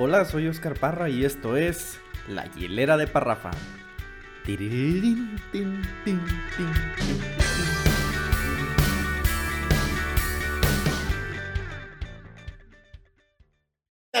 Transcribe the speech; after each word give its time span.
Hola, 0.00 0.24
soy 0.24 0.46
Oscar 0.46 0.74
Parra 0.74 1.08
y 1.08 1.24
esto 1.24 1.56
es 1.56 1.98
La 2.28 2.44
Hielera 2.52 2.96
de 2.96 3.08
Parrafa. 3.08 3.50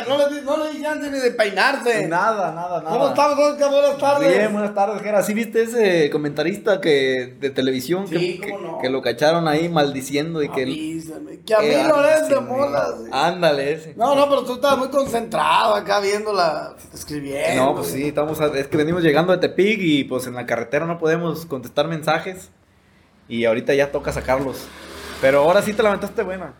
No 0.06 0.18
le, 0.18 0.42
no 0.42 0.56
le 0.64 0.70
di 0.72 0.82
chance 0.82 1.10
ni 1.10 1.18
de 1.18 1.30
peinarse. 1.32 2.06
Nada, 2.06 2.52
nada, 2.52 2.80
nada. 2.82 2.90
¿Cómo 2.90 3.08
estamos, 3.08 3.38
Oscar? 3.38 3.70
Buenas 3.70 3.98
tardes. 3.98 4.36
Bien, 4.36 4.52
buenas 4.52 4.74
tardes, 4.74 5.02
Jera. 5.02 5.22
¿Sí 5.22 5.34
viste 5.34 5.62
ese 5.62 6.10
comentarista 6.10 6.80
que 6.80 7.36
de 7.40 7.50
televisión 7.50 8.08
que, 8.08 8.18
Sí, 8.18 8.38
que, 8.40 8.50
cómo 8.50 8.72
no. 8.72 8.78
que 8.78 8.88
lo 8.90 9.02
cacharon 9.02 9.48
ahí 9.48 9.68
maldiciendo 9.68 10.42
y 10.42 10.48
que... 10.50 10.62
Avísame, 10.62 11.40
que 11.40 11.54
a 11.54 11.58
mí 11.60 11.66
Eh, 11.66 11.84
no 11.88 12.04
eres 12.04 12.28
de 12.28 12.40
molas. 12.40 12.90
Ándale, 13.10 13.72
ese. 13.72 13.94
No, 13.96 14.14
no, 14.14 14.28
pero 14.28 14.44
tú 14.44 14.54
estabas 14.54 14.78
muy 14.78 14.88
concentrado 14.88 15.74
acá 15.74 16.00
viéndola, 16.00 16.74
escribiendo. 16.94 17.64
No, 17.64 17.74
pues 17.74 17.88
sí, 17.88 18.08
estamos 18.08 18.40
a- 18.40 18.46
es 18.58 18.68
que 18.68 18.76
venimos 18.76 19.02
llegando 19.02 19.32
de 19.32 19.38
Tepic 19.38 19.78
y 19.80 20.04
pues 20.04 20.26
en 20.26 20.34
la 20.34 20.46
carretera 20.46 20.86
no 20.86 20.98
podemos 20.98 21.46
contestar 21.46 21.88
mensajes 21.88 22.50
y 23.28 23.44
ahorita 23.44 23.74
ya 23.74 23.90
toca 23.92 24.12
sacarlos. 24.12 24.66
Pero 25.20 25.40
ahora 25.40 25.62
sí 25.62 25.72
te 25.72 25.82
la 25.82 25.88
aventaste 25.90 26.22
buena. 26.22 26.54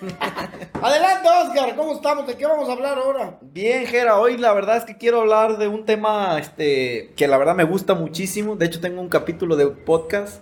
Adelante, 0.82 1.28
Oscar, 1.28 1.74
¿cómo 1.76 1.94
estamos? 1.94 2.26
¿De 2.26 2.36
qué 2.36 2.46
vamos 2.46 2.68
a 2.68 2.72
hablar 2.72 2.98
ahora? 2.98 3.38
Bien, 3.40 3.86
Jera, 3.86 4.18
hoy 4.18 4.36
la 4.36 4.52
verdad 4.52 4.76
es 4.76 4.84
que 4.84 4.96
quiero 4.96 5.20
hablar 5.20 5.58
de 5.58 5.66
un 5.68 5.84
tema 5.84 6.38
este, 6.38 7.12
que 7.16 7.26
la 7.26 7.36
verdad 7.38 7.54
me 7.56 7.64
gusta 7.64 7.94
muchísimo. 7.94 8.56
De 8.56 8.66
hecho, 8.66 8.80
tengo 8.80 9.00
un 9.00 9.08
capítulo 9.08 9.56
de 9.56 9.66
podcast 9.66 10.40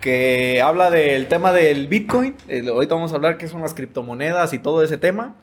que 0.00 0.62
habla 0.62 0.90
del 0.90 1.26
tema 1.26 1.52
del 1.52 1.88
Bitcoin. 1.88 2.36
El- 2.48 2.68
ahorita 2.68 2.94
vamos 2.94 3.12
a 3.12 3.16
hablar 3.16 3.38
qué 3.38 3.48
son 3.48 3.60
las 3.62 3.74
criptomonedas 3.74 4.52
y 4.52 4.58
todo 4.58 4.82
ese 4.82 4.98
tema. 4.98 5.34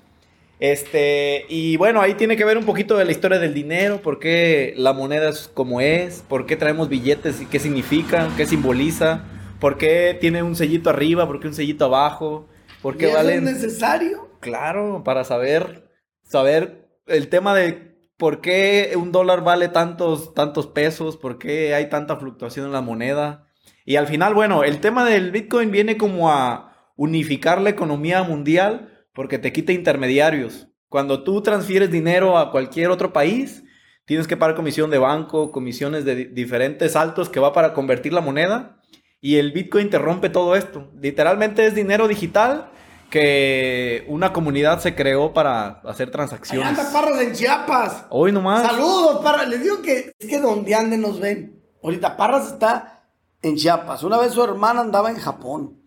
Este, 0.60 1.46
y 1.50 1.76
bueno, 1.76 2.00
ahí 2.00 2.14
tiene 2.14 2.38
que 2.38 2.46
ver 2.46 2.57
un 2.57 2.63
poquito 2.66 2.96
de 2.98 3.04
la 3.04 3.12
historia 3.12 3.40
del 3.40 3.54
dinero, 3.54 3.98
por 4.02 4.20
qué 4.20 4.74
la 4.78 4.94
moneda 4.94 5.28
es 5.30 5.50
como 5.54 5.82
es, 5.82 6.24
por 6.30 6.46
qué 6.46 6.55
traemos 6.55 6.88
billetes 6.88 7.41
y 7.41 7.46
qué 7.48 7.60
significa, 7.60 8.30
qué 8.38 8.46
simboliza, 8.46 9.24
por 9.60 9.78
qué 9.78 10.18
tiene 10.22 10.41
un 10.41 10.55
sellito 10.55 10.90
arriba, 10.90 11.28
por 11.28 11.41
qué 11.41 11.48
un 11.48 11.54
sellito 11.54 11.84
abajo, 11.85 12.46
por 12.84 13.01
¿Y 13.01 13.05
eso 13.05 13.15
valen... 13.15 13.48
es 13.48 13.55
necesario? 13.55 14.29
Claro, 14.41 15.03
para 15.03 15.23
saber, 15.23 15.89
saber 16.21 16.89
el 17.07 17.29
tema 17.29 17.55
de 17.55 17.98
por 18.17 18.41
qué 18.41 18.93
un 18.95 19.12
dólar 19.12 19.43
vale 19.43 19.70
tantos, 19.70 20.35
tantos 20.35 20.67
pesos, 20.67 21.17
por 21.17 21.39
qué 21.39 21.73
hay 21.73 21.89
tanta 21.89 22.17
fluctuación 22.17 22.67
en 22.67 22.73
la 22.73 22.81
moneda. 22.81 23.48
Y 23.85 23.95
al 23.95 24.07
final, 24.07 24.34
bueno, 24.34 24.63
el 24.63 24.79
tema 24.79 25.04
del 25.04 25.31
Bitcoin 25.31 25.71
viene 25.71 25.98
como 25.98 26.31
a 26.31 26.91
unificar 26.95 27.59
la 27.59 27.71
economía 27.71 28.21
mundial 28.21 29.07
porque 29.13 29.39
te 29.39 29.51
quita 29.51 29.71
intermediarios. 29.71 30.67
Cuando 30.89 31.23
tú 31.23 31.41
transfieres 31.41 31.89
dinero 31.89 32.37
a 32.37 32.51
cualquier 32.51 32.91
otro 32.91 33.11
país, 33.13 33.63
tienes 34.05 34.27
que 34.27 34.37
pagar 34.37 34.55
comisión 34.55 34.91
de 34.91 34.99
banco, 34.99 35.51
comisiones 35.51 36.05
de 36.05 36.15
di- 36.15 36.26
diferentes 36.26 36.91
saltos 36.91 37.29
que 37.29 37.39
va 37.39 37.54
para 37.54 37.73
convertir 37.73 38.13
la 38.13 38.21
moneda. 38.21 38.81
Y 39.20 39.37
el 39.37 39.54
Bitcoin 39.54 39.89
te 39.89 39.98
rompe 39.98 40.29
todo 40.29 40.55
esto. 40.55 40.91
Literalmente 41.01 41.65
es 41.65 41.73
dinero 41.73 42.07
digital 42.09 42.71
que 43.14 44.06
una 44.08 44.34
comunidad 44.34 44.80
se 44.80 44.96
creó 44.96 45.34
para 45.36 45.82
hacer 45.86 46.08
Ahí 46.08 46.12
transacciones. 46.14 46.68
anda 46.68 46.92
Parras 46.92 47.22
en 47.22 47.32
Chiapas. 47.34 48.06
Hoy 48.10 48.32
nomás. 48.32 48.64
Saludos, 48.64 49.24
Parras. 49.24 49.48
Les 49.50 49.62
digo 49.62 49.84
que 49.84 50.16
es 50.18 50.28
que 50.28 50.40
donde 50.40 50.74
anden 50.74 51.00
nos 51.02 51.20
ven. 51.20 51.62
Ahorita 51.84 52.18
Parras 52.18 52.48
está 52.48 53.04
en 53.44 53.56
Chiapas. 53.56 54.02
Una 54.02 54.18
vez 54.18 54.34
su 54.34 54.44
hermana 54.44 54.82
andaba 54.82 55.12
en 55.12 55.18
Japón. 55.20 55.80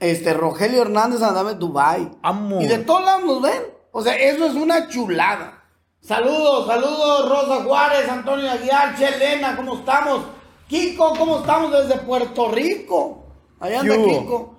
Este, 0.00 0.34
Rogelio 0.34 0.82
Hernández 0.82 1.22
andaba 1.22 1.52
en 1.52 1.60
Dubai. 1.60 2.10
Amo. 2.20 2.60
Y 2.60 2.66
de 2.66 2.78
todos 2.78 3.04
lados 3.04 3.24
nos 3.24 3.42
ven. 3.42 3.62
O 3.92 4.02
sea, 4.02 4.16
eso 4.16 4.44
es 4.46 4.54
una 4.54 4.88
chulada. 4.88 5.62
Saludos, 6.00 6.66
saludos, 6.66 7.28
Rosa 7.28 7.62
Juárez, 7.62 8.08
Antonio 8.08 8.50
Aguiar, 8.50 8.96
Chelena, 8.98 9.54
¿cómo 9.54 9.76
estamos? 9.76 10.22
Kiko, 10.66 11.14
¿cómo 11.16 11.38
estamos 11.38 11.70
desde 11.70 11.98
Puerto 11.98 12.50
Rico? 12.50 13.24
Allá 13.60 13.82
anda. 13.82 13.94
Kiko. 13.94 14.55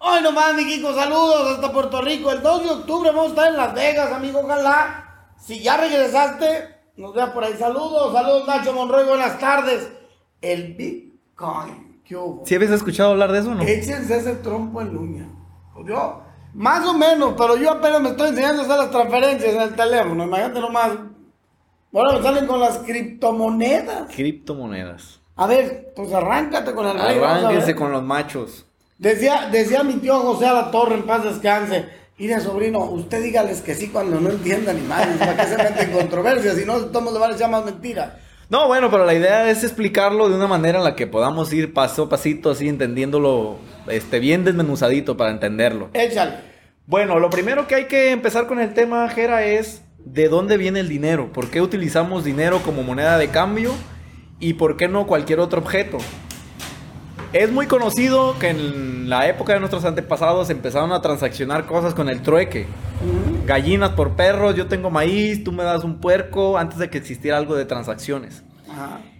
Ay, 0.00 0.22
nomás, 0.22 0.54
mi 0.54 0.64
Kiko, 0.64 0.94
saludos 0.94 1.54
hasta 1.54 1.72
Puerto 1.72 2.00
Rico. 2.00 2.30
El 2.30 2.40
2 2.42 2.64
de 2.64 2.70
octubre 2.70 3.10
vamos 3.10 3.26
a 3.26 3.28
estar 3.30 3.48
en 3.48 3.56
Las 3.56 3.74
Vegas, 3.74 4.12
amigo, 4.12 4.40
ojalá. 4.40 5.32
Si 5.36 5.60
ya 5.60 5.76
regresaste, 5.76 6.76
nos 6.96 7.14
vea 7.14 7.32
por 7.32 7.44
ahí. 7.44 7.54
Saludos, 7.54 8.12
saludos, 8.12 8.46
Nacho 8.46 8.72
Monroy, 8.72 9.06
buenas 9.06 9.38
tardes. 9.38 9.90
El 10.40 10.74
Bitcoin, 10.74 12.00
¿qué 12.04 12.16
hubo? 12.16 12.46
¿Sí 12.46 12.54
habías 12.54 12.70
escuchado 12.70 13.10
hablar 13.10 13.32
de 13.32 13.40
eso 13.40 13.50
o 13.50 13.54
no? 13.54 13.62
Échense 13.62 14.18
ese 14.18 14.36
trompo 14.36 14.80
en 14.80 14.96
uña. 14.96 15.28
Pues 15.74 15.88
yo, 15.88 16.22
más 16.54 16.86
o 16.86 16.94
menos, 16.94 17.34
pero 17.36 17.56
yo 17.56 17.72
apenas 17.72 18.00
me 18.00 18.10
estoy 18.10 18.28
enseñando 18.28 18.62
a 18.62 18.64
hacer 18.66 18.78
las 18.78 18.90
transferencias 18.90 19.54
en 19.54 19.62
el 19.62 19.74
teléfono. 19.74 20.24
Imagínate 20.24 20.60
nomás. 20.60 20.90
Ahora 21.92 22.18
me 22.18 22.22
salen 22.22 22.46
con 22.46 22.60
las 22.60 22.78
criptomonedas. 22.78 24.14
Criptomonedas. 24.14 25.20
A 25.34 25.46
ver, 25.46 25.92
pues 25.96 26.12
arráncate 26.12 26.72
con 26.72 26.86
el 26.86 26.94
rey. 26.94 27.18
Arránquense 27.18 27.74
con 27.74 27.90
los 27.90 28.02
machos. 28.02 28.67
Decía, 28.98 29.48
decía 29.52 29.84
mi 29.84 29.94
tío 29.94 30.18
José 30.18 30.46
a 30.46 30.52
la 30.52 30.70
Torre, 30.72 30.96
en 30.96 31.04
paz 31.04 31.22
descanse. 31.22 31.86
Mire, 32.18 32.40
sobrino, 32.40 32.80
usted 32.80 33.22
dígales 33.22 33.60
que 33.60 33.76
sí 33.76 33.88
cuando 33.88 34.20
no 34.20 34.30
entiendan 34.30 34.76
ni 34.76 34.82
más. 34.82 35.06
¿Para 35.18 35.36
qué 35.36 35.46
se 35.46 35.56
meten 35.56 35.90
en 35.90 35.96
controversias? 35.96 36.56
Si 36.56 36.64
no, 36.64 36.80
todos 36.86 37.12
le 37.12 37.18
van 37.20 37.30
a 37.30 37.34
echar 37.36 37.48
más 37.48 37.64
mentiras. 37.64 38.14
No, 38.50 38.66
bueno, 38.66 38.90
pero 38.90 39.04
la 39.04 39.14
idea 39.14 39.48
es 39.50 39.62
explicarlo 39.62 40.28
de 40.28 40.34
una 40.34 40.48
manera 40.48 40.78
en 40.78 40.84
la 40.84 40.96
que 40.96 41.06
podamos 41.06 41.52
ir 41.52 41.72
paso 41.72 42.04
a 42.04 42.08
pasito, 42.08 42.50
así 42.50 42.66
entendiéndolo 42.66 43.58
este, 43.86 44.18
bien 44.18 44.44
desmenuzadito 44.44 45.16
para 45.16 45.30
entenderlo. 45.30 45.90
Échale. 45.92 46.36
Bueno, 46.86 47.20
lo 47.20 47.30
primero 47.30 47.68
que 47.68 47.76
hay 47.76 47.84
que 47.84 48.10
empezar 48.10 48.48
con 48.48 48.58
el 48.58 48.74
tema, 48.74 49.08
Jera, 49.10 49.44
es 49.44 49.82
de 49.98 50.28
dónde 50.28 50.56
viene 50.56 50.80
el 50.80 50.88
dinero. 50.88 51.32
¿Por 51.32 51.50
qué 51.50 51.60
utilizamos 51.60 52.24
dinero 52.24 52.62
como 52.64 52.82
moneda 52.82 53.16
de 53.16 53.28
cambio? 53.28 53.74
¿Y 54.40 54.54
por 54.54 54.76
qué 54.76 54.88
no 54.88 55.06
cualquier 55.06 55.38
otro 55.38 55.60
objeto? 55.60 55.98
Es 57.32 57.50
muy 57.52 57.66
conocido 57.66 58.38
que 58.38 58.48
en 58.48 59.10
la 59.10 59.28
época 59.28 59.52
de 59.52 59.60
nuestros 59.60 59.84
antepasados 59.84 60.48
empezaron 60.50 60.92
a 60.92 61.02
transaccionar 61.02 61.66
cosas 61.66 61.92
con 61.94 62.08
el 62.08 62.22
trueque. 62.22 62.66
Gallinas 63.46 63.90
por 63.90 64.16
perros, 64.16 64.54
yo 64.56 64.66
tengo 64.66 64.90
maíz, 64.90 65.44
tú 65.44 65.52
me 65.52 65.62
das 65.62 65.84
un 65.84 66.00
puerco, 66.00 66.56
antes 66.56 66.78
de 66.78 66.88
que 66.88 66.98
existiera 66.98 67.36
algo 67.36 67.54
de 67.54 67.66
transacciones. 67.66 68.44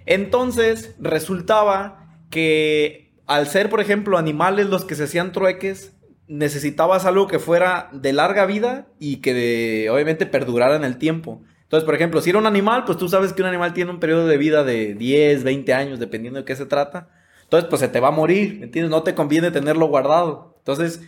Entonces 0.06 0.94
resultaba 0.98 2.06
que 2.30 3.12
al 3.26 3.46
ser, 3.46 3.68
por 3.68 3.80
ejemplo, 3.80 4.16
animales 4.16 4.68
los 4.68 4.86
que 4.86 4.94
se 4.94 5.04
hacían 5.04 5.32
trueques, 5.32 5.92
necesitabas 6.28 7.04
algo 7.04 7.26
que 7.26 7.38
fuera 7.38 7.88
de 7.92 8.12
larga 8.14 8.46
vida 8.46 8.86
y 8.98 9.16
que 9.16 9.34
de- 9.34 9.90
obviamente 9.90 10.24
perdurara 10.26 10.76
en 10.76 10.84
el 10.84 10.96
tiempo. 10.96 11.42
Entonces, 11.64 11.84
por 11.84 11.94
ejemplo, 11.94 12.22
si 12.22 12.30
era 12.30 12.38
un 12.38 12.46
animal, 12.46 12.84
pues 12.86 12.96
tú 12.96 13.08
sabes 13.10 13.34
que 13.34 13.42
un 13.42 13.48
animal 13.48 13.74
tiene 13.74 13.90
un 13.90 14.00
periodo 14.00 14.26
de 14.26 14.38
vida 14.38 14.64
de 14.64 14.94
10, 14.94 15.44
20 15.44 15.74
años, 15.74 15.98
dependiendo 15.98 16.38
de 16.38 16.46
qué 16.46 16.56
se 16.56 16.64
trata. 16.64 17.10
Entonces, 17.48 17.70
pues 17.70 17.80
se 17.80 17.88
te 17.88 17.98
va 17.98 18.08
a 18.08 18.10
morir, 18.10 18.58
¿me 18.58 18.66
entiendes? 18.66 18.90
No 18.90 19.02
te 19.02 19.14
conviene 19.14 19.50
tenerlo 19.50 19.86
guardado. 19.86 20.56
Entonces, 20.58 21.00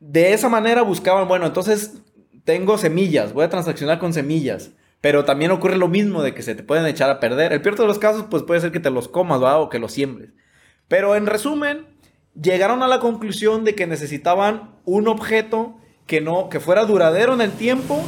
de 0.00 0.32
esa 0.32 0.48
manera 0.48 0.80
buscaban, 0.80 1.28
bueno, 1.28 1.44
entonces 1.44 1.98
tengo 2.44 2.78
semillas, 2.78 3.34
voy 3.34 3.44
a 3.44 3.50
transaccionar 3.50 3.98
con 3.98 4.14
semillas. 4.14 4.70
Pero 5.02 5.26
también 5.26 5.50
ocurre 5.50 5.76
lo 5.76 5.88
mismo 5.88 6.22
de 6.22 6.32
que 6.32 6.42
se 6.42 6.54
te 6.54 6.62
pueden 6.62 6.86
echar 6.86 7.10
a 7.10 7.20
perder. 7.20 7.52
El 7.52 7.60
peor 7.60 7.76
de 7.76 7.86
los 7.86 7.98
casos, 7.98 8.24
pues 8.30 8.44
puede 8.44 8.62
ser 8.62 8.72
que 8.72 8.80
te 8.80 8.88
los 8.88 9.08
comas. 9.08 9.42
O 9.42 9.68
que 9.68 9.78
los 9.78 9.92
siembres. 9.92 10.30
Pero 10.88 11.16
en 11.16 11.26
resumen, 11.26 11.86
llegaron 12.40 12.82
a 12.82 12.88
la 12.88 13.00
conclusión 13.00 13.64
de 13.64 13.74
que 13.74 13.86
necesitaban 13.86 14.76
un 14.86 15.06
objeto 15.06 15.76
que 16.06 16.22
no, 16.22 16.48
que 16.48 16.60
fuera 16.60 16.86
duradero 16.86 17.34
en 17.34 17.42
el 17.42 17.52
tiempo 17.52 18.02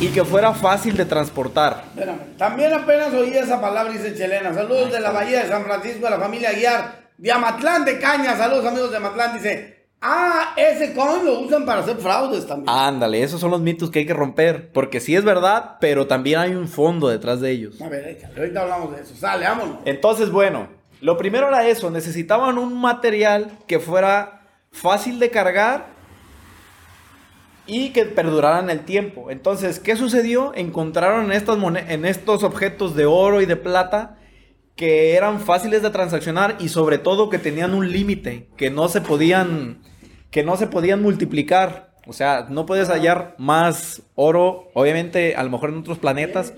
y 0.00 0.08
que 0.08 0.24
fuera 0.24 0.52
fácil 0.52 0.96
de 0.96 1.04
transportar. 1.04 1.84
Espérame. 1.88 2.36
También 2.36 2.72
apenas 2.72 3.12
oí 3.14 3.30
esa 3.30 3.60
palabra, 3.60 3.92
dice 3.92 4.14
Chelena. 4.14 4.52
Saludos 4.52 4.92
de 4.92 5.00
la 5.00 5.10
Bahía 5.10 5.42
de 5.42 5.48
San 5.48 5.64
Francisco, 5.64 6.04
de 6.04 6.10
la 6.10 6.18
familia 6.18 6.50
Aguiar, 6.50 7.10
de 7.16 7.32
Amatlán 7.32 7.84
de 7.84 7.98
Caña. 7.98 8.36
Saludos, 8.36 8.66
amigos 8.66 8.90
de 8.90 8.98
Amatlán. 8.98 9.34
Dice, 9.34 9.86
ah, 10.02 10.52
ese 10.56 10.92
coin 10.94 11.24
lo 11.24 11.40
usan 11.40 11.64
para 11.64 11.80
hacer 11.80 11.96
fraudes 11.96 12.46
también. 12.46 12.68
Ándale, 12.68 13.22
esos 13.22 13.40
son 13.40 13.50
los 13.50 13.60
mitos 13.60 13.90
que 13.90 14.00
hay 14.00 14.06
que 14.06 14.14
romper. 14.14 14.70
Porque 14.72 15.00
sí 15.00 15.16
es 15.16 15.24
verdad, 15.24 15.76
pero 15.80 16.06
también 16.06 16.40
hay 16.40 16.54
un 16.54 16.68
fondo 16.68 17.08
detrás 17.08 17.40
de 17.40 17.50
ellos. 17.50 17.80
A 17.80 17.88
ver, 17.88 18.06
échale, 18.08 18.38
ahorita 18.38 18.62
hablamos 18.62 18.94
de 18.94 19.02
eso. 19.02 19.14
Sale, 19.14 19.46
vámonos. 19.46 19.78
Entonces, 19.86 20.30
bueno, 20.30 20.68
lo 21.00 21.16
primero 21.16 21.48
era 21.48 21.66
eso, 21.66 21.90
necesitaban 21.90 22.58
un 22.58 22.78
material 22.78 23.50
que 23.66 23.78
fuera 23.78 24.42
fácil 24.72 25.18
de 25.18 25.30
cargar 25.30 25.95
y 27.66 27.90
que 27.90 28.04
perdurara 28.04 28.60
en 28.60 28.70
el 28.70 28.84
tiempo. 28.84 29.30
Entonces, 29.30 29.78
¿qué 29.80 29.96
sucedió? 29.96 30.52
Encontraron 30.54 31.26
en, 31.26 31.32
estas 31.32 31.58
en 31.88 32.04
estos 32.04 32.42
objetos 32.42 32.94
de 32.94 33.06
oro 33.06 33.40
y 33.40 33.46
de 33.46 33.56
plata 33.56 34.18
que 34.76 35.14
eran 35.14 35.40
fáciles 35.40 35.82
de 35.82 35.90
transaccionar 35.90 36.56
y 36.60 36.68
sobre 36.68 36.98
todo 36.98 37.30
que 37.30 37.38
tenían 37.38 37.74
un 37.74 37.90
límite, 37.90 38.48
que 38.56 38.70
no 38.70 38.88
se 38.88 39.00
podían 39.00 39.78
que 40.30 40.44
no 40.44 40.56
se 40.56 40.66
podían 40.66 41.00
multiplicar. 41.00 41.94
O 42.06 42.12
sea, 42.12 42.46
no 42.50 42.66
puedes 42.66 42.88
hallar 42.88 43.34
más 43.38 44.02
oro, 44.14 44.68
obviamente, 44.74 45.34
a 45.34 45.42
lo 45.42 45.50
mejor 45.50 45.70
en 45.70 45.78
otros 45.78 45.98
planetas, 45.98 46.52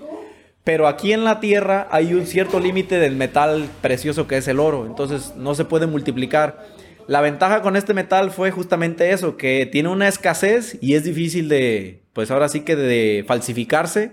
pero 0.63 0.87
aquí 0.87 1.13
en 1.13 1.23
la 1.23 1.39
Tierra 1.39 1.87
hay 1.89 2.13
un 2.13 2.27
cierto 2.27 2.59
límite 2.59 2.99
del 2.99 3.15
metal 3.15 3.67
precioso 3.81 4.27
que 4.27 4.37
es 4.37 4.47
el 4.47 4.59
oro, 4.59 4.85
entonces 4.85 5.33
no 5.35 5.55
se 5.55 5.65
puede 5.65 5.87
multiplicar. 5.87 6.67
La 7.09 7.21
ventaja 7.21 7.63
con 7.63 7.75
este 7.75 7.95
metal 7.95 8.29
fue 8.29 8.51
justamente 8.51 9.09
eso, 9.09 9.35
que 9.35 9.65
tiene 9.65 9.89
una 9.89 10.07
escasez 10.07 10.77
y 10.79 10.93
es 10.93 11.03
difícil 11.03 11.49
de, 11.49 12.03
pues, 12.13 12.29
ahora 12.29 12.49
sí 12.49 12.59
que 12.59 12.75
de 12.75 13.25
falsificarse. 13.27 14.11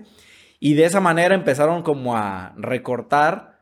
Y 0.60 0.72
de 0.72 0.86
esa 0.86 0.98
manera 0.98 1.34
empezaron 1.34 1.82
como 1.82 2.16
a 2.16 2.54
recortar 2.56 3.60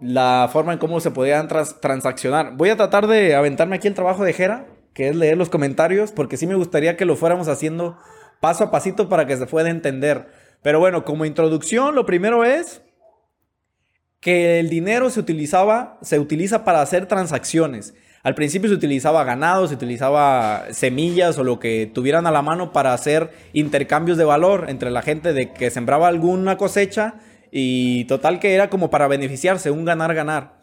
la 0.00 0.48
forma 0.52 0.74
en 0.74 0.78
cómo 0.78 1.00
se 1.00 1.10
podían 1.10 1.48
transaccionar. 1.48 2.56
Voy 2.56 2.68
a 2.68 2.76
tratar 2.76 3.08
de 3.08 3.34
aventarme 3.34 3.74
aquí 3.74 3.88
el 3.88 3.94
trabajo 3.94 4.22
de 4.22 4.32
Jera, 4.32 4.68
que 4.94 5.08
es 5.08 5.16
leer 5.16 5.36
los 5.36 5.48
comentarios, 5.48 6.12
porque 6.12 6.36
sí 6.36 6.46
me 6.46 6.54
gustaría 6.54 6.96
que 6.96 7.04
lo 7.04 7.16
fuéramos 7.16 7.48
haciendo 7.48 7.98
paso 8.40 8.62
a 8.62 8.70
pasito 8.70 9.08
para 9.08 9.26
que 9.26 9.36
se 9.36 9.46
pueda 9.46 9.70
entender. 9.70 10.28
Pero 10.62 10.78
bueno, 10.78 11.04
como 11.04 11.24
introducción, 11.24 11.96
lo 11.96 12.06
primero 12.06 12.44
es 12.44 12.80
que 14.20 14.60
el 14.60 14.68
dinero 14.68 15.10
se 15.10 15.18
utilizaba, 15.18 15.98
se 16.00 16.20
utiliza 16.20 16.64
para 16.64 16.80
hacer 16.80 17.06
transacciones. 17.06 17.94
Al 18.24 18.36
principio 18.36 18.68
se 18.68 18.76
utilizaba 18.76 19.24
ganado, 19.24 19.66
se 19.66 19.74
utilizaba 19.74 20.66
semillas 20.70 21.38
o 21.38 21.44
lo 21.44 21.58
que 21.58 21.90
tuvieran 21.92 22.24
a 22.28 22.30
la 22.30 22.40
mano 22.40 22.72
para 22.72 22.94
hacer 22.94 23.32
intercambios 23.52 24.16
de 24.16 24.24
valor 24.24 24.66
entre 24.68 24.92
la 24.92 25.02
gente 25.02 25.32
de 25.32 25.52
que 25.52 25.70
sembraba 25.70 26.06
alguna 26.06 26.56
cosecha 26.56 27.14
y 27.50 28.04
total 28.04 28.38
que 28.38 28.54
era 28.54 28.70
como 28.70 28.90
para 28.90 29.08
beneficiarse, 29.08 29.72
un 29.72 29.84
ganar-ganar. 29.84 30.62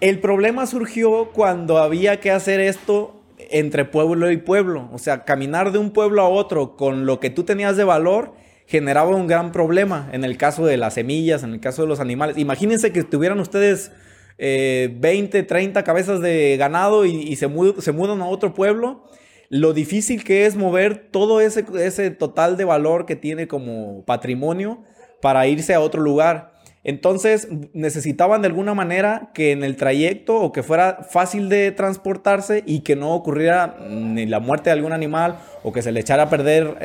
El 0.00 0.18
problema 0.18 0.66
surgió 0.66 1.30
cuando 1.32 1.78
había 1.78 2.18
que 2.18 2.32
hacer 2.32 2.58
esto 2.58 3.22
entre 3.50 3.84
pueblo 3.84 4.28
y 4.32 4.38
pueblo, 4.38 4.88
o 4.92 4.98
sea, 4.98 5.24
caminar 5.24 5.70
de 5.70 5.78
un 5.78 5.92
pueblo 5.92 6.22
a 6.22 6.28
otro 6.28 6.76
con 6.76 7.06
lo 7.06 7.20
que 7.20 7.30
tú 7.30 7.44
tenías 7.44 7.76
de 7.76 7.84
valor 7.84 8.34
generaba 8.66 9.14
un 9.14 9.28
gran 9.28 9.52
problema 9.52 10.08
en 10.12 10.24
el 10.24 10.36
caso 10.36 10.66
de 10.66 10.76
las 10.76 10.94
semillas, 10.94 11.44
en 11.44 11.52
el 11.52 11.60
caso 11.60 11.82
de 11.82 11.88
los 11.88 12.00
animales. 12.00 12.36
Imagínense 12.36 12.92
que 12.92 13.04
tuvieran 13.04 13.38
ustedes 13.38 13.92
20, 14.40 15.38
eh, 15.38 15.42
30 15.42 15.84
cabezas 15.84 16.20
de 16.20 16.56
ganado 16.56 17.04
y, 17.04 17.36
se, 17.36 17.46
mudan 17.48 18.22
a 18.22 18.26
otro 18.26 18.54
pueblo. 18.54 19.04
Lo 19.50 19.72
difícil 19.74 20.24
que 20.24 20.46
es 20.46 20.56
mover 20.56 21.08
todo 21.10 21.40
ese, 21.40 22.10
total 22.12 22.56
de 22.56 22.64
valor 22.64 23.04
que 23.04 23.16
tiene 23.16 23.48
como 23.48 24.04
patrimonio 24.04 24.84
para 25.20 25.46
irse 25.46 25.74
a 25.74 25.80
otro 25.80 26.00
lugar. 26.00 26.52
Entonces 26.82 27.48
necesitaban 27.74 28.40
de 28.40 28.48
alguna 28.48 28.72
manera 28.72 29.32
que 29.34 29.52
en 29.52 29.62
el 29.64 29.76
trayecto 29.76 30.36
o 30.36 30.50
que 30.50 30.62
fuera 30.62 31.06
fácil 31.10 31.50
de 31.50 31.72
transportarse 31.72 32.62
y 32.64 32.80
que 32.80 32.96
no 32.96 33.12
ocurriera 33.12 33.76
ni 33.86 34.24
la 34.24 34.40
muerte 34.40 34.70
de 34.70 34.74
algún 34.74 34.94
animal 34.94 35.36
o 35.62 35.72
que 35.72 35.82
se 35.82 35.92
le 35.92 36.00
echara 36.00 36.22
a 36.22 36.30
perder 36.30 36.78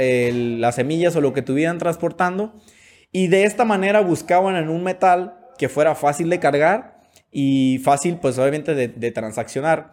las 0.60 0.75
semillas 0.75 1.16
o 1.16 1.22
lo 1.22 1.31
que 1.31 1.40
estuvieran 1.40 1.78
transportando. 1.78 2.56
Y 3.13 3.28
de 3.28 3.46
esta 3.46 3.63
manera 3.63 4.01
buscaban 4.01 4.58
en 4.58 4.68
un 4.68 4.84
metal 4.84 5.38
que 5.58 5.69
fuera 5.69 5.96
fácil 5.96 6.30
de 6.30 6.42
cargar 6.42 6.94
y 7.38 7.80
fácil 7.80 8.18
pues 8.22 8.40
obviamente 8.40 8.74
de, 8.74 9.12
transaccionar. 9.12 9.92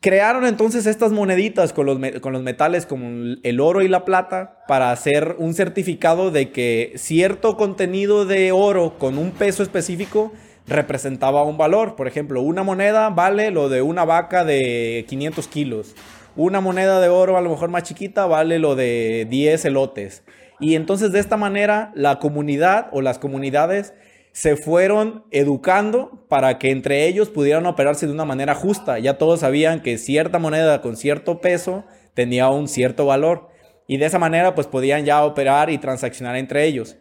Crearon 0.00 0.44
entonces 0.44 0.84
estas 0.84 1.10
moneditas 1.10 1.72
con 1.72 1.86
los, 1.86 1.98
con 2.20 2.34
los 2.34 2.42
metales 2.42 2.84
como 2.84 3.38
el 3.42 3.60
oro 3.60 3.80
y 3.80 3.88
la 3.88 4.04
plata 4.04 4.58
para 4.68 4.90
hacer 4.90 5.36
un 5.38 5.54
certificado 5.54 6.30
de 6.30 6.50
que 6.50 6.92
cierto 6.96 7.56
contenido 7.56 8.26
de 8.26 8.52
oro 8.52 8.98
con 8.98 9.16
un 9.16 9.30
peso 9.30 9.62
específico 9.62 10.30
representaba 10.66 11.44
un 11.44 11.56
valor. 11.56 11.96
Por 11.96 12.06
ejemplo, 12.06 12.42
una 12.42 12.62
moneda 12.62 13.08
vale 13.08 13.50
lo 13.50 13.70
de 13.70 13.80
una 13.80 14.04
vaca 14.04 14.44
de 14.44 15.06
500 15.08 15.48
kilos. 15.48 15.94
Una 16.36 16.60
moneda 16.60 17.00
de 17.00 17.08
oro 17.08 17.38
a 17.38 17.40
lo 17.40 17.48
mejor 17.48 17.70
más 17.70 17.84
chiquita 17.84 18.26
vale 18.26 18.58
lo 18.58 18.76
de 18.76 19.26
10 19.30 19.64
elotes. 19.64 20.24
Y 20.60 20.74
entonces 20.74 21.10
de 21.10 21.20
esta 21.20 21.38
manera 21.38 21.90
la 21.94 22.18
comunidad 22.18 22.88
o 22.92 23.00
las 23.00 23.18
comunidades 23.18 23.94
se 24.32 24.56
fueron 24.56 25.24
educando 25.30 26.26
para 26.28 26.58
que 26.58 26.70
entre 26.70 27.06
ellos 27.06 27.28
pudieran 27.28 27.66
operarse 27.66 28.06
de 28.06 28.12
una 28.12 28.24
manera 28.24 28.54
justa. 28.54 28.98
Ya 28.98 29.18
todos 29.18 29.40
sabían 29.40 29.82
que 29.82 29.98
cierta 29.98 30.38
moneda 30.38 30.80
con 30.80 30.96
cierto 30.96 31.40
peso 31.40 31.84
tenía 32.14 32.48
un 32.48 32.68
cierto 32.68 33.06
valor 33.06 33.48
y 33.86 33.96
de 33.96 34.06
esa 34.06 34.18
manera 34.18 34.54
pues 34.54 34.66
podían 34.66 35.04
ya 35.04 35.24
operar 35.24 35.70
y 35.70 35.78
transaccionar 35.78 36.36
entre 36.36 36.64
ellos. 36.64 36.96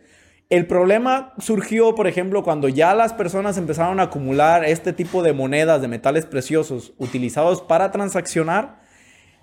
El 0.49 0.65
problema 0.65 1.33
surgió, 1.39 1.93
por 1.93 2.07
ejemplo, 2.07 2.41
cuando 2.41 2.69
ya 2.69 2.95
las 2.95 3.11
personas 3.11 3.57
empezaron 3.57 3.99
a 3.99 4.03
acumular 4.03 4.63
este 4.63 4.93
tipo 4.93 5.21
de 5.21 5.33
monedas 5.33 5.81
de 5.81 5.89
metales 5.89 6.25
preciosos 6.25 6.93
utilizados 6.97 7.61
para 7.61 7.91
transaccionar 7.91 8.79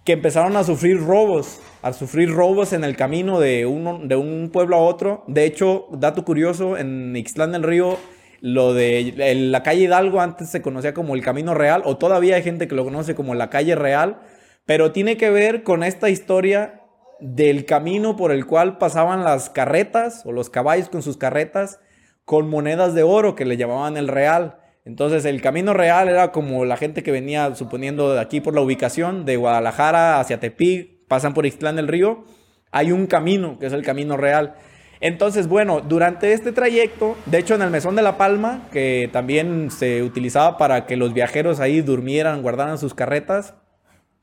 que 0.05 0.12
empezaron 0.12 0.56
a 0.56 0.65
sufrir 0.65 1.01
robos, 1.01 1.61
a 1.83 1.93
sufrir 1.93 2.31
robos 2.31 2.73
en 2.73 2.85
el 2.85 2.97
camino 2.97 3.41
de, 3.41 3.67
uno, 3.67 4.01
de 4.05 4.17
un 4.17 4.51
pueblo 4.53 4.77
a 4.77 4.81
otro. 4.81 5.25
De 5.27 5.45
hecho, 5.45 5.87
dato 5.93 6.25
curioso, 6.25 6.77
en 6.77 7.17
Ixtlán 7.17 7.53
del 7.53 7.62
Río, 7.62 7.97
lo 8.41 8.75
de 8.75 9.35
la 9.37 9.62
calle 9.62 9.85
Hidalgo 9.85 10.21
antes 10.21 10.51
se 10.51 10.61
conocía 10.61 10.93
como 10.93 11.15
el 11.15 11.23
Camino 11.23 11.55
Real, 11.55 11.83
o 11.87 11.97
todavía 11.97 12.37
hay 12.37 12.43
gente 12.43 12.69
que 12.69 12.75
lo 12.75 12.85
conoce 12.85 13.15
como 13.15 13.35
la 13.35 13.49
calle 13.49 13.75
Real, 13.75 14.21
pero 14.67 14.93
tiene 14.93 15.17
que 15.17 15.31
ver 15.31 15.62
con 15.62 15.83
esta 15.83 16.11
historia 16.11 16.83
del 17.21 17.65
camino 17.65 18.17
por 18.17 18.33
el 18.33 18.45
cual 18.45 18.77
pasaban 18.77 19.25
las 19.25 19.49
carretas 19.49 20.27
o 20.27 20.33
los 20.33 20.50
caballos 20.50 20.91
con 20.91 21.03
sus 21.03 21.17
carretas 21.17 21.81
con 22.25 22.49
monedas 22.49 22.95
de 22.95 23.03
oro 23.03 23.35
que 23.35 23.45
le 23.45 23.57
llamaban 23.57 23.97
el 23.97 24.09
real. 24.09 24.59
Entonces 24.85 25.25
el 25.25 25.41
camino 25.41 25.73
real 25.73 26.09
era 26.09 26.31
como 26.31 26.65
la 26.65 26.77
gente 26.77 27.03
que 27.03 27.11
venía, 27.11 27.55
suponiendo 27.55 28.13
de 28.13 28.21
aquí 28.21 28.41
por 28.41 28.55
la 28.55 28.61
ubicación, 28.61 29.25
de 29.25 29.37
Guadalajara 29.37 30.21
hacia 30.21 30.41
Tepic, 30.41 31.07
pasan 31.09 31.33
por 31.33 31.47
Ixtlán 31.47 31.77
del 31.77 31.89
Río, 31.89 32.25
hay 32.71 32.93
un 32.93 33.07
camino, 33.07 33.59
que 33.59 33.67
es 33.67 33.73
el 33.73 33.83
camino 33.83 34.17
real. 34.17 34.57
Entonces, 35.01 35.49
bueno, 35.49 35.81
durante 35.81 36.33
este 36.33 36.53
trayecto, 36.53 37.17
de 37.27 37.39
hecho 37.39 37.55
en 37.55 37.63
el 37.63 37.71
Mesón 37.71 37.97
de 37.97 38.03
la 38.03 38.19
Palma, 38.19 38.69
que 38.73 39.09
también 39.13 39.71
se 39.71 40.03
utilizaba 40.03 40.59
para 40.59 40.87
que 40.87 40.97
los 40.97 41.15
viajeros 41.15 41.61
ahí 41.61 41.81
durmieran, 41.81 42.43
guardaran 42.43 42.79
sus 42.79 42.95
carretas, 42.95 43.55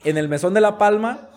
en 0.03 0.17
el 0.17 0.29
Mesón 0.29 0.53
de 0.53 0.61
la 0.61 0.77
Palma, 0.77 1.29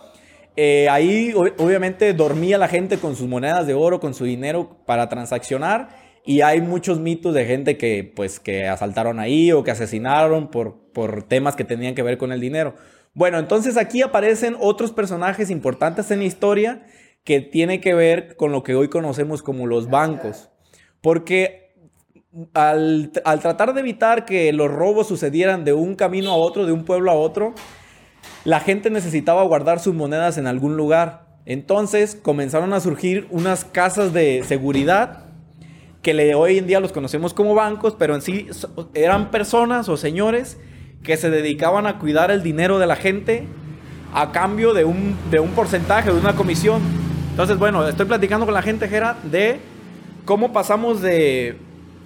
eh, 0.57 0.89
ahí 0.91 1.33
obviamente 1.35 2.13
dormía 2.15 2.59
la 2.59 2.69
gente 2.69 2.99
con 2.99 3.17
sus 3.17 3.27
monedas 3.27 3.67
de 3.67 3.75
oro, 3.75 4.01
con 4.01 4.15
su 4.15 4.25
dinero 4.25 4.79
para 4.87 5.09
transaccionar 5.09 5.89
y 6.25 6.41
hay 6.41 6.63
muchos 6.63 7.01
mitos 7.01 7.35
de 7.35 7.45
gente 7.45 7.77
que, 7.77 8.11
pues, 8.17 8.41
que 8.41 8.67
asaltaron 8.67 9.21
ahí 9.21 9.53
o 9.53 9.63
que 9.63 9.71
asesinaron 9.71 10.49
por, 10.49 10.77
por 10.93 11.23
temas 11.25 11.55
que 11.55 11.65
tenían 11.65 11.95
que 11.95 12.03
ver 12.03 12.17
con 12.17 12.33
el 12.33 12.41
dinero. 12.41 12.75
Bueno, 13.13 13.39
entonces 13.39 13.77
aquí 13.77 14.01
aparecen 14.01 14.57
otros 14.59 14.93
personajes 14.93 15.51
importantes 15.51 16.11
en 16.11 16.21
la 16.21 16.25
historia 16.25 16.87
que 17.25 17.41
tiene 17.41 17.81
que 17.81 17.95
ver 17.95 18.37
con 18.37 18.53
lo 18.53 18.63
que 18.63 18.75
hoy 18.75 18.89
conocemos 18.89 19.43
como 19.43 19.67
los 19.67 19.91
bancos. 19.91 20.49
Porque 21.03 21.75
al, 22.55 23.13
al, 23.25 23.41
tratar 23.41 23.75
de 23.75 23.81
evitar 23.81 24.25
que 24.25 24.53
los 24.53 24.71
robos 24.71 25.07
sucedieran 25.07 25.65
de 25.65 25.75
un 25.75 25.95
camino 25.95 26.31
a 26.31 26.37
otro, 26.37 26.65
de 26.65 26.73
un 26.73 26.87
pueblo 26.87 27.11
a 27.11 27.15
otro, 27.15 27.55
la 28.45 28.61
gente 28.61 28.89
necesitaba 28.89 29.43
guardar 29.45 29.79
sus 29.79 29.95
monedas 29.95 30.39
en 30.39 30.47
algún 30.47 30.77
lugar. 30.79 31.27
Entonces 31.45 32.15
comenzaron 32.15 32.73
a 32.73 32.81
surgir 32.81 33.27
unas 33.31 33.67
casas 33.67 34.15
de 34.15 34.43
seguridad 34.45 35.24
que 36.05 36.35
hoy 36.35 36.59
en 36.59 36.67
día 36.69 36.79
los 36.79 36.93
conocemos 36.93 37.35
como 37.35 37.55
bancos, 37.55 37.97
pero 37.99 38.15
en 38.15 38.23
sí 38.23 38.47
eran 38.93 39.31
personas 39.31 39.89
o 39.89 39.97
señores 39.97 40.59
que 41.03 41.17
se 41.17 41.31
dedicaban 41.31 41.87
a 41.87 41.99
cuidar 41.99 42.31
el 42.31 42.43
dinero 42.43 42.79
de 42.79 42.87
la 42.87 42.95
gente 42.95 43.47
a 44.13 44.31
cambio 44.31 44.75
de 44.75 44.85
un, 44.85 45.17
de 45.31 45.41
un 45.41 45.51
porcentaje, 45.51 46.13
de 46.13 46.21
una 46.21 46.37
comisión. 46.37 46.83
Entonces, 47.31 47.59
bueno, 47.59 47.89
estoy 47.89 48.07
platicando 48.07 48.45
con 48.45 48.55
la 48.55 48.63
gente, 48.63 48.87
Jera, 48.87 49.17
de 49.25 49.59
cómo 50.27 50.53
pasamos 50.53 51.01
de 51.01 51.57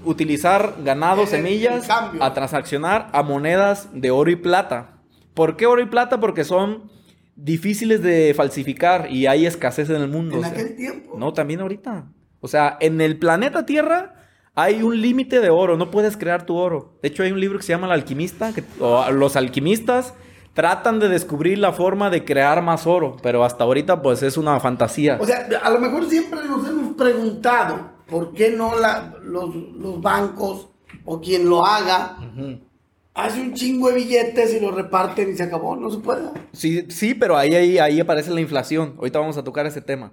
utilizar 0.05 0.77
ganado, 0.85 1.27
semillas, 1.27 1.89
a 1.91 2.33
transaccionar 2.33 3.11
a 3.13 3.23
monedas 3.25 3.89
de 3.93 4.13
oro 4.13 4.31
y 4.31 4.37
plata. 4.37 5.01
¿Por 5.35 5.57
qué 5.57 5.67
oro 5.67 5.83
y 5.83 5.87
plata? 5.87 6.21
Porque 6.21 6.45
son 6.45 6.91
difíciles 7.35 8.01
de 8.01 8.33
falsificar 8.35 9.11
y 9.11 9.27
hay 9.27 9.45
escasez 9.45 9.91
en 9.91 10.03
el 10.03 10.09
mundo. 10.09 10.39
En 10.39 10.45
aquel 10.45 10.77
tiempo. 10.77 11.17
No, 11.19 11.33
también 11.33 11.61
ahorita. 11.61 12.07
O 12.41 12.49
sea, 12.49 12.77
en 12.81 13.01
el 13.01 13.19
planeta 13.19 13.67
Tierra 13.67 14.15
hay 14.55 14.83
un 14.83 15.01
límite 15.01 15.41
de 15.41 15.51
oro, 15.51 15.77
no 15.77 15.91
puedes 15.91 16.17
crear 16.17 16.45
tu 16.45 16.57
oro. 16.57 16.99
De 17.03 17.09
hecho, 17.09 17.23
hay 17.23 17.33
un 17.33 17.41
libro 17.41 17.59
que 17.59 17.65
se 17.65 17.73
llama 17.73 17.87
El 17.87 17.93
alquimista, 17.93 18.53
que 18.53 18.65
los 19.13 19.37
alquimistas 19.37 20.15
tratan 20.55 20.99
de 20.99 21.09
descubrir 21.09 21.59
la 21.59 21.73
forma 21.73 22.11
de 22.11 22.25
crear 22.25 22.63
más 22.63 22.87
oro, 22.87 23.17
pero 23.23 23.45
hasta 23.45 23.63
ahorita 23.63 24.03
pues 24.03 24.23
es 24.25 24.37
una 24.37 24.59
fantasía. 24.59 25.17
O 25.21 25.27
sea, 25.27 25.49
a 25.63 25.71
lo 25.71 25.79
mejor 25.79 26.09
siempre 26.09 26.41
nos 26.45 26.69
hemos 26.69 26.97
preguntado 26.97 27.93
por 28.09 28.33
qué 28.33 28.51
no 28.51 28.73
los, 29.23 30.01
bancos 30.01 30.69
o 31.05 31.21
quien 31.21 31.49
lo 31.49 31.65
haga 31.65 32.17
hace 33.15 33.41
un 33.41 33.53
chingo 33.53 33.89
de 33.89 33.97
billetes 33.97 34.55
y 34.55 34.61
lo 34.61 34.71
reparten 34.71 35.31
y 35.31 35.37
se 35.37 35.43
acabó, 35.43 35.77
no 35.77 35.91
se 35.91 35.99
puede. 35.99 36.31
Sí, 36.53 36.87
sí, 36.89 37.15
pero 37.15 37.37
ahí, 37.37 37.55
ahí, 37.55 37.79
ahí 37.79 38.01
aparece 38.01 38.31
la 38.31 38.41
inflación. 38.41 38.95
Ahorita 38.99 39.19
vamos 39.19 39.37
a 39.37 39.45
tocar 39.45 39.67
ese 39.67 39.81
tema. 39.81 40.13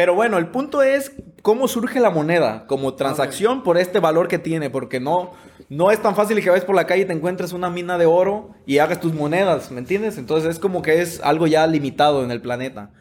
Pero 0.00 0.14
bueno, 0.14 0.38
el 0.38 0.46
punto 0.46 0.80
es 0.80 1.12
cómo 1.42 1.68
surge 1.68 2.00
la 2.00 2.08
moneda 2.08 2.66
como 2.66 2.94
transacción 2.94 3.62
por 3.62 3.76
este 3.76 4.00
valor 4.00 4.28
que 4.28 4.38
tiene, 4.38 4.70
porque 4.70 4.98
no, 4.98 5.32
no 5.68 5.90
es 5.90 6.00
tan 6.00 6.16
fácil 6.16 6.42
que 6.42 6.48
vayas 6.48 6.64
por 6.64 6.74
la 6.74 6.86
calle 6.86 7.02
y 7.02 7.04
te 7.04 7.12
encuentres 7.12 7.52
una 7.52 7.68
mina 7.68 7.98
de 7.98 8.06
oro 8.06 8.54
y 8.64 8.78
hagas 8.78 8.98
tus 8.98 9.12
monedas, 9.12 9.70
¿me 9.70 9.78
entiendes? 9.78 10.16
Entonces 10.16 10.52
es 10.52 10.58
como 10.58 10.80
que 10.80 11.02
es 11.02 11.20
algo 11.22 11.46
ya 11.46 11.66
limitado 11.66 12.24
en 12.24 12.30
el 12.30 12.40
planeta. 12.40 12.92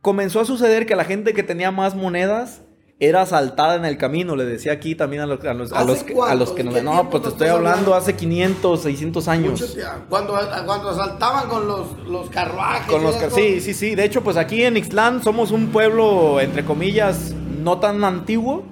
Comenzó 0.00 0.40
a 0.40 0.46
suceder 0.46 0.86
que 0.86 0.96
la 0.96 1.04
gente 1.04 1.34
que 1.34 1.42
tenía 1.42 1.70
más 1.70 1.94
monedas 1.94 2.62
era 3.06 3.22
asaltada 3.22 3.76
en 3.76 3.84
el 3.84 3.96
camino. 3.96 4.36
Le 4.36 4.44
decía 4.44 4.72
aquí 4.72 4.94
también 4.94 5.22
a 5.22 5.26
los, 5.26 5.44
a 5.44 5.54
los, 5.54 5.72
a 5.72 5.78
¿Hace 5.78 5.86
los 5.86 6.02
que, 6.02 6.12
a 6.12 6.16
cuánto? 6.16 6.36
los 6.36 6.50
que 6.52 6.62
¿De 6.62 6.82
nos... 6.82 6.82
No, 6.82 7.10
pues 7.10 7.22
te 7.22 7.28
estoy 7.30 7.48
hablando 7.48 7.94
hace 7.94 8.14
500, 8.14 8.82
600 8.82 9.28
años. 9.28 9.60
Mucho. 9.60 9.74
Cuando, 10.08 10.38
cuando 10.66 10.90
asaltaban 10.90 11.48
con 11.48 11.66
los, 11.66 11.98
los 12.06 12.30
carruajes. 12.30 12.86
Con 12.86 13.02
los 13.02 13.16
sí, 13.34 13.60
sí, 13.60 13.74
sí. 13.74 13.94
De 13.94 14.04
hecho, 14.04 14.22
pues 14.22 14.36
aquí 14.36 14.62
en 14.64 14.76
Ixtlán 14.76 15.22
somos 15.22 15.50
un 15.50 15.68
pueblo, 15.68 16.40
entre 16.40 16.64
comillas, 16.64 17.32
no 17.62 17.78
tan 17.78 18.02
antiguo, 18.04 18.64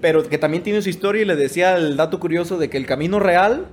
pero 0.00 0.28
que 0.28 0.38
también 0.38 0.62
tiene 0.62 0.82
su 0.82 0.88
historia. 0.88 1.22
Y 1.22 1.24
le 1.24 1.36
decía 1.36 1.76
el 1.76 1.96
dato 1.96 2.20
curioso 2.20 2.58
de 2.58 2.70
que 2.70 2.76
el 2.76 2.86
camino 2.86 3.20
real 3.20 3.66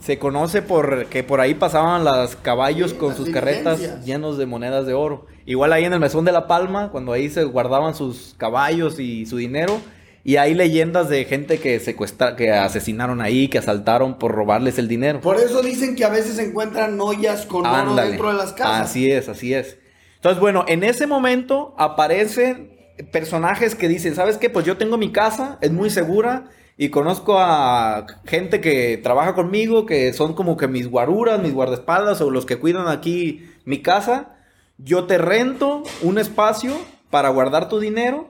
se 0.00 0.18
conoce 0.18 0.62
por 0.62 1.06
que 1.06 1.22
por 1.24 1.40
ahí 1.40 1.54
pasaban 1.54 2.04
los 2.04 2.36
caballos 2.36 2.92
Sí, 2.92 2.96
con 2.96 3.16
sus 3.16 3.30
carretas 3.30 4.04
llenos 4.04 4.38
de 4.38 4.46
monedas 4.46 4.86
de 4.86 4.94
oro. 4.94 5.26
Igual 5.44 5.72
ahí 5.72 5.84
en 5.84 5.92
el 5.92 6.00
mesón 6.00 6.24
de 6.24 6.32
la 6.32 6.46
Palma, 6.46 6.90
cuando 6.90 7.12
ahí 7.12 7.28
se 7.30 7.44
guardaban 7.44 7.94
sus 7.94 8.34
caballos 8.38 8.98
y 9.00 9.26
su 9.26 9.36
dinero. 9.36 9.80
Y 10.24 10.36
hay 10.36 10.54
leyendas 10.54 11.08
de 11.08 11.24
gente 11.24 11.58
que 11.58 11.80
secuestra, 11.80 12.36
que 12.36 12.52
asesinaron 12.52 13.22
ahí, 13.22 13.48
que 13.48 13.58
asaltaron 13.58 14.18
por 14.18 14.32
robarles 14.32 14.78
el 14.78 14.86
dinero. 14.86 15.20
Por 15.20 15.36
eso 15.36 15.62
dicen 15.62 15.96
que 15.96 16.04
a 16.04 16.10
veces 16.10 16.36
se 16.36 16.44
encuentran 16.44 17.00
ollas 17.00 17.46
con 17.46 17.64
oro 17.66 17.94
dentro 17.94 18.28
de 18.28 18.34
las 18.34 18.52
casas. 18.52 18.90
Así 18.90 19.10
es, 19.10 19.28
así 19.28 19.54
es. 19.54 19.78
Entonces, 20.16 20.40
bueno, 20.40 20.64
en 20.68 20.84
ese 20.84 21.06
momento 21.06 21.74
aparecen 21.78 22.76
personajes 23.10 23.74
que 23.74 23.88
dicen, 23.88 24.14
¿sabes 24.14 24.36
qué? 24.36 24.50
Pues 24.50 24.66
yo 24.66 24.76
tengo 24.76 24.98
mi 24.98 25.12
casa, 25.12 25.58
es 25.60 25.70
muy 25.70 25.88
segura 25.88 26.50
y 26.80 26.90
conozco 26.90 27.40
a 27.40 28.06
gente 28.24 28.60
que 28.60 28.98
trabaja 28.98 29.34
conmigo, 29.34 29.84
que 29.84 30.12
son 30.12 30.34
como 30.34 30.56
que 30.56 30.68
mis 30.68 30.88
guaruras, 30.88 31.42
mis 31.42 31.52
guardaespaldas 31.52 32.20
o 32.20 32.30
los 32.30 32.46
que 32.46 32.56
cuidan 32.56 32.86
aquí 32.86 33.50
mi 33.64 33.82
casa. 33.82 34.36
Yo 34.78 35.04
te 35.04 35.18
rento 35.18 35.82
un 36.02 36.18
espacio 36.18 36.72
para 37.10 37.30
guardar 37.30 37.68
tu 37.68 37.80
dinero 37.80 38.28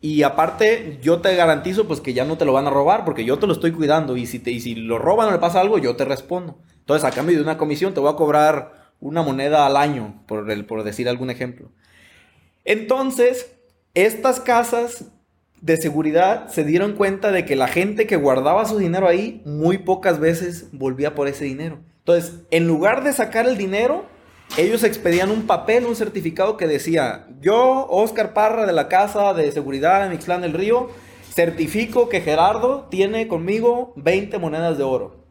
y 0.00 0.22
aparte, 0.22 1.00
yo 1.02 1.20
te 1.20 1.34
garantizo 1.34 1.88
pues 1.88 2.00
que 2.00 2.14
ya 2.14 2.24
no 2.24 2.38
te 2.38 2.44
lo 2.44 2.52
van 2.52 2.68
a 2.68 2.70
robar 2.70 3.04
porque 3.04 3.24
yo 3.24 3.40
te 3.40 3.48
lo 3.48 3.54
estoy 3.54 3.72
cuidando 3.72 4.16
y 4.16 4.26
si, 4.26 4.38
te, 4.38 4.52
y 4.52 4.60
si 4.60 4.76
lo 4.76 5.00
roban 5.00 5.26
o 5.26 5.32
le 5.32 5.38
pasa 5.38 5.60
algo, 5.60 5.76
yo 5.76 5.96
te 5.96 6.04
respondo. 6.04 6.58
Entonces, 6.78 7.04
a 7.04 7.10
cambio 7.10 7.36
de 7.36 7.42
una 7.42 7.58
comisión, 7.58 7.92
te 7.92 7.98
voy 7.98 8.12
a 8.12 8.16
cobrar 8.16 8.92
una 9.00 9.22
moneda 9.22 9.66
al 9.66 9.76
año, 9.76 10.22
por, 10.28 10.48
el, 10.52 10.64
por 10.64 10.84
decir 10.84 11.08
algún 11.08 11.28
ejemplo. 11.28 11.72
Entonces, 12.64 13.52
estas 13.94 14.38
casas 14.38 15.06
de 15.60 15.76
seguridad 15.76 16.48
se 16.48 16.64
dieron 16.64 16.92
cuenta 16.92 17.32
de 17.32 17.44
que 17.44 17.56
la 17.56 17.68
gente 17.68 18.06
que 18.06 18.16
guardaba 18.16 18.64
su 18.64 18.78
dinero 18.78 19.06
ahí 19.06 19.42
muy 19.44 19.78
pocas 19.78 20.18
veces 20.18 20.68
volvía 20.72 21.14
por 21.14 21.28
ese 21.28 21.44
dinero. 21.44 21.80
Entonces, 21.98 22.40
en 22.50 22.66
lugar 22.66 23.04
de 23.04 23.12
sacar 23.12 23.46
el 23.46 23.58
dinero, 23.58 24.06
ellos 24.56 24.82
expedían 24.82 25.30
un 25.30 25.46
papel, 25.46 25.86
un 25.86 25.96
certificado 25.96 26.56
que 26.56 26.66
decía, 26.66 27.28
yo, 27.40 27.86
Oscar 27.88 28.32
Parra 28.32 28.66
de 28.66 28.72
la 28.72 28.88
Casa 28.88 29.34
de 29.34 29.52
Seguridad 29.52 30.06
en 30.06 30.12
Ixtlán 30.14 30.40
del 30.40 30.54
Río, 30.54 30.88
certifico 31.32 32.08
que 32.08 32.20
Gerardo 32.20 32.88
tiene 32.90 33.28
conmigo 33.28 33.92
20 33.96 34.38
monedas 34.38 34.78
de 34.78 34.84
oro. 34.84 35.24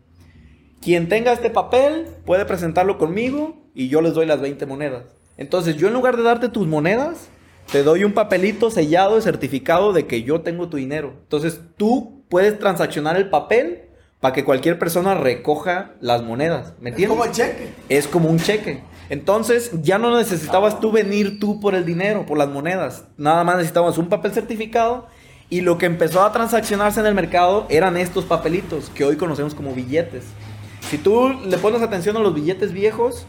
Quien 0.82 1.10
tenga 1.10 1.34
este 1.34 1.50
papel 1.50 2.08
puede 2.26 2.46
presentarlo 2.46 2.98
conmigo 2.98 3.58
y 3.74 3.90
yo 3.90 4.02
les 4.02 4.14
doy 4.14 4.26
las 4.26 4.40
20 4.40 4.66
monedas. 4.66 5.04
Entonces 5.36 5.76
yo 5.76 5.88
en 5.88 5.94
lugar 5.94 6.16
de 6.16 6.24
darte 6.24 6.50
tus 6.50 6.68
monedas, 6.68 7.30
te 7.72 7.84
doy 7.84 8.04
un 8.04 8.14
papelito 8.14 8.72
sellado 8.72 9.18
y 9.18 9.22
certificado 9.22 9.94
de 9.94 10.08
que 10.08 10.24
yo 10.24 10.42
tengo 10.42 10.70
tu 10.70 10.78
dinero. 10.78 11.14
Entonces 11.24 11.62
tú 11.78 12.24
puedes 12.30 12.58
transaccionar 12.60 13.16
el 13.18 13.30
papel 13.30 13.84
para 14.20 14.34
que 14.34 14.44
cualquier 14.44 14.80
persona 14.80 15.14
recoja 15.16 15.92
las 16.02 16.24
monedas. 16.24 16.74
¿Me 16.82 16.90
Es 16.90 16.94
entiendes? 16.94 17.10
como 17.18 17.26
el 17.26 17.32
cheque. 17.32 17.70
es 17.90 18.08
como 18.08 18.30
un 18.30 18.40
cheque. 18.40 18.82
Entonces 19.10 19.72
ya 19.82 19.98
no 19.98 20.16
necesitabas 20.18 20.80
tú 20.80 20.92
venir 20.92 21.40
tú 21.40 21.60
por 21.60 21.74
el 21.76 21.86
dinero, 21.86 22.26
por 22.26 22.38
las 22.38 22.50
monedas. 22.50 23.06
Nada 23.18 23.44
más 23.44 23.56
necesitabas 23.58 23.98
un 23.98 24.10
papel 24.10 24.34
certificado 24.34 25.08
y 25.50 25.62
lo 25.62 25.78
que 25.78 25.86
empezó 25.86 26.22
a 26.24 26.32
transaccionarse 26.32 27.00
en 27.00 27.06
el 27.06 27.16
mercado 27.16 27.66
eran 27.70 27.98
estos 27.98 28.26
papelitos 28.26 28.90
que 28.94 29.06
hoy 29.06 29.16
conocemos 29.16 29.56
como 29.56 29.74
billetes. 29.74 30.26
Si 30.90 30.98
tú 30.98 31.30
le 31.46 31.58
pones 31.58 31.82
atención 31.82 32.18
a 32.18 32.20
los 32.20 32.34
billetes 32.34 32.72
viejos, 32.74 33.26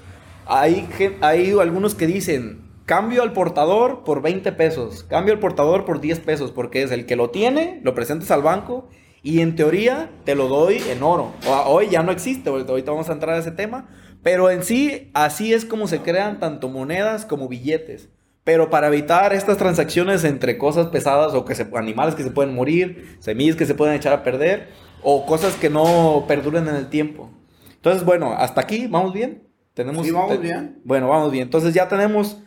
hay, 0.47 0.89
hay 1.21 1.53
algunos 1.59 1.95
que 1.95 2.07
dicen, 2.07 2.61
cambio 2.91 3.23
al 3.23 3.33
portador 3.33 4.03
por 4.03 4.21
20 4.21 4.51
pesos, 4.51 5.05
cambio 5.05 5.33
al 5.33 5.39
portador 5.39 5.85
por 5.85 6.01
10 6.01 6.19
pesos, 6.19 6.51
porque 6.51 6.83
es 6.83 6.91
el 6.91 7.07
que 7.07 7.15
lo 7.15 7.31
tiene, 7.31 7.79
lo 7.85 7.95
presentas 7.95 8.33
al 8.33 8.43
banco 8.43 8.89
y 9.23 9.43
en 9.43 9.55
teoría 9.55 10.11
te 10.25 10.35
lo 10.35 10.49
doy 10.49 10.83
en 10.91 11.01
oro. 11.05 11.31
Hoy 11.67 11.87
ya 11.89 12.03
no 12.03 12.11
existe, 12.11 12.51
ahorita 12.51 12.91
vamos 12.91 13.09
a 13.09 13.13
entrar 13.13 13.37
a 13.37 13.39
ese 13.39 13.53
tema, 13.53 13.89
pero 14.25 14.51
en 14.51 14.65
sí 14.65 15.09
así 15.15 15.55
es 15.55 15.65
como 15.65 15.87
se 15.87 16.01
crean 16.01 16.41
tanto 16.41 16.69
monedas 16.69 17.25
como 17.27 17.47
billetes. 17.47 18.09
Pero 18.43 18.71
para 18.71 18.89
evitar 18.89 19.33
estas 19.35 19.57
transacciones 19.57 20.25
entre 20.25 20.59
cosas 20.59 20.89
pesadas 20.89 21.33
o 21.35 21.45
que 21.45 21.55
se, 21.55 21.69
animales 21.77 22.17
que 22.17 22.25
se 22.25 22.33
pueden 22.33 22.57
morir, 22.57 23.19
semillas 23.21 23.55
que 23.55 23.67
se 23.67 23.77
pueden 23.77 23.95
echar 23.95 24.13
a 24.15 24.25
perder 24.25 24.67
o 25.05 25.27
cosas 25.27 25.55
que 25.55 25.71
no 25.71 26.25
perduren 26.27 26.67
en 26.67 26.75
el 26.75 26.89
tiempo. 26.89 27.31
Entonces, 27.77 28.05
bueno, 28.05 28.33
hasta 28.37 28.61
aquí, 28.63 28.89
¿vamos 28.89 29.13
bien? 29.13 29.45
Tenemos, 29.75 30.05
Sí, 30.05 30.11
vamos 30.13 30.33
te- 30.33 30.39
bien. 30.39 30.81
Bueno, 30.85 31.09
vamos 31.09 31.31
bien. 31.31 31.45
Entonces 31.45 31.73
ya 31.73 31.87
tenemos 31.87 32.39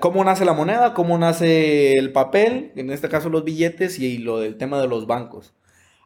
cómo 0.00 0.24
nace 0.24 0.44
la 0.44 0.52
moneda, 0.52 0.94
cómo 0.94 1.18
nace 1.18 1.94
el 1.94 2.12
papel, 2.12 2.72
en 2.76 2.90
este 2.90 3.08
caso 3.08 3.28
los 3.28 3.44
billetes 3.44 3.98
y 3.98 4.18
lo 4.18 4.38
del 4.38 4.56
tema 4.56 4.80
de 4.80 4.88
los 4.88 5.06
bancos. 5.06 5.54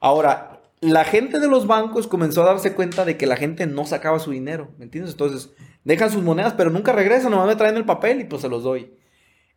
Ahora, 0.00 0.60
la 0.80 1.04
gente 1.04 1.38
de 1.38 1.48
los 1.48 1.66
bancos 1.66 2.06
comenzó 2.06 2.42
a 2.42 2.46
darse 2.46 2.74
cuenta 2.74 3.04
de 3.04 3.16
que 3.16 3.26
la 3.26 3.36
gente 3.36 3.66
no 3.66 3.84
sacaba 3.84 4.18
su 4.18 4.30
dinero, 4.32 4.70
¿me 4.78 4.84
entiendes? 4.84 5.12
Entonces, 5.12 5.52
dejan 5.84 6.10
sus 6.10 6.22
monedas, 6.22 6.54
pero 6.54 6.70
nunca 6.70 6.92
regresan, 6.92 7.30
nomás 7.30 7.46
me 7.46 7.56
traen 7.56 7.76
el 7.76 7.84
papel 7.84 8.20
y 8.20 8.24
pues 8.24 8.42
se 8.42 8.48
los 8.48 8.62
doy. 8.62 8.94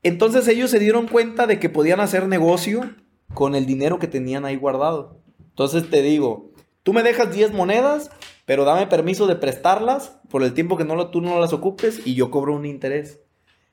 Entonces 0.03 0.47
ellos 0.47 0.69
se 0.69 0.77
dieron 0.77 1.07
cuenta 1.07 1.47
de 1.47 1.59
que 1.59 1.69
podían 1.69 1.99
hacer 1.99 2.27
negocio 2.27 2.91
con 3.33 3.55
el 3.55 3.65
dinero 3.65 3.97
que 3.97 4.07
tenían 4.07 4.45
ahí 4.45 4.55
guardado. 4.55 5.19
Entonces 5.39 5.89
te 5.89 6.03
digo, 6.03 6.51
tú 6.83 6.93
me 6.93 7.01
dejas 7.01 7.33
10 7.33 7.53
monedas, 7.53 8.11
pero 8.45 8.65
dame 8.65 8.85
permiso 8.85 9.25
de 9.25 9.35
prestarlas 9.35 10.19
por 10.29 10.43
el 10.43 10.53
tiempo 10.53 10.77
que 10.77 10.85
no 10.85 11.09
tú 11.09 11.21
no 11.21 11.39
las 11.39 11.53
ocupes 11.53 12.05
y 12.05 12.13
yo 12.13 12.29
cobro 12.29 12.53
un 12.53 12.67
interés. 12.67 13.24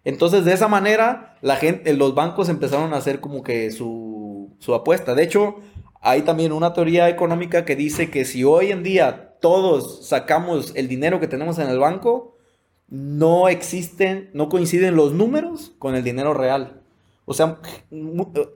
Entonces 0.05 0.45
de 0.45 0.53
esa 0.53 0.69
manera 0.69 1.39
gente, 1.57 1.93
los 1.95 2.15
bancos 2.15 2.49
empezaron 2.49 2.93
a 2.93 2.97
hacer 2.97 3.21
como 3.21 3.43
que 3.43 3.71
su, 3.71 4.57
su 4.59 4.75
apuesta. 4.75 5.15
De 5.15 5.23
hecho, 5.23 5.57
hay 6.01 6.23
también 6.23 6.53
una 6.53 6.73
teoría 6.73 7.09
económica 7.09 7.65
que 7.65 7.77
dice 7.77 8.11
que 8.11 8.25
si 8.25 8.43
hoy 8.43 8.73
en 8.73 8.83
día 8.83 9.37
todos 9.41 10.07
sacamos 10.07 10.73
el 10.75 10.89
dinero 10.89 11.21
que 11.21 11.29
tenemos 11.29 11.59
en 11.59 11.69
el 11.69 11.79
banco, 11.79 12.37
no 12.89 13.49
existen, 13.49 14.31
no 14.35 14.49
coinciden 14.49 14.97
los 14.97 15.13
números 15.13 15.73
con 15.79 15.95
el 15.95 16.03
dinero 16.03 16.35
real. 16.35 16.83
O 17.25 17.35
sea, 17.35 17.61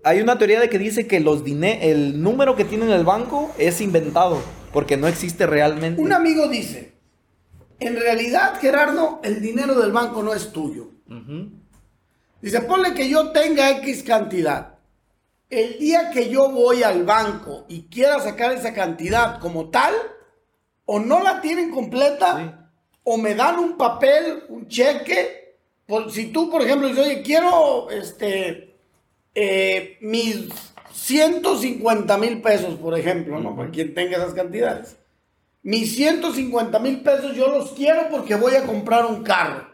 hay 0.03 0.21
una 0.21 0.39
teoría 0.39 0.61
de 0.61 0.69
que 0.69 0.79
dice 0.79 1.07
que 1.07 1.21
los 1.21 1.45
el 1.47 2.23
número 2.23 2.57
que 2.57 2.65
tiene 2.65 2.87
en 2.87 2.91
el 2.91 3.05
banco 3.05 3.51
es 3.59 3.81
inventado, 3.81 4.41
porque 4.73 4.97
no 4.97 5.07
existe 5.07 5.47
realmente. 5.47 6.03
Un 6.03 6.13
amigo 6.13 6.49
dice, 6.49 6.95
en 7.79 7.97
realidad, 7.97 8.59
Gerardo, 8.61 9.21
el 9.23 9.41
dinero 9.41 9.79
del 9.79 9.93
banco 9.93 10.23
no 10.23 10.35
es 10.35 10.53
tuyo. 10.53 10.96
Dice, 12.41 12.61
ponle 12.63 12.95
que 12.95 13.09
yo 13.09 13.31
tenga 13.33 13.71
X 13.79 14.03
cantidad. 14.03 14.75
El 15.49 15.79
día 15.79 16.11
que 16.11 16.29
yo 16.29 16.51
voy 16.51 16.83
al 16.83 17.05
banco 17.05 17.65
y 17.69 17.83
quiera 17.85 18.19
sacar 18.21 18.53
esa 18.53 18.75
cantidad 18.75 19.39
como 19.39 19.71
tal, 19.71 19.95
o 20.85 20.99
no 20.99 21.23
la 21.23 21.41
tienen 21.41 21.71
completa, 21.71 22.37
Sí. 22.39 22.65
o 23.05 23.17
me 23.17 23.35
dan 23.35 23.59
un 23.59 23.77
papel, 23.77 24.45
un 24.49 24.67
cheque. 24.69 25.57
Por, 25.87 26.11
si 26.11 26.27
tú, 26.33 26.51
por 26.51 26.63
ejemplo, 26.63 26.89
dices, 26.89 27.05
oye, 27.07 27.23
quiero 27.23 27.91
este, 27.91 28.75
eh, 29.35 29.99
mis 30.01 30.49
150 30.93 32.19
mil 32.19 32.43
pesos, 32.43 32.75
por 32.75 32.99
ejemplo, 32.99 33.39
¿no? 33.39 33.55
Para 33.55 33.71
quien 33.71 33.95
tenga 33.95 34.17
esas 34.17 34.35
cantidades. 34.35 34.97
Mis 35.63 35.95
150 35.97 36.79
mil 36.81 37.03
pesos 37.03 37.37
yo 37.37 37.49
los 37.49 37.73
quiero 37.73 38.09
porque 38.11 38.35
voy 38.35 38.55
a 38.55 38.67
comprar 38.67 39.07
un 39.07 39.23
carro. 39.23 39.69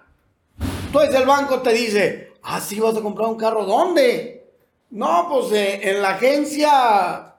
Entonces 0.93 1.15
el 1.15 1.27
banco 1.27 1.63
te 1.63 1.73
dice, 1.73 2.33
ah, 2.43 2.61
sí, 2.61 2.79
vas 2.79 2.95
a 2.95 3.01
comprar 3.01 3.27
un 3.31 3.39
carro, 3.39 3.65
¿dónde? 3.65 4.45
No, 4.91 5.27
pues 5.31 5.51
eh, 5.53 5.81
en 5.91 6.03
la 6.03 6.11
agencia, 6.11 7.37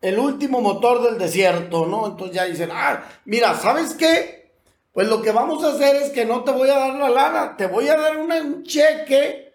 el 0.00 0.18
último 0.18 0.62
motor 0.62 1.02
del 1.02 1.18
desierto, 1.18 1.84
¿no? 1.84 2.06
Entonces 2.06 2.34
ya 2.34 2.46
dicen, 2.46 2.70
ah, 2.72 3.04
mira, 3.26 3.52
¿sabes 3.60 3.92
qué? 3.92 4.54
Pues 4.94 5.06
lo 5.08 5.20
que 5.20 5.32
vamos 5.32 5.62
a 5.64 5.72
hacer 5.74 5.96
es 5.96 6.08
que 6.12 6.24
no 6.24 6.44
te 6.44 6.52
voy 6.52 6.70
a 6.70 6.78
dar 6.78 6.94
la 6.94 7.10
lana, 7.10 7.56
te 7.58 7.66
voy 7.66 7.88
a 7.88 7.96
dar 7.98 8.16
una- 8.16 8.40
un 8.40 8.62
cheque 8.62 9.52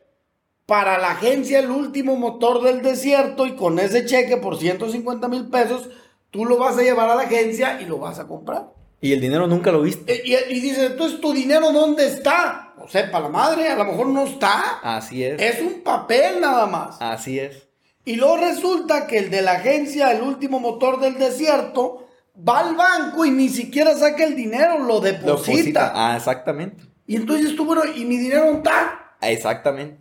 para 0.67 0.99
la 0.99 1.13
agencia, 1.13 1.57
el 1.57 1.71
último 1.71 2.15
motor 2.17 2.61
del 2.61 2.83
desierto, 2.83 3.47
y 3.47 3.55
con 3.55 3.79
ese 3.79 4.05
cheque 4.05 4.37
por 4.37 4.59
150 4.59 5.27
mil 5.27 5.47
pesos, 5.49 5.89
tú 6.29 6.45
lo 6.45 6.57
vas 6.59 6.77
a 6.77 6.83
llevar 6.83 7.09
a 7.09 7.15
la 7.15 7.23
agencia 7.23 7.81
y 7.81 7.85
lo 7.85 7.97
vas 7.97 8.19
a 8.19 8.27
comprar. 8.27 8.67
Y 9.01 9.13
el 9.13 9.21
dinero 9.21 9.47
nunca 9.47 9.71
lo 9.71 9.81
viste. 9.81 10.13
Eh, 10.13 10.21
Y, 10.23 10.55
y 10.57 10.59
dice, 10.59 10.85
entonces, 10.85 11.19
¿tu 11.19 11.33
dinero 11.33 11.71
dónde 11.71 12.05
está? 12.05 12.68
No 12.79 12.88
sepa 12.88 13.19
la 13.19 13.29
madre, 13.29 13.67
a 13.69 13.75
lo 13.75 13.86
mejor 13.86 14.07
no 14.07 14.24
está. 14.25 14.79
Así 14.81 15.24
es. 15.24 15.41
Es 15.41 15.62
un 15.62 15.81
papel 15.81 16.39
nada 16.41 16.65
más. 16.65 16.98
Así 17.01 17.38
es. 17.39 17.67
Y 18.05 18.15
luego 18.15 18.38
resulta 18.38 19.05
que 19.05 19.17
el 19.19 19.29
de 19.29 19.41
la 19.41 19.53
agencia, 19.53 20.12
el 20.12 20.21
último 20.24 20.59
motor 20.59 21.00
del 21.00 21.17
desierto, 21.19 22.07
va 22.48 22.59
al 22.59 22.75
banco 22.75 23.25
y 23.25 23.31
ni 23.31 23.50
siquiera 23.50 23.95
saca 23.95 24.24
el 24.24 24.36
dinero, 24.36 24.79
lo 24.79 25.00
deposita. 25.01 25.51
deposita. 25.51 25.91
Ah, 25.93 26.15
exactamente. 26.17 26.83
Y 27.05 27.17
entonces 27.17 27.55
tú, 27.55 27.65
bueno, 27.65 27.81
¿y 27.95 28.05
mi 28.05 28.17
dinero 28.17 28.45
está? 28.53 29.15
Exactamente. 29.21 30.00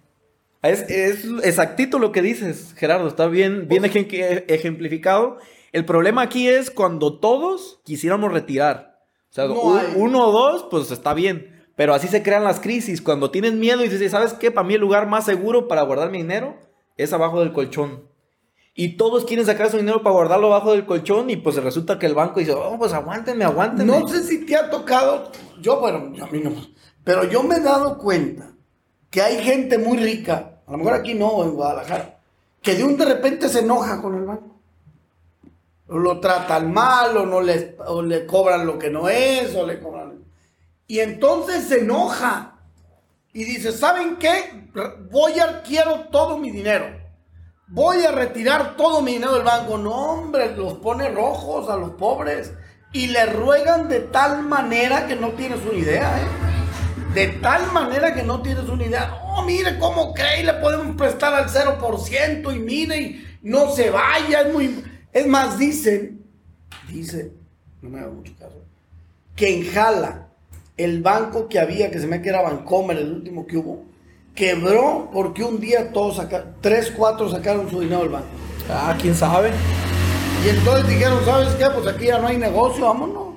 Es, 0.62 0.82
es 0.88 1.24
exactito 1.44 1.98
lo 1.98 2.12
que 2.12 2.22
dices, 2.22 2.74
Gerardo. 2.76 3.08
Está 3.08 3.26
bien, 3.26 3.68
bien 3.68 3.82
ejem- 3.84 4.44
ejemplificado. 4.48 5.38
El 5.72 5.84
problema 5.84 6.22
aquí 6.22 6.48
es 6.48 6.70
cuando 6.70 7.18
todos 7.18 7.80
quisiéramos 7.84 8.32
retirar. 8.32 9.00
O 9.30 9.34
sea, 9.34 9.44
No 9.46 9.60
uno 9.96 10.26
o 10.28 10.32
dos, 10.32 10.66
pues 10.70 10.90
está 10.90 11.12
bien. 11.14 11.57
Pero 11.78 11.94
así 11.94 12.08
se 12.08 12.24
crean 12.24 12.42
las 12.42 12.58
crisis. 12.58 13.00
Cuando 13.00 13.30
tienes 13.30 13.52
miedo 13.52 13.84
y 13.84 13.88
dices, 13.88 14.10
¿sabes 14.10 14.32
qué? 14.32 14.50
Para 14.50 14.66
mí 14.66 14.74
el 14.74 14.80
lugar 14.80 15.06
más 15.06 15.24
seguro 15.24 15.68
para 15.68 15.82
guardar 15.82 16.10
mi 16.10 16.18
dinero 16.18 16.56
es 16.96 17.12
abajo 17.12 17.38
del 17.38 17.52
colchón. 17.52 18.02
Y 18.74 18.96
todos 18.96 19.24
quieren 19.24 19.46
sacar 19.46 19.70
su 19.70 19.76
dinero 19.76 20.02
para 20.02 20.14
guardarlo 20.14 20.48
abajo 20.48 20.72
del 20.72 20.86
colchón 20.86 21.30
y 21.30 21.36
pues 21.36 21.54
resulta 21.62 21.96
que 21.96 22.06
el 22.06 22.16
banco 22.16 22.40
dice, 22.40 22.50
oh, 22.50 22.76
pues 22.76 22.92
aguántenme, 22.92 23.44
aguántenme. 23.44 23.96
No 23.96 24.08
sé 24.08 24.24
si 24.24 24.44
te 24.44 24.56
ha 24.56 24.68
tocado, 24.70 25.30
yo, 25.60 25.78
bueno, 25.78 25.98
a 26.20 26.26
mí 26.26 26.40
no, 26.40 26.50
pero 27.04 27.22
yo 27.22 27.44
me 27.44 27.54
he 27.54 27.60
dado 27.60 27.96
cuenta 27.96 28.50
que 29.08 29.22
hay 29.22 29.40
gente 29.40 29.78
muy 29.78 29.98
rica, 29.98 30.62
a 30.66 30.72
lo 30.72 30.78
mejor 30.78 30.94
aquí 30.94 31.14
no, 31.14 31.44
en 31.44 31.52
Guadalajara, 31.52 32.18
que 32.60 32.74
de 32.74 32.82
un 32.82 32.96
de 32.96 33.04
repente 33.04 33.48
se 33.48 33.60
enoja 33.60 34.02
con 34.02 34.16
el 34.16 34.24
banco. 34.24 34.60
O 35.86 35.96
lo 35.96 36.18
tratan 36.18 36.72
mal, 36.72 37.16
o, 37.16 37.24
no 37.24 37.36
o 37.36 38.02
le 38.02 38.26
cobran 38.26 38.66
lo 38.66 38.80
que 38.80 38.90
no 38.90 39.08
es, 39.08 39.54
o 39.54 39.64
le 39.64 39.78
cobran... 39.78 40.07
Y 40.88 41.00
entonces 41.00 41.68
se 41.68 41.80
enoja 41.80 42.56
y 43.34 43.44
dice, 43.44 43.72
¿saben 43.72 44.16
qué? 44.16 44.70
Voy 45.10 45.38
a, 45.38 45.62
quiero 45.62 46.06
todo 46.10 46.38
mi 46.38 46.50
dinero. 46.50 46.86
Voy 47.68 48.02
a 48.06 48.10
retirar 48.10 48.74
todo 48.76 49.02
mi 49.02 49.12
dinero 49.12 49.34
del 49.34 49.44
banco. 49.44 49.76
No, 49.76 50.12
hombre, 50.12 50.56
los 50.56 50.78
pone 50.78 51.10
rojos 51.10 51.68
a 51.68 51.76
los 51.76 51.90
pobres. 51.90 52.54
Y 52.94 53.08
le 53.08 53.26
ruegan 53.26 53.86
de 53.88 54.00
tal 54.00 54.42
manera 54.42 55.06
que 55.06 55.14
no 55.14 55.32
tienes 55.32 55.60
una 55.60 55.78
idea, 55.78 56.22
¿eh? 56.22 57.12
De 57.12 57.28
tal 57.42 57.70
manera 57.72 58.14
que 58.14 58.22
no 58.22 58.40
tienes 58.40 58.64
una 58.64 58.86
idea. 58.86 59.20
No, 59.22 59.44
mire 59.44 59.78
cómo 59.78 60.14
cree, 60.14 60.42
le 60.42 60.54
podemos 60.54 60.96
prestar 60.96 61.34
al 61.34 61.50
0% 61.50 62.56
y 62.56 62.58
mire, 62.58 62.98
y 62.98 63.38
no 63.42 63.70
se 63.72 63.90
vaya. 63.90 64.40
Es, 64.40 64.54
muy... 64.54 64.82
es 65.12 65.26
más, 65.26 65.58
dicen, 65.58 66.24
dicen, 66.88 67.34
no 67.82 67.90
me 67.90 67.98
haga 67.98 68.08
mucho 68.08 68.32
caso, 68.38 68.64
que 69.36 69.54
en 69.54 69.70
Jala, 69.70 70.27
el 70.78 71.02
banco 71.02 71.48
que 71.48 71.58
había, 71.58 71.90
que 71.90 71.98
se 71.98 72.06
me 72.06 72.22
que 72.22 72.30
era 72.30 72.40
Bancomer, 72.40 72.96
el 72.96 73.12
último 73.12 73.46
que 73.46 73.58
hubo, 73.58 73.82
quebró 74.34 75.10
porque 75.12 75.42
un 75.42 75.60
día 75.60 75.92
todos 75.92 76.16
sacaron, 76.16 76.54
tres, 76.60 76.92
cuatro 76.96 77.28
sacaron 77.28 77.68
su 77.68 77.80
dinero 77.80 78.00
del 78.00 78.10
banco. 78.10 78.28
Ah, 78.70 78.96
quién 79.00 79.14
sabe. 79.14 79.50
Y 80.44 80.50
entonces 80.50 80.88
dijeron, 80.88 81.18
¿sabes 81.24 81.48
qué? 81.56 81.66
Pues 81.74 81.86
aquí 81.86 82.06
ya 82.06 82.18
no 82.18 82.28
hay 82.28 82.38
negocio, 82.38 82.86
vámonos. 82.86 83.27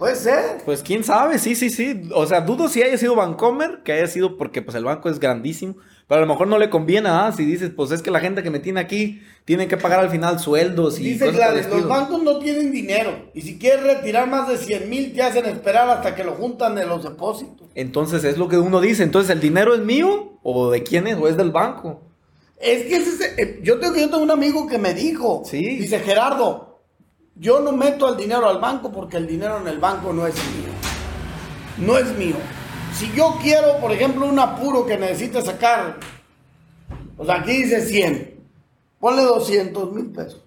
Puede 0.00 0.16
ser. 0.16 0.62
Pues 0.64 0.82
quién 0.82 1.04
sabe, 1.04 1.38
sí, 1.38 1.54
sí, 1.54 1.68
sí. 1.68 2.08
O 2.14 2.24
sea, 2.26 2.40
dudo 2.40 2.68
si 2.68 2.82
haya 2.82 2.96
sido 2.96 3.14
Bancomer, 3.14 3.82
que 3.84 3.92
haya 3.92 4.06
sido 4.06 4.38
porque 4.38 4.62
pues 4.62 4.74
el 4.74 4.84
banco 4.84 5.10
es 5.10 5.20
grandísimo. 5.20 5.76
Pero 6.08 6.18
a 6.22 6.22
lo 6.22 6.26
mejor 6.26 6.48
no 6.48 6.58
le 6.58 6.70
conviene, 6.70 7.08
¿ah? 7.10 7.30
Si 7.36 7.44
dices, 7.44 7.70
pues 7.76 7.90
es 7.92 8.00
que 8.02 8.10
la 8.10 8.18
gente 8.18 8.42
que 8.42 8.50
me 8.50 8.58
tiene 8.60 8.80
aquí 8.80 9.20
tiene 9.44 9.68
que 9.68 9.76
pagar 9.76 10.00
al 10.00 10.08
final 10.10 10.40
sueldos 10.40 10.98
y 10.98 11.04
Dice 11.04 11.26
cosas 11.26 11.36
Gladys, 11.36 11.68
los 11.68 11.86
bancos 11.86 12.22
no 12.22 12.38
tienen 12.38 12.72
dinero. 12.72 13.30
Y 13.34 13.42
si 13.42 13.58
quieres 13.58 13.84
retirar 13.84 14.26
más 14.26 14.48
de 14.48 14.56
100 14.56 14.88
mil, 14.88 15.12
te 15.12 15.22
hacen 15.22 15.44
esperar 15.44 15.88
hasta 15.90 16.14
que 16.16 16.24
lo 16.24 16.32
juntan 16.32 16.74
de 16.74 16.86
los 16.86 17.04
depósitos. 17.04 17.68
Entonces 17.74 18.24
es 18.24 18.38
lo 18.38 18.48
que 18.48 18.56
uno 18.58 18.80
dice. 18.80 19.02
Entonces, 19.02 19.30
¿el 19.30 19.40
dinero 19.40 19.74
es 19.74 19.82
mío? 19.82 20.38
¿O 20.42 20.70
de 20.70 20.82
quién 20.82 21.06
es? 21.06 21.16
¿O 21.18 21.28
es 21.28 21.36
del 21.36 21.50
banco? 21.52 22.00
Es 22.58 22.84
que 22.86 22.96
ese 22.96 23.10
es- 23.10 23.38
eh, 23.38 23.60
yo 23.62 23.78
tengo, 23.78 23.94
yo 23.96 24.08
tengo 24.08 24.22
un 24.22 24.30
amigo 24.30 24.66
que 24.66 24.78
me 24.78 24.94
dijo, 24.94 25.42
Sí. 25.44 25.76
dice 25.76 26.00
Gerardo, 26.00 26.69
yo 27.40 27.58
no 27.60 27.72
meto 27.72 28.06
el 28.10 28.18
dinero 28.18 28.46
al 28.46 28.60
banco 28.60 28.92
porque 28.92 29.16
el 29.16 29.26
dinero 29.26 29.56
en 29.58 29.66
el 29.66 29.78
banco 29.78 30.12
no 30.12 30.26
es 30.26 30.34
mío. 30.34 30.72
No 31.78 31.96
es 31.96 32.14
mío. 32.16 32.36
Si 32.94 33.10
yo 33.14 33.38
quiero, 33.42 33.78
por 33.78 33.90
ejemplo, 33.92 34.26
un 34.26 34.38
apuro 34.38 34.84
que 34.84 34.98
necesite 34.98 35.40
sacar, 35.40 35.96
o 37.16 37.24
sea, 37.24 37.36
aquí 37.36 37.62
dice 37.62 37.80
100, 37.80 38.44
ponle 38.98 39.22
200 39.22 39.90
mil 39.92 40.12
pesos. 40.12 40.42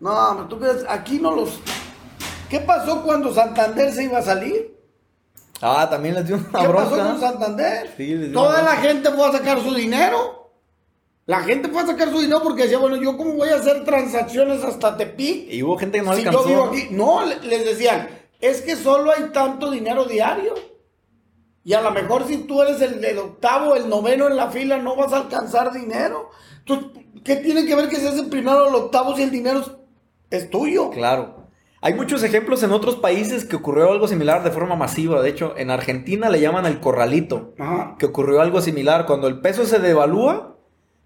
No, 0.00 0.46
tú 0.48 0.58
crees, 0.58 0.84
aquí 0.86 1.18
no 1.18 1.34
los... 1.34 1.60
¿Qué 2.50 2.60
pasó 2.60 3.02
cuando 3.02 3.32
Santander 3.32 3.90
se 3.90 4.04
iba 4.04 4.18
a 4.18 4.22
salir? 4.22 4.76
Ah, 5.62 5.88
también 5.88 6.16
les 6.16 6.26
dio 6.26 6.36
una 6.36 6.60
¿Qué 6.60 6.68
pasó 6.68 6.98
con 6.98 7.20
Santander? 7.20 7.94
Sí, 7.96 8.14
les 8.14 8.30
dio 8.30 8.32
Toda 8.32 8.60
una 8.60 8.74
la 8.74 8.76
gente 8.76 9.10
fue 9.12 9.28
a 9.28 9.32
sacar 9.32 9.62
su 9.62 9.72
dinero. 9.72 10.41
La 11.26 11.40
gente 11.40 11.68
fue 11.68 11.82
a 11.82 11.86
sacar 11.86 12.10
su 12.10 12.20
dinero 12.20 12.40
porque 12.42 12.62
decía, 12.64 12.78
bueno, 12.78 12.96
yo 12.96 13.16
cómo 13.16 13.34
voy 13.34 13.48
a 13.50 13.56
hacer 13.56 13.84
transacciones 13.84 14.62
hasta 14.64 14.96
Tepic. 14.96 15.52
Y 15.52 15.62
hubo 15.62 15.78
gente 15.78 15.98
que 15.98 16.04
no 16.04 16.12
si 16.14 16.18
alcanzó. 16.20 16.42
yo 16.42 16.48
vivo 16.48 16.64
aquí. 16.64 16.88
No, 16.90 17.24
le- 17.24 17.40
les 17.46 17.64
decían, 17.64 18.08
es 18.40 18.60
que 18.62 18.74
solo 18.74 19.12
hay 19.12 19.30
tanto 19.32 19.70
dinero 19.70 20.04
diario. 20.04 20.54
Y 21.64 21.74
a 21.74 21.80
lo 21.80 21.92
mejor 21.92 22.26
si 22.26 22.38
tú 22.38 22.60
eres 22.60 22.80
el, 22.82 23.04
el 23.04 23.18
octavo, 23.18 23.76
el 23.76 23.88
noveno 23.88 24.26
en 24.26 24.36
la 24.36 24.50
fila, 24.50 24.78
no 24.78 24.96
vas 24.96 25.12
a 25.12 25.18
alcanzar 25.18 25.72
dinero. 25.72 26.30
Entonces, 26.58 27.02
¿qué 27.22 27.36
tiene 27.36 27.66
que 27.66 27.76
ver 27.76 27.88
que 27.88 27.96
seas 27.96 28.16
el 28.18 28.26
primero 28.28 28.64
o 28.64 28.68
el 28.68 28.74
octavo 28.74 29.14
si 29.14 29.22
el 29.22 29.30
dinero 29.30 29.60
es, 29.60 29.70
es 30.30 30.50
tuyo? 30.50 30.90
Claro. 30.90 31.46
Hay 31.80 31.94
muchos 31.94 32.22
ejemplos 32.24 32.62
en 32.64 32.72
otros 32.72 32.96
países 32.96 33.44
que 33.44 33.54
ocurrió 33.56 33.90
algo 33.92 34.08
similar 34.08 34.42
de 34.42 34.50
forma 34.50 34.74
masiva. 34.74 35.22
De 35.22 35.28
hecho, 35.30 35.54
en 35.56 35.70
Argentina 35.70 36.28
le 36.30 36.40
llaman 36.40 36.66
el 36.66 36.80
corralito. 36.80 37.54
Ajá. 37.60 37.94
que 37.98 38.06
ocurrió 38.06 38.40
algo 38.40 38.60
similar. 38.60 39.06
Cuando 39.06 39.28
el 39.28 39.40
peso 39.40 39.64
se 39.64 39.78
devalúa, 39.78 40.51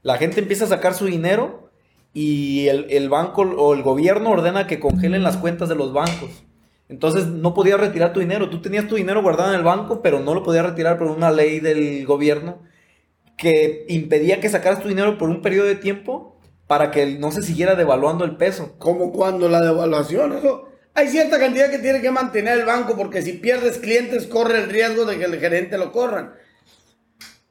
la 0.07 0.19
gente 0.19 0.38
empieza 0.38 0.66
a 0.66 0.69
sacar 0.69 0.95
su 0.95 1.07
dinero 1.07 1.69
y 2.14 2.69
el, 2.69 2.87
el 2.90 3.09
banco 3.09 3.42
o 3.42 3.75
el 3.75 3.83
gobierno 3.83 4.31
ordena 4.31 4.69
que 4.69 4.79
congelen 4.79 5.25
las 5.25 5.37
cuentas 5.37 5.69
de 5.69 5.75
los 5.75 5.92
bancos. 5.92 6.45
Entonces 6.88 7.27
no 7.27 7.55
podías 7.55 7.81
retirar 7.81 8.12
tu 8.12 8.21
dinero. 8.21 8.49
Tú 8.49 8.62
tenías 8.62 8.87
tu 8.87 8.95
dinero 8.95 9.21
guardado 9.21 9.51
en 9.51 9.59
el 9.59 9.64
banco, 9.64 10.03
pero 10.03 10.21
no 10.21 10.33
lo 10.33 10.45
podías 10.45 10.64
retirar 10.64 10.97
por 10.97 11.09
una 11.09 11.33
ley 11.33 11.59
del 11.59 12.07
gobierno 12.07 12.62
que 13.37 13.85
impedía 13.88 14.38
que 14.38 14.49
sacaras 14.49 14.81
tu 14.81 14.87
dinero 14.87 15.19
por 15.19 15.29
un 15.29 15.42
periodo 15.42 15.66
de 15.66 15.75
tiempo 15.75 16.38
para 16.69 16.92
que 16.92 17.07
no 17.19 17.33
se 17.33 17.42
siguiera 17.42 17.75
devaluando 17.75 18.25
el 18.25 18.37
peso. 18.37 18.77
Como 18.79 19.11
cuando 19.11 19.49
la 19.49 19.61
devaluación, 19.61 20.35
eso. 20.35 20.69
Hay 20.95 21.09
cierta 21.09 21.40
cantidad 21.40 21.69
que 21.69 21.81
tiene 21.81 22.01
que 22.01 22.12
mantener 22.12 22.61
el 22.61 22.64
banco 22.64 22.97
porque 22.97 23.23
si 23.23 23.33
pierdes 23.33 23.79
clientes 23.79 24.29
corre 24.29 24.62
el 24.62 24.71
riesgo 24.71 25.05
de 25.05 25.19
que 25.19 25.25
el 25.25 25.40
gerente 25.40 25.79
lo 25.79 25.90
corran. 25.90 26.35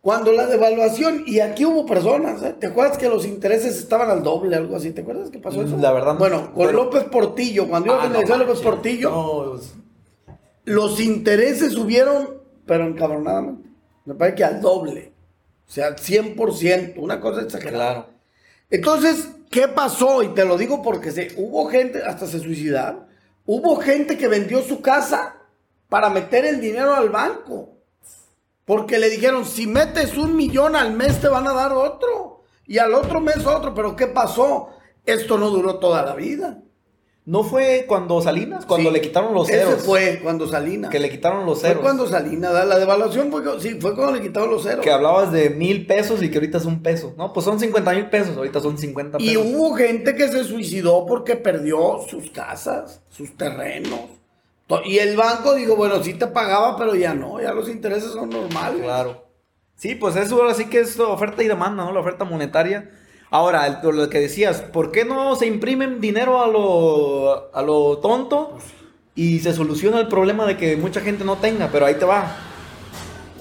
Cuando 0.06 0.32
la 0.34 0.46
devaluación, 0.46 1.24
y 1.26 1.40
aquí 1.40 1.66
hubo 1.66 1.84
personas, 1.88 2.44
¿eh? 2.44 2.54
¿te 2.60 2.68
acuerdas 2.68 2.96
que 2.96 3.10
los 3.10 3.26
intereses 3.26 3.76
estaban 3.80 4.12
al 4.12 4.22
doble, 4.22 4.56
algo 4.56 4.76
así? 4.76 4.92
¿Te 4.92 5.02
acuerdas 5.02 5.32
que 5.32 5.40
pasó 5.40 5.64
eso? 5.64 5.78
La 5.78 5.92
verdad 5.92 6.14
no. 6.14 6.20
Bueno, 6.20 6.54
con 6.54 6.68
Pero- 6.68 6.84
López 6.84 7.06
Portillo, 7.06 7.68
cuando 7.68 7.88
iba 7.88 8.04
Ah, 8.04 8.06
a 8.06 8.10
no 8.10 8.38
López. 8.38 8.62
Portillo, 8.62 9.10
No, 9.10 9.52
pues, 9.54 9.74
los 10.66 11.00
intereses 11.00 11.74
subieron, 11.74 12.40
pero 12.68 12.86
encabronadamente. 12.86 13.68
Me 14.06 14.14
parece 14.14 14.36
que 14.38 14.44
al 14.44 14.62
doble. 14.62 15.12
O 15.68 15.72
sea, 15.72 15.96
100%, 15.98 17.02
una 17.02 17.20
cosa 17.20 17.42
exagerada. 17.42 17.94
claro. 17.94 18.10
Entonces, 18.70 19.30
¿qué 19.50 19.68
pasó? 19.68 20.22
Y 20.22 20.28
te 20.36 20.46
lo 20.46 20.56
digo 20.56 20.84
porque 20.84 21.10
se, 21.10 21.30
hubo 21.38 21.66
gente, 21.68 22.04
hasta 22.04 22.28
se 22.28 22.38
suicidaron, 22.40 23.06
hubo 23.48 23.78
gente 23.78 24.20
que 24.20 24.28
vendió 24.28 24.62
su 24.62 24.82
casa 24.82 25.38
para 25.90 26.12
meter 26.12 26.46
el 26.46 26.62
dinero 26.62 26.94
al 26.94 27.10
banco. 27.10 27.72
Porque 28.66 28.98
le 29.00 29.10
dijeron, 29.10 29.46
si 29.46 29.68
metes 29.68 30.18
un 30.18 30.36
millón 30.36 30.76
al 30.76 30.94
mes 30.94 31.22
te 31.22 31.28
van 31.28 31.48
a 31.48 31.54
dar 31.54 31.72
otro. 31.74 32.44
Y 32.68 32.80
al 32.80 32.94
otro 32.96 33.20
mes 33.22 33.46
otro. 33.46 33.74
Pero 33.76 33.96
¿qué 33.96 34.08
pasó? 34.08 34.70
Esto 35.06 35.38
no 35.38 35.50
duró 35.52 35.76
toda 35.78 36.04
la 36.04 36.16
vida. 36.16 36.62
¿No 37.28 37.44
fue 37.44 37.86
cuando 37.88 38.22
Salinas? 38.22 38.66
Cuando 38.68 38.90
Sí. 38.90 38.94
le 38.94 39.02
quitaron 39.02 39.34
los 39.34 39.48
ceros. 39.48 39.74
Ese 39.74 39.84
fue 39.84 40.20
cuando 40.22 40.48
Salinas. 40.48 40.92
Que 40.92 41.00
le 41.00 41.10
quitaron 41.10 41.44
los 41.46 41.60
Fue 41.60 41.70
ceros. 41.70 41.82
cuando 41.84 42.08
Salinas, 42.08 42.54
la 42.68 42.78
devaluación 42.78 43.32
fue, 43.32 43.42
sí, 43.60 43.80
fue 43.82 43.96
cuando 43.96 44.14
le 44.14 44.22
quitaron 44.22 44.52
los 44.52 44.62
ceros. 44.64 44.84
Que 44.84 44.92
hablabas 44.92 45.32
de 45.32 45.50
mil 45.50 45.88
pesos 45.88 46.22
y 46.22 46.30
que 46.30 46.38
ahorita 46.38 46.60
es 46.60 46.66
un 46.66 46.84
peso. 46.84 47.16
No, 47.18 47.34
pues 47.34 47.44
son 47.44 47.60
50 47.60 47.94
mil 47.94 48.10
pesos, 48.12 48.38
ahorita 48.38 48.60
son 48.60 48.78
50 48.78 49.18
Y 49.20 49.30
pesos. 49.30 49.44
hubo 49.48 49.74
gente 49.76 50.14
que 50.14 50.28
se 50.28 50.44
suicidó 50.44 51.06
porque 51.08 51.36
perdió 51.36 52.00
sus 52.08 52.30
casas, 52.30 53.02
sus 53.10 53.36
terrenos. 53.36 54.02
Y 54.86 54.98
el 54.98 55.16
banco 55.16 55.54
dijo, 55.54 55.76
bueno, 55.76 56.04
sí 56.04 56.16
te 56.16 56.28
pagaba, 56.28 56.76
pero 56.76 56.96
ya 56.96 57.14
no, 57.14 57.40
ya 57.40 57.54
los 57.54 57.70
intereses 57.70 58.12
son 58.12 58.30
normales. 58.30 58.82
Claro. 58.82 59.26
Sí, 59.76 59.94
pues 59.96 60.16
eso 60.16 60.42
ahora 60.42 60.54
sí 60.54 60.66
que 60.66 60.80
es 60.80 61.00
oferta 61.00 61.44
y 61.44 61.48
demanda, 61.48 61.84
¿no? 61.84 61.92
La 61.92 62.00
oferta 62.00 62.26
monetaria. 62.26 62.90
Ahora, 63.30 63.82
lo 63.84 64.10
que 64.10 64.20
decías, 64.20 64.62
¿por 64.62 64.92
qué 64.92 65.06
no 65.06 65.36
se 65.36 65.46
imprimen 65.46 66.00
dinero 66.00 66.42
a 66.42 66.48
lo, 66.48 67.54
a 67.54 67.62
lo 67.62 67.98
tonto 67.98 68.58
y 69.14 69.40
se 69.40 69.54
soluciona 69.54 70.00
el 70.00 70.08
problema 70.08 70.46
de 70.46 70.58
que 70.58 70.78
mucha 70.78 71.02
gente 71.02 71.24
no 71.24 71.36
tenga? 71.38 71.70
Pero 71.72 71.86
ahí 71.86 71.96
te 71.96 72.06
va. 72.06 72.36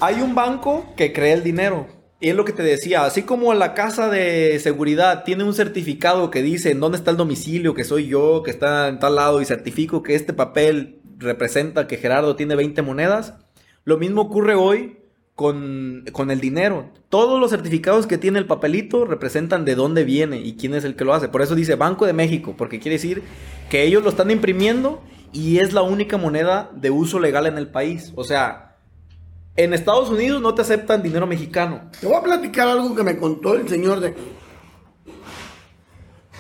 Hay 0.00 0.20
un 0.20 0.34
banco 0.34 0.92
que 0.96 1.12
crea 1.12 1.34
el 1.34 1.44
dinero. 1.44 1.86
Y 2.20 2.30
es 2.30 2.36
lo 2.36 2.44
que 2.44 2.52
te 2.52 2.62
decía, 2.62 3.04
así 3.04 3.22
como 3.22 3.52
la 3.54 3.74
casa 3.74 4.08
de 4.08 4.58
seguridad 4.58 5.24
tiene 5.24 5.44
un 5.44 5.54
certificado 5.54 6.30
que 6.30 6.42
dice 6.42 6.70
en 6.70 6.80
dónde 6.80 6.98
está 6.98 7.10
el 7.10 7.16
domicilio, 7.16 7.74
que 7.74 7.84
soy 7.84 8.06
yo, 8.06 8.42
que 8.42 8.50
está 8.50 8.88
en 8.88 8.98
tal 8.98 9.16
lado, 9.16 9.42
y 9.42 9.44
certifico 9.44 10.02
que 10.02 10.14
este 10.14 10.32
papel 10.32 11.00
representa 11.24 11.86
que 11.86 11.96
Gerardo 11.96 12.36
tiene 12.36 12.54
20 12.54 12.82
monedas, 12.82 13.34
lo 13.84 13.98
mismo 13.98 14.22
ocurre 14.22 14.54
hoy 14.54 14.98
con, 15.34 16.04
con 16.12 16.30
el 16.30 16.40
dinero. 16.40 16.90
Todos 17.08 17.40
los 17.40 17.50
certificados 17.50 18.06
que 18.06 18.18
tiene 18.18 18.38
el 18.38 18.46
papelito 18.46 19.04
representan 19.04 19.64
de 19.64 19.74
dónde 19.74 20.04
viene 20.04 20.38
y 20.38 20.56
quién 20.56 20.74
es 20.74 20.84
el 20.84 20.96
que 20.96 21.04
lo 21.04 21.14
hace. 21.14 21.28
Por 21.28 21.42
eso 21.42 21.54
dice 21.54 21.74
Banco 21.74 22.06
de 22.06 22.12
México, 22.12 22.54
porque 22.56 22.78
quiere 22.78 22.96
decir 22.96 23.22
que 23.68 23.82
ellos 23.82 24.02
lo 24.02 24.10
están 24.10 24.30
imprimiendo 24.30 25.02
y 25.32 25.58
es 25.58 25.72
la 25.72 25.82
única 25.82 26.16
moneda 26.16 26.70
de 26.74 26.90
uso 26.90 27.18
legal 27.18 27.46
en 27.46 27.58
el 27.58 27.68
país. 27.68 28.12
O 28.14 28.24
sea, 28.24 28.76
En 29.56 29.72
Estados 29.72 30.10
Unidos 30.10 30.42
no 30.42 30.54
te 30.54 30.62
aceptan 30.62 31.02
dinero 31.02 31.26
mexicano. 31.26 31.90
Te 32.00 32.06
voy 32.06 32.16
a 32.16 32.22
platicar 32.22 32.66
algo 32.66 32.94
que 32.94 33.04
me 33.04 33.16
contó 33.16 33.54
el 33.54 33.68
señor 33.68 34.00
de. 34.00 34.14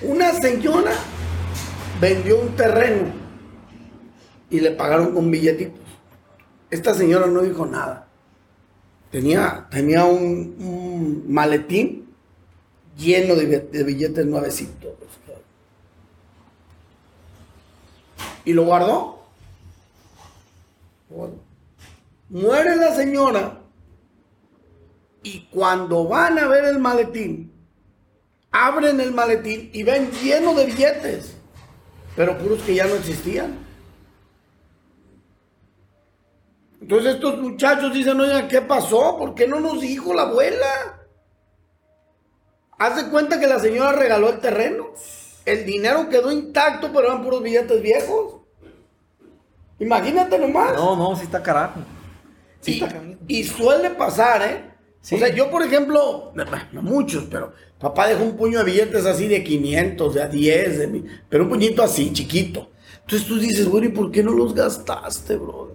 Una 0.02 0.32
señora 0.32 0.92
vendió 2.00 2.40
un 2.40 2.56
terreno 2.56 3.23
y 4.54 4.60
le 4.60 4.70
pagaron 4.70 5.12
con 5.12 5.30
billetitos. 5.32 5.80
Esta 6.70 6.94
señora 6.94 7.26
no 7.26 7.42
dijo 7.42 7.66
nada. 7.66 8.06
Tenía, 9.10 9.66
tenía 9.70 10.04
un, 10.04 11.24
maletín 11.28 12.08
lleno 12.96 13.34
de, 13.34 13.46
bi- 13.46 13.68
de 13.78 13.82
billetes 13.84 14.24
nuevecitos. 14.26 14.92
Y. 18.44 18.52
Lo 18.52 18.64
guardó. 18.64 19.24
Muere 22.28 22.76
la 22.76 22.94
señora 22.94 23.60
y 25.22 25.46
cuando 25.50 26.06
van 26.06 26.38
a 26.38 26.46
ver 26.48 26.64
el 26.66 26.78
maletín, 26.78 27.52
abren 28.52 29.00
el 29.00 29.12
maletín 29.12 29.70
y 29.72 29.82
ven 29.82 30.10
lleno 30.22 30.54
de 30.54 30.66
billetes, 30.66 31.36
pero 32.14 32.36
puros 32.38 32.60
que 32.62 32.74
ya 32.74 32.86
no 32.86 32.94
existían. 32.94 33.63
Entonces 36.84 37.14
estos 37.14 37.38
muchachos 37.38 37.94
dicen, 37.94 38.20
oigan, 38.20 38.46
¿qué 38.46 38.60
pasó? 38.60 39.16
¿Por 39.16 39.34
qué 39.34 39.48
no 39.48 39.58
nos 39.58 39.80
dijo 39.80 40.12
la 40.12 40.22
abuela? 40.24 41.00
Haz 42.78 42.96
de 43.02 43.10
cuenta 43.10 43.40
que 43.40 43.46
la 43.46 43.58
señora 43.58 43.92
regaló 43.92 44.28
el 44.28 44.38
terreno. 44.38 44.88
El 45.46 45.64
dinero 45.64 46.10
quedó 46.10 46.30
intacto, 46.30 46.92
pero 46.92 47.06
eran 47.06 47.22
puros 47.22 47.42
billetes 47.42 47.80
viejos. 47.80 48.42
Imagínate 49.78 50.38
nomás. 50.38 50.74
No, 50.74 50.94
no, 50.94 51.16
sí 51.16 51.22
está 51.22 51.42
carajo. 51.42 51.80
Sí 52.60 52.72
Y, 52.72 52.74
está 52.74 52.88
carajo. 52.88 53.14
y 53.28 53.44
suele 53.44 53.88
pasar, 53.88 54.42
¿eh? 54.42 54.64
Sí. 55.00 55.14
O 55.14 55.18
sea, 55.18 55.34
yo, 55.34 55.50
por 55.50 55.62
ejemplo, 55.62 56.34
no, 56.34 56.82
muchos, 56.82 57.24
pero 57.30 57.54
papá 57.78 58.08
dejó 58.08 58.24
un 58.24 58.36
puño 58.36 58.58
de 58.58 58.64
billetes 58.66 59.06
así 59.06 59.26
de 59.26 59.42
500, 59.42 60.12
de 60.12 60.22
a 60.22 60.28
10, 60.28 60.78
de 60.80 60.86
mil, 60.86 61.22
pero 61.30 61.44
un 61.44 61.48
puñito 61.48 61.82
así, 61.82 62.12
chiquito. 62.12 62.72
Entonces 63.00 63.26
tú 63.26 63.38
dices, 63.38 63.70
bueno, 63.70 63.86
¿y 63.86 63.90
por 63.90 64.10
qué 64.10 64.22
no 64.22 64.32
los 64.32 64.54
gastaste, 64.54 65.36
brother? 65.36 65.73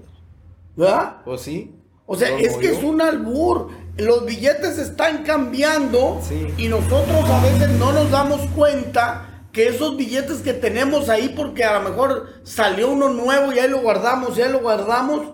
¿Verdad? 0.80 1.18
Pues 1.26 1.42
sí. 1.42 1.76
O 2.06 2.16
sea, 2.16 2.36
es 2.40 2.56
que 2.58 2.72
es 2.72 2.84
un 2.84 3.02
albur. 3.02 3.68
Los 3.98 4.26
billetes 4.26 4.78
están 4.80 5.24
cambiando 5.24 6.20
Sí. 6.24 6.48
y 6.58 6.68
nosotros 6.70 7.30
a 7.30 7.42
veces 7.44 7.70
no 7.78 7.92
nos 7.92 8.10
damos 8.10 8.42
cuenta 8.56 9.26
que 9.52 9.68
esos 9.68 9.98
billetes 9.98 10.38
que 10.42 10.54
tenemos 10.54 11.10
ahí, 11.10 11.34
porque 11.36 11.64
a 11.64 11.80
lo 11.80 11.90
mejor 11.90 12.28
salió 12.44 12.90
uno 12.92 13.10
nuevo 13.10 13.52
y 13.52 13.60
ahí 13.60 13.70
lo 13.70 13.82
guardamos, 13.82 14.38
y 14.38 14.42
ahí 14.42 14.52
lo 14.52 14.60
guardamos 14.62 15.34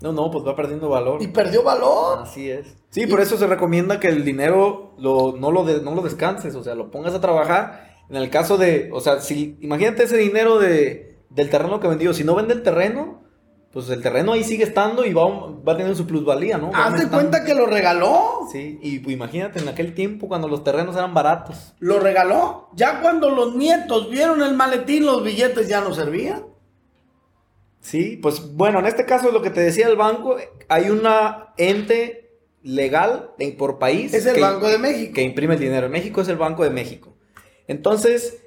No, 0.00 0.12
no, 0.12 0.30
pues 0.30 0.44
va 0.46 0.54
perdiendo 0.54 0.88
valor. 0.90 1.22
y 1.22 1.28
perdió 1.28 1.62
valor. 1.62 2.18
Así 2.24 2.50
es. 2.50 2.66
Sí, 2.90 3.06
por 3.06 3.20
eso 3.20 3.36
se 3.38 3.46
recomienda 3.46 3.98
que 4.00 4.08
el 4.08 4.24
dinero 4.24 4.94
lo, 4.98 5.34
no, 5.38 5.50
lo 5.50 5.64
de- 5.64 5.80
no 5.80 5.94
lo 5.94 6.02
descanses, 6.02 6.54
o 6.56 6.62
sea, 6.62 6.74
lo 6.74 6.90
pongas 6.90 7.14
a 7.14 7.20
trabajar. 7.20 7.88
En 8.10 8.16
el 8.16 8.28
caso 8.28 8.58
de, 8.58 8.90
o 8.92 9.00
sea, 9.00 9.20
si 9.20 9.56
imagínate 9.62 10.02
ese 10.04 10.16
dinero 10.18 10.58
de, 10.58 11.16
del 11.30 11.48
terreno 11.48 11.80
que 11.80 11.88
vendió, 11.88 12.12
si 12.12 12.22
no 12.22 12.34
vende 12.34 12.52
el 12.54 12.62
terreno, 12.62 13.23
pues 13.74 13.90
el 13.90 14.00
terreno 14.00 14.32
ahí 14.32 14.44
sigue 14.44 14.64
estando 14.64 15.04
y 15.04 15.12
va, 15.12 15.24
va 15.26 15.72
a 15.74 15.76
tener 15.76 15.94
su 15.96 16.06
plusvalía, 16.06 16.56
¿no? 16.56 16.70
Va 16.70 16.78
Haz 16.78 16.84
de 16.92 17.02
aumentando. 17.02 17.16
cuenta 17.18 17.44
que 17.44 17.54
lo 17.54 17.66
regaló. 17.66 18.48
Sí, 18.50 18.78
y 18.80 19.00
pues, 19.00 19.14
imagínate 19.14 19.58
en 19.58 19.68
aquel 19.68 19.94
tiempo 19.94 20.28
cuando 20.28 20.48
los 20.48 20.62
terrenos 20.64 20.94
eran 20.96 21.12
baratos. 21.12 21.74
Lo 21.80 21.98
regaló. 22.00 22.70
Ya 22.74 23.00
cuando 23.02 23.28
los 23.30 23.54
nietos 23.56 24.08
vieron 24.10 24.40
el 24.42 24.54
maletín, 24.54 25.04
los 25.04 25.22
billetes 25.24 25.68
ya 25.68 25.80
no 25.82 25.92
servían. 25.92 26.46
Sí, 27.80 28.18
pues 28.22 28.54
bueno, 28.54 28.78
en 28.78 28.86
este 28.86 29.04
caso 29.04 29.30
lo 29.30 29.42
que 29.42 29.50
te 29.50 29.60
decía 29.60 29.88
el 29.88 29.96
banco, 29.96 30.36
hay 30.68 30.88
una 30.88 31.52
ente 31.58 32.38
legal 32.62 33.32
por 33.58 33.78
país. 33.78 34.14
Es 34.14 34.24
el 34.24 34.36
que- 34.36 34.40
Banco 34.40 34.68
de 34.68 34.78
México. 34.78 35.12
que 35.14 35.22
imprime 35.22 35.54
el 35.54 35.60
dinero. 35.60 35.86
En 35.86 35.92
México 35.92 36.20
es 36.22 36.28
el 36.28 36.36
Banco 36.36 36.62
de 36.64 36.70
México. 36.70 37.14
Entonces, 37.68 38.42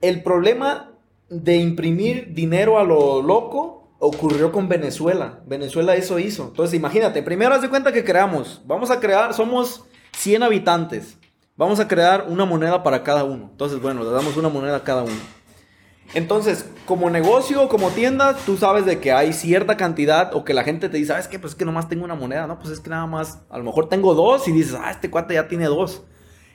el 0.00 0.22
problema 0.22 0.92
de 1.30 1.56
imprimir 1.56 2.34
dinero 2.34 2.78
a 2.78 2.84
lo 2.84 3.22
loco 3.22 3.85
ocurrió 3.98 4.52
con 4.52 4.68
Venezuela. 4.68 5.40
Venezuela 5.46 5.94
eso 5.94 6.18
hizo. 6.18 6.44
Entonces, 6.48 6.74
imagínate, 6.74 7.22
primero 7.22 7.54
haz 7.54 7.62
de 7.62 7.70
cuenta 7.70 7.92
que 7.92 8.04
creamos, 8.04 8.62
vamos 8.66 8.90
a 8.90 9.00
crear, 9.00 9.34
somos 9.34 9.84
100 10.16 10.42
habitantes. 10.42 11.18
Vamos 11.56 11.80
a 11.80 11.88
crear 11.88 12.26
una 12.28 12.44
moneda 12.44 12.82
para 12.82 13.02
cada 13.02 13.24
uno. 13.24 13.48
Entonces, 13.50 13.80
bueno, 13.80 14.04
le 14.04 14.10
damos 14.10 14.36
una 14.36 14.50
moneda 14.50 14.76
a 14.76 14.84
cada 14.84 15.02
uno. 15.02 15.14
Entonces, 16.14 16.70
como 16.84 17.08
negocio 17.10 17.62
o 17.62 17.68
como 17.68 17.90
tienda, 17.90 18.36
tú 18.44 18.56
sabes 18.56 18.84
de 18.84 19.00
que 19.00 19.12
hay 19.12 19.32
cierta 19.32 19.76
cantidad 19.76 20.34
o 20.34 20.44
que 20.44 20.54
la 20.54 20.64
gente 20.64 20.88
te 20.88 20.98
dice, 20.98 21.12
¿sabes 21.12 21.28
qué? 21.28 21.38
Pues 21.38 21.54
es 21.54 21.58
que 21.58 21.64
nomás 21.64 21.88
tengo 21.88 22.04
una 22.04 22.14
moneda, 22.14 22.46
¿no? 22.46 22.58
Pues 22.58 22.70
es 22.72 22.80
que 22.80 22.90
nada 22.90 23.06
más, 23.06 23.40
a 23.48 23.58
lo 23.58 23.64
mejor 23.64 23.88
tengo 23.88 24.14
dos 24.14 24.46
y 24.48 24.52
dices, 24.52 24.76
ah, 24.78 24.90
este 24.90 25.10
cuate 25.10 25.34
ya 25.34 25.48
tiene 25.48 25.64
dos. 25.64 26.04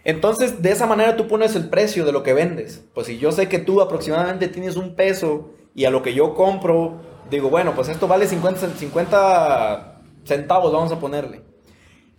Entonces, 0.03 0.61
de 0.61 0.71
esa 0.71 0.85
manera 0.85 1.17
tú 1.17 1.27
pones 1.27 1.55
el 1.55 1.69
precio 1.69 2.05
de 2.05 2.11
lo 2.11 2.23
que 2.23 2.33
vendes. 2.33 2.85
Pues 2.93 3.07
si 3.07 3.17
yo 3.17 3.31
sé 3.31 3.49
que 3.49 3.59
tú 3.59 3.81
aproximadamente 3.81 4.47
tienes 4.47 4.75
un 4.75 4.95
peso 4.95 5.49
y 5.75 5.85
a 5.85 5.91
lo 5.91 6.01
que 6.01 6.13
yo 6.13 6.33
compro, 6.33 7.01
digo, 7.31 7.49
bueno, 7.49 7.73
pues 7.73 7.89
esto 7.89 8.07
vale 8.07 8.27
50, 8.27 8.69
50 8.77 10.01
centavos, 10.25 10.71
vamos 10.71 10.91
a 10.91 10.99
ponerle. 10.99 11.41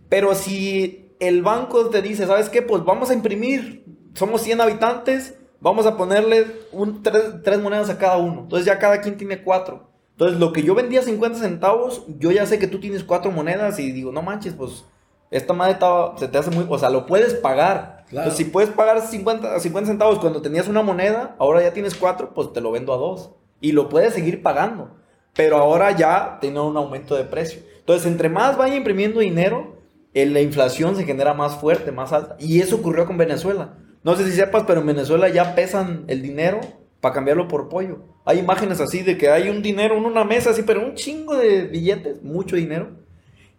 Pero 0.08 0.34
si 0.34 1.14
el 1.20 1.42
banco 1.42 1.88
te 1.88 2.02
dice, 2.02 2.26
¿sabes 2.26 2.48
qué? 2.48 2.62
Pues 2.62 2.84
vamos 2.84 3.10
a 3.10 3.14
imprimir, 3.14 3.84
somos 4.14 4.42
100 4.42 4.60
habitantes, 4.60 5.38
vamos 5.60 5.86
a 5.86 5.96
ponerle 5.96 6.46
un, 6.72 7.02
tres, 7.02 7.22
tres 7.44 7.60
monedas 7.60 7.88
a 7.90 7.98
cada 7.98 8.16
uno. 8.16 8.40
Entonces 8.42 8.66
ya 8.66 8.78
cada 8.78 9.00
quien 9.00 9.16
tiene 9.16 9.42
cuatro. 9.42 9.90
Entonces 10.12 10.38
lo 10.38 10.52
que 10.52 10.62
yo 10.62 10.74
vendía 10.74 11.02
50 11.02 11.38
centavos, 11.38 12.04
yo 12.18 12.30
ya 12.32 12.44
sé 12.46 12.58
que 12.58 12.66
tú 12.66 12.80
tienes 12.80 13.04
cuatro 13.04 13.30
monedas 13.30 13.78
y 13.78 13.92
digo, 13.92 14.12
no 14.12 14.22
manches, 14.22 14.54
pues 14.54 14.84
esta 15.30 15.54
madre 15.54 15.72
estaba- 15.74 16.18
se 16.18 16.28
te 16.28 16.36
hace 16.36 16.50
muy, 16.50 16.66
o 16.68 16.78
sea, 16.78 16.90
lo 16.90 17.06
puedes 17.06 17.32
pagar. 17.34 18.04
Claro. 18.10 18.24
Entonces, 18.28 18.36
si 18.36 18.44
puedes 18.52 18.68
pagar 18.70 19.00
50, 19.00 19.58
50 19.58 19.88
centavos 19.88 20.18
cuando 20.18 20.42
tenías 20.42 20.68
una 20.68 20.82
moneda, 20.82 21.34
ahora 21.38 21.62
ya 21.62 21.72
tienes 21.72 21.94
cuatro, 21.94 22.34
pues 22.34 22.52
te 22.52 22.60
lo 22.60 22.70
vendo 22.70 22.92
a 22.92 22.98
dos. 22.98 23.30
Y 23.60 23.72
lo 23.72 23.88
puedes 23.88 24.12
seguir 24.12 24.42
pagando. 24.42 24.90
Pero 25.34 25.56
ahora 25.56 25.96
ya 25.96 26.38
tiene 26.40 26.60
un 26.60 26.76
aumento 26.76 27.16
de 27.16 27.24
precio. 27.24 27.62
Entonces, 27.78 28.06
entre 28.06 28.28
más 28.28 28.56
vaya 28.56 28.76
imprimiendo 28.76 29.20
dinero, 29.20 29.76
la 30.14 30.40
inflación 30.40 30.96
se 30.96 31.04
genera 31.04 31.34
más 31.34 31.56
fuerte, 31.56 31.90
más 31.90 32.12
alta. 32.12 32.36
Y 32.38 32.60
eso 32.60 32.76
ocurrió 32.76 33.06
con 33.06 33.16
Venezuela. 33.16 33.78
No 34.04 34.14
sé 34.16 34.24
si 34.24 34.32
sepas, 34.32 34.64
pero 34.66 34.80
en 34.80 34.86
Venezuela 34.86 35.28
ya 35.28 35.54
pesan 35.54 36.04
el 36.08 36.22
dinero 36.22 36.60
para 37.00 37.14
cambiarlo 37.14 37.48
por 37.48 37.68
pollo. 37.68 37.98
Hay 38.24 38.38
imágenes 38.38 38.80
así 38.80 39.02
de 39.02 39.16
que 39.16 39.30
hay 39.30 39.48
un 39.48 39.62
dinero 39.62 39.96
en 39.96 40.04
una 40.04 40.24
mesa 40.24 40.50
así, 40.50 40.62
pero 40.62 40.84
un 40.84 40.94
chingo 40.94 41.36
de 41.36 41.62
billetes, 41.62 42.22
mucho 42.22 42.56
dinero. 42.56 42.90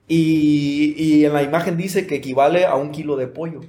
Y, 0.08 0.94
y 0.98 1.26
en 1.26 1.34
la 1.34 1.44
imagen 1.44 1.76
dice 1.78 2.06
que 2.06 2.16
equivale 2.16 2.66
a 2.66 2.76
un 2.76 2.92
kilo 2.92 3.16
de 3.16 3.28
pollo. 3.28 3.62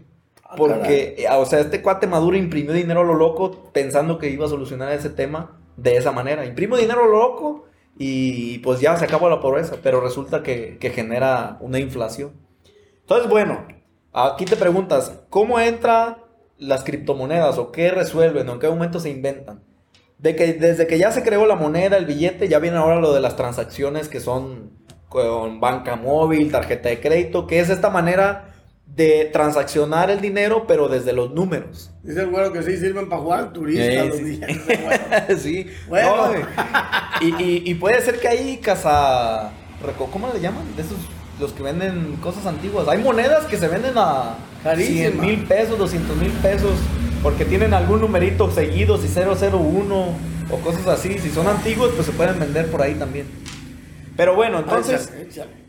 Ah, 0.45 0.55
Porque, 0.57 1.15
eh, 1.19 1.27
o 1.31 1.47
sea, 1.47 1.61
este 1.61 1.81
cuate 1.81 2.07
Maduro 2.07 2.37
imprimió 2.37 2.73
dinero 2.73 3.01
a 3.01 3.05
lo 3.05 3.15
loco 3.15 3.71
pensando 3.73 4.19
que 4.19 4.31
iba 4.31 4.45
a 4.45 4.49
solucionar 4.49 4.93
ese 4.93 5.11
tema 5.11 5.59
de 5.77 5.97
esa 5.97 6.13
manera. 6.13 6.45
Imprimo 6.45 6.77
dinero 6.77 7.03
a 7.03 7.07
lo 7.07 7.13
loco 7.13 7.64
y 7.99 8.59
pues 8.59 8.81
ya 8.81 8.97
se 8.97 9.05
acabó 9.05 9.29
la 9.29 9.41
pobreza, 9.41 9.77
pero 9.83 10.01
resulta 10.01 10.43
que, 10.43 10.79
que 10.79 10.91
genera 10.91 11.59
una 11.61 11.79
inflación. 11.79 12.33
Entonces, 13.01 13.29
bueno, 13.29 13.67
aquí 14.13 14.45
te 14.45 14.57
preguntas, 14.57 15.21
¿cómo 15.31 15.61
entran 15.61 16.19
las 16.59 16.85
criptomonedas 16.85 17.59
o 17.59 17.71
qué 17.73 17.91
resuelven 17.91 18.49
o 18.49 18.55
en 18.55 18.59
qué 18.61 18.69
momento 18.69 19.01
se 19.01 19.11
inventan? 19.11 19.63
De 20.19 20.35
que 20.35 20.55
desde 20.55 20.87
que 20.87 20.99
ya 20.99 21.13
se 21.13 21.23
creó 21.23 21.47
la 21.47 21.57
moneda, 21.57 21.97
el 21.97 22.07
billete, 22.07 22.49
ya 22.49 22.59
viene 22.59 22.79
ahora 22.79 23.01
lo 23.01 23.13
de 23.13 23.21
las 23.21 23.37
transacciones 23.37 24.09
que 24.09 24.21
son 24.21 24.71
con 25.09 25.61
banca 25.61 25.97
móvil, 25.97 26.51
tarjeta 26.51 26.89
de 26.89 27.01
crédito, 27.01 27.47
que 27.47 27.61
es 27.61 27.71
esta 27.71 27.91
manera 27.91 28.54
de 28.87 29.29
transaccionar 29.33 30.11
el 30.11 30.21
dinero, 30.21 30.67
pero 30.69 30.89
desde 30.89 31.13
los 31.13 31.33
números. 31.33 31.91
Dice 32.03 32.21
el 32.21 32.29
güero 32.31 32.53
que 32.53 32.63
sí 32.63 32.77
sirven 32.77 33.09
para 33.09 33.21
jugar 33.23 33.53
turistas 33.53 33.87
Eh, 33.89 34.05
los 34.09 34.17
sí. 34.19 34.41
güero. 34.41 35.39
sí. 35.41 35.67
Bueno. 35.89 36.27
No, 36.33 36.33
y, 37.21 37.43
y- 37.43 37.63
y 37.67 37.75
puede 37.75 38.01
ser 38.03 38.21
que 38.21 38.29
hay 38.29 38.57
casa... 38.59 39.51
¿Cómo 40.13 40.31
le 40.33 40.41
llaman? 40.41 40.63
De 40.77 40.83
esos, 40.83 40.97
los 41.41 41.53
que 41.53 41.63
venden 41.63 42.17
cosas 42.23 42.47
antiguas. 42.47 42.87
Hay 42.89 42.99
monedas 43.03 43.45
que 43.47 43.57
se 43.59 43.69
venden 43.69 43.95
a 43.97 44.37
Carísima. 44.63 45.11
100 45.11 45.21
mil 45.21 45.45
pesos, 45.45 45.77
200 45.79 46.17
mil 46.17 46.31
pesos, 46.31 46.73
porque 47.23 47.45
tienen 47.45 47.75
algún 47.75 48.01
numerito 48.01 48.51
seguido, 48.51 48.97
si 48.97 49.09
001 49.09 50.07
o 50.51 50.57
cosas 50.61 50.87
así. 50.87 51.19
Si 51.19 51.31
son 51.31 51.49
antiguos, 51.49 51.91
pues 51.95 52.07
se 52.07 52.13
pueden 52.13 52.39
vender 52.39 52.71
por 52.71 52.81
ahí 52.81 52.95
también. 52.95 53.27
Pero 54.17 54.35
bueno, 54.37 54.61
entonces... 54.61 55.07
Échale, 55.09 55.23
échale. 55.23 55.64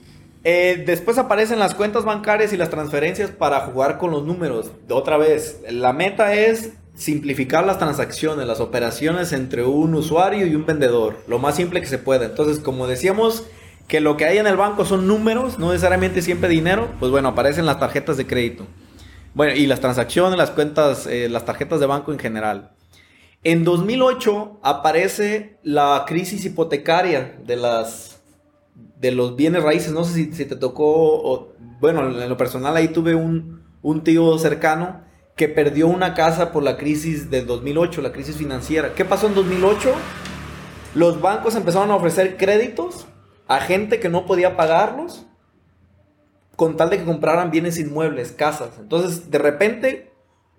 Eh, 0.48 0.84
después 0.86 1.18
aparecen 1.18 1.58
las 1.58 1.74
cuentas 1.74 2.06
bancarias 2.06 2.54
y 2.54 2.58
las 2.58 2.70
transferencias 2.70 3.32
para 3.32 3.62
jugar 3.62 3.98
con 3.98 4.12
los 4.12 4.24
números. 4.24 4.72
Otra 4.90 5.18
vez, 5.18 5.60
la 5.72 5.92
meta 5.92 6.36
es 6.36 6.74
simplificar 6.94 7.66
las 7.66 7.80
transacciones, 7.80 8.46
las 8.46 8.60
operaciones 8.60 9.34
entre 9.34 9.64
un 9.64 9.96
usuario 9.96 10.46
y 10.46 10.54
un 10.54 10.68
vendedor, 10.68 11.18
lo 11.28 11.40
más 11.40 11.56
simple 11.56 11.82
que 11.82 11.88
se 11.88 11.98
pueda. 11.98 12.26
Entonces, 12.26 12.60
como 12.60 12.86
decíamos 12.86 13.44
que 13.88 14.00
lo 14.00 14.18
que 14.18 14.26
hay 14.26 14.38
en 14.38 14.46
el 14.46 14.56
banco 14.56 14.86
son 14.86 15.08
números, 15.08 15.58
no 15.58 15.72
necesariamente 15.72 16.22
siempre 16.22 16.48
dinero, 16.48 16.90
pues 17.00 17.12
bueno, 17.12 17.30
aparecen 17.30 17.66
las 17.66 17.80
tarjetas 17.80 18.16
de 18.16 18.28
crédito. 18.28 18.68
Bueno, 19.34 19.56
y 19.56 19.66
las 19.66 19.80
transacciones, 19.80 20.38
las 20.38 20.52
cuentas, 20.52 21.08
eh, 21.08 21.28
las 21.28 21.46
tarjetas 21.46 21.80
de 21.80 21.88
banco 21.88 22.14
en 22.14 22.20
general. 22.20 22.70
En 23.44 23.64
2008 23.64 24.60
aparece 24.62 25.58
la 25.64 26.04
crisis 26.06 26.46
hipotecaria 26.46 27.36
de 27.44 27.56
las 27.56 28.15
de 28.76 29.12
los 29.12 29.36
bienes 29.36 29.64
raíces. 29.64 29.92
No 29.92 30.04
sé 30.04 30.14
si, 30.14 30.34
si 30.34 30.46
te 30.46 30.56
tocó, 30.56 30.86
o- 30.86 31.54
bueno, 31.80 32.22
en 32.22 32.30
lo 32.30 32.38
personal 32.38 32.76
ahí 32.76 32.88
tuve 32.90 33.16
un, 33.16 33.64
un 33.82 34.04
tío 34.04 34.38
cercano 34.38 35.02
que 35.36 35.50
perdió 35.50 35.88
una 35.88 36.14
casa 36.14 36.52
por 36.52 36.64
la 36.64 36.78
crisis 36.78 37.30
del 37.30 37.46
2008, 37.46 38.02
la 38.02 38.12
crisis 38.14 38.38
financiera. 38.38 38.94
¿Qué 38.96 39.04
pasó 39.04 39.28
en 39.28 39.36
2008? 39.36 39.92
Los 40.94 41.20
bancos 41.22 41.56
empezaron 41.56 41.92
a 41.92 41.96
ofrecer 41.96 42.38
créditos 42.38 43.06
a 43.48 43.60
gente 43.60 44.00
que 44.00 44.08
no 44.10 44.26
podía 44.26 44.56
pagarlos 44.56 45.26
con 46.56 46.78
tal 46.78 46.90
de 46.90 46.98
que 47.00 47.04
compraran 47.04 47.52
bienes 47.52 47.78
inmuebles, 47.78 48.32
casas. 48.32 48.70
Entonces, 48.80 49.30
de 49.30 49.38
repente, 49.38 50.14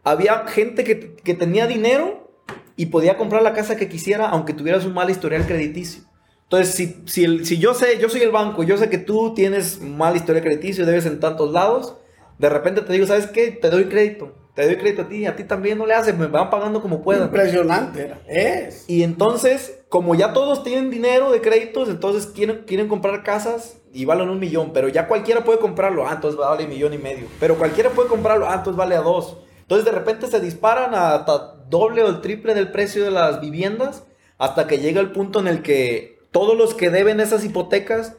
había 0.04 0.46
gente 0.46 0.84
que, 0.84 1.16
que 1.16 1.32
tenía 1.34 1.66
dinero 1.66 2.30
y 2.76 2.86
podía 2.86 3.16
comprar 3.16 3.40
la 3.42 3.54
casa 3.54 3.76
que 3.76 3.88
quisiera, 3.88 4.28
aunque 4.28 4.52
tuvieras 4.52 4.84
un 4.84 4.92
mal 4.92 5.08
historial 5.08 5.46
crediticio. 5.46 6.02
Entonces, 6.46 6.74
si, 6.74 7.02
si, 7.06 7.24
el- 7.24 7.44
si 7.44 7.58
yo 7.58 7.74
sé, 7.74 7.98
yo 7.98 8.08
soy 8.08 8.22
el 8.22 8.30
banco, 8.30 8.62
yo 8.62 8.76
sé 8.78 8.88
que 8.88 8.98
tú 8.98 9.34
tienes 9.34 9.80
mal 9.80 10.14
historial 10.16 10.44
crediticio 10.44 10.84
y 10.84 10.86
debes 10.86 11.06
en 11.06 11.18
tantos 11.20 11.52
lados, 11.52 11.96
de 12.38 12.48
repente 12.48 12.82
te 12.82 12.92
digo, 12.92 13.06
¿sabes 13.06 13.26
qué? 13.26 13.50
Te 13.50 13.68
doy 13.70 13.84
crédito. 13.86 14.32
Te 14.54 14.64
doy 14.64 14.76
crédito 14.76 15.02
a 15.02 15.08
ti, 15.08 15.26
a 15.26 15.36
ti 15.36 15.44
también 15.44 15.76
no 15.76 15.84
le 15.84 15.92
haces, 15.92 16.16
me 16.16 16.28
van 16.28 16.48
pagando 16.48 16.80
como 16.80 17.02
puedan. 17.02 17.24
Impresionante. 17.24 18.14
Es. 18.26 18.84
Y 18.88 19.02
entonces, 19.02 19.80
como 19.90 20.14
ya 20.14 20.32
todos 20.32 20.62
tienen 20.64 20.88
dinero 20.88 21.30
de 21.30 21.42
créditos, 21.42 21.90
entonces 21.90 22.26
quieren, 22.26 22.62
quieren 22.66 22.88
comprar 22.88 23.22
casas 23.22 23.78
y 23.92 24.06
valen 24.06 24.30
un 24.30 24.38
millón, 24.40 24.72
pero 24.72 24.88
ya 24.88 25.08
cualquiera 25.08 25.44
puede 25.44 25.58
comprarlo, 25.58 26.06
ah, 26.08 26.12
entonces 26.14 26.38
vale 26.38 26.64
un 26.64 26.70
millón 26.70 26.94
y 26.94 26.98
medio. 26.98 27.26
Pero 27.38 27.56
cualquiera 27.58 27.90
puede 27.90 28.08
comprarlo, 28.08 28.48
ah, 28.48 28.54
entonces 28.54 28.76
vale 28.78 28.94
a 28.94 29.00
dos. 29.02 29.36
Entonces 29.60 29.84
de 29.84 29.92
repente 29.92 30.26
se 30.28 30.40
disparan 30.40 30.94
hasta 30.94 31.56
doble 31.68 32.02
o 32.02 32.08
el 32.08 32.20
triple 32.22 32.54
del 32.54 32.70
precio 32.70 33.04
de 33.04 33.10
las 33.10 33.40
viviendas 33.42 34.04
hasta 34.38 34.66
que 34.66 34.78
llega 34.78 35.00
el 35.02 35.10
punto 35.12 35.40
en 35.40 35.48
el 35.48 35.60
que 35.62 36.15
todos 36.38 36.56
los 36.56 36.74
que 36.74 36.90
deben 36.90 37.18
esas 37.20 37.44
hipotecas 37.44 38.12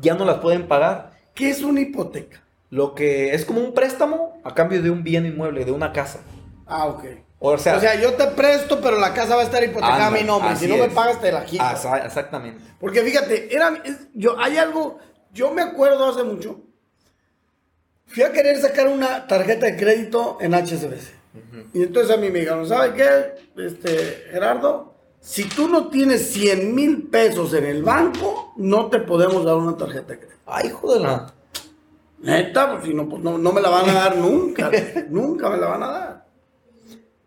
ya 0.00 0.14
no 0.14 0.24
las 0.24 0.38
pueden 0.38 0.68
pagar. 0.68 1.10
¿Qué 1.34 1.50
es 1.50 1.62
una 1.62 1.80
hipoteca? 1.80 2.40
Lo 2.70 2.94
que 2.94 3.34
es 3.34 3.44
como 3.44 3.60
un 3.60 3.74
préstamo 3.74 4.40
a 4.44 4.54
cambio 4.54 4.80
de 4.80 4.90
un 4.90 5.02
bien 5.02 5.26
inmueble, 5.26 5.64
de 5.64 5.72
una 5.72 5.92
casa. 5.92 6.20
Ah, 6.66 6.86
ok. 6.86 7.04
O 7.40 7.58
sea, 7.58 7.76
O 7.76 7.80
sea, 7.80 8.00
yo 8.00 8.14
te 8.14 8.28
presto, 8.28 8.80
pero 8.80 8.98
la 8.98 9.12
casa 9.12 9.34
va 9.34 9.42
a 9.42 9.44
estar 9.44 9.62
hipotecada 9.62 10.06
a 10.06 10.10
mi 10.12 10.22
nombre. 10.22 10.54
Si 10.56 10.66
no 10.68 10.76
me 10.76 10.88
pagas, 10.88 11.20
te 11.20 11.32
la 11.32 11.44
quito. 11.44 11.64
Exa- 11.64 12.06
exactamente. 12.06 12.62
Porque 12.78 13.02
fíjate, 13.02 13.54
era, 13.54 13.82
es- 13.84 14.06
yo, 14.14 14.38
hay 14.38 14.56
algo, 14.56 14.98
yo 15.32 15.52
me 15.52 15.62
acuerdo 15.62 16.08
hace 16.08 16.22
mucho, 16.22 16.60
fui 18.06 18.22
a 18.22 18.32
querer 18.32 18.56
sacar 18.60 18.86
una 18.88 19.26
tarjeta 19.26 19.66
de 19.66 19.76
crédito 19.76 20.38
en 20.40 20.54
HSBC. 20.54 21.12
Y 21.74 21.82
entonces 21.82 22.16
a 22.16 22.20
mí 22.20 22.30
me 22.30 22.38
dijeron, 22.38 22.66
¿sabe 22.68 22.94
qué, 22.94 23.62
este, 23.62 23.88
Gerardo? 24.30 24.93
Si 25.24 25.44
tú 25.44 25.68
no 25.68 25.88
tienes 25.88 26.32
100 26.32 26.74
mil 26.74 27.08
pesos 27.08 27.54
en 27.54 27.64
el 27.64 27.82
banco, 27.82 28.52
no 28.56 28.90
te 28.90 28.98
podemos 28.98 29.42
dar 29.42 29.56
una 29.56 29.74
tarjeta 29.74 30.12
de 30.12 30.18
crédito. 30.18 30.42
Ay, 30.44 30.66
hijo 30.66 30.92
de 30.92 31.00
la... 31.00 31.32
Neta, 32.18 32.72
pues 32.72 32.84
si 32.84 32.92
no, 32.92 33.08
pues 33.08 33.22
no, 33.22 33.38
no 33.38 33.50
me 33.50 33.62
la 33.62 33.70
van 33.70 33.88
a 33.88 33.94
dar 33.94 34.16
nunca. 34.18 34.70
nunca 35.08 35.48
me 35.48 35.56
la 35.56 35.66
van 35.66 35.82
a 35.82 35.86
dar. 35.86 36.26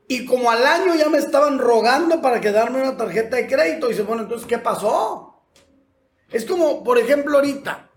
Y 0.08 0.26
como 0.26 0.52
al 0.52 0.64
año 0.64 0.94
ya 0.94 1.10
me 1.10 1.18
estaban 1.18 1.58
rogando 1.58 2.22
para 2.22 2.40
que 2.40 2.52
darme 2.52 2.84
una 2.84 2.96
tarjeta 2.98 3.36
de 3.36 3.48
crédito. 3.48 3.90
Y 3.90 3.96
se 3.96 4.04
bueno, 4.04 4.22
entonces, 4.22 4.48
¿qué 4.48 4.60
pasó? 4.60 5.42
Es 6.30 6.46
como, 6.46 6.84
por 6.84 7.00
ejemplo, 7.00 7.38
ahorita. 7.38 7.90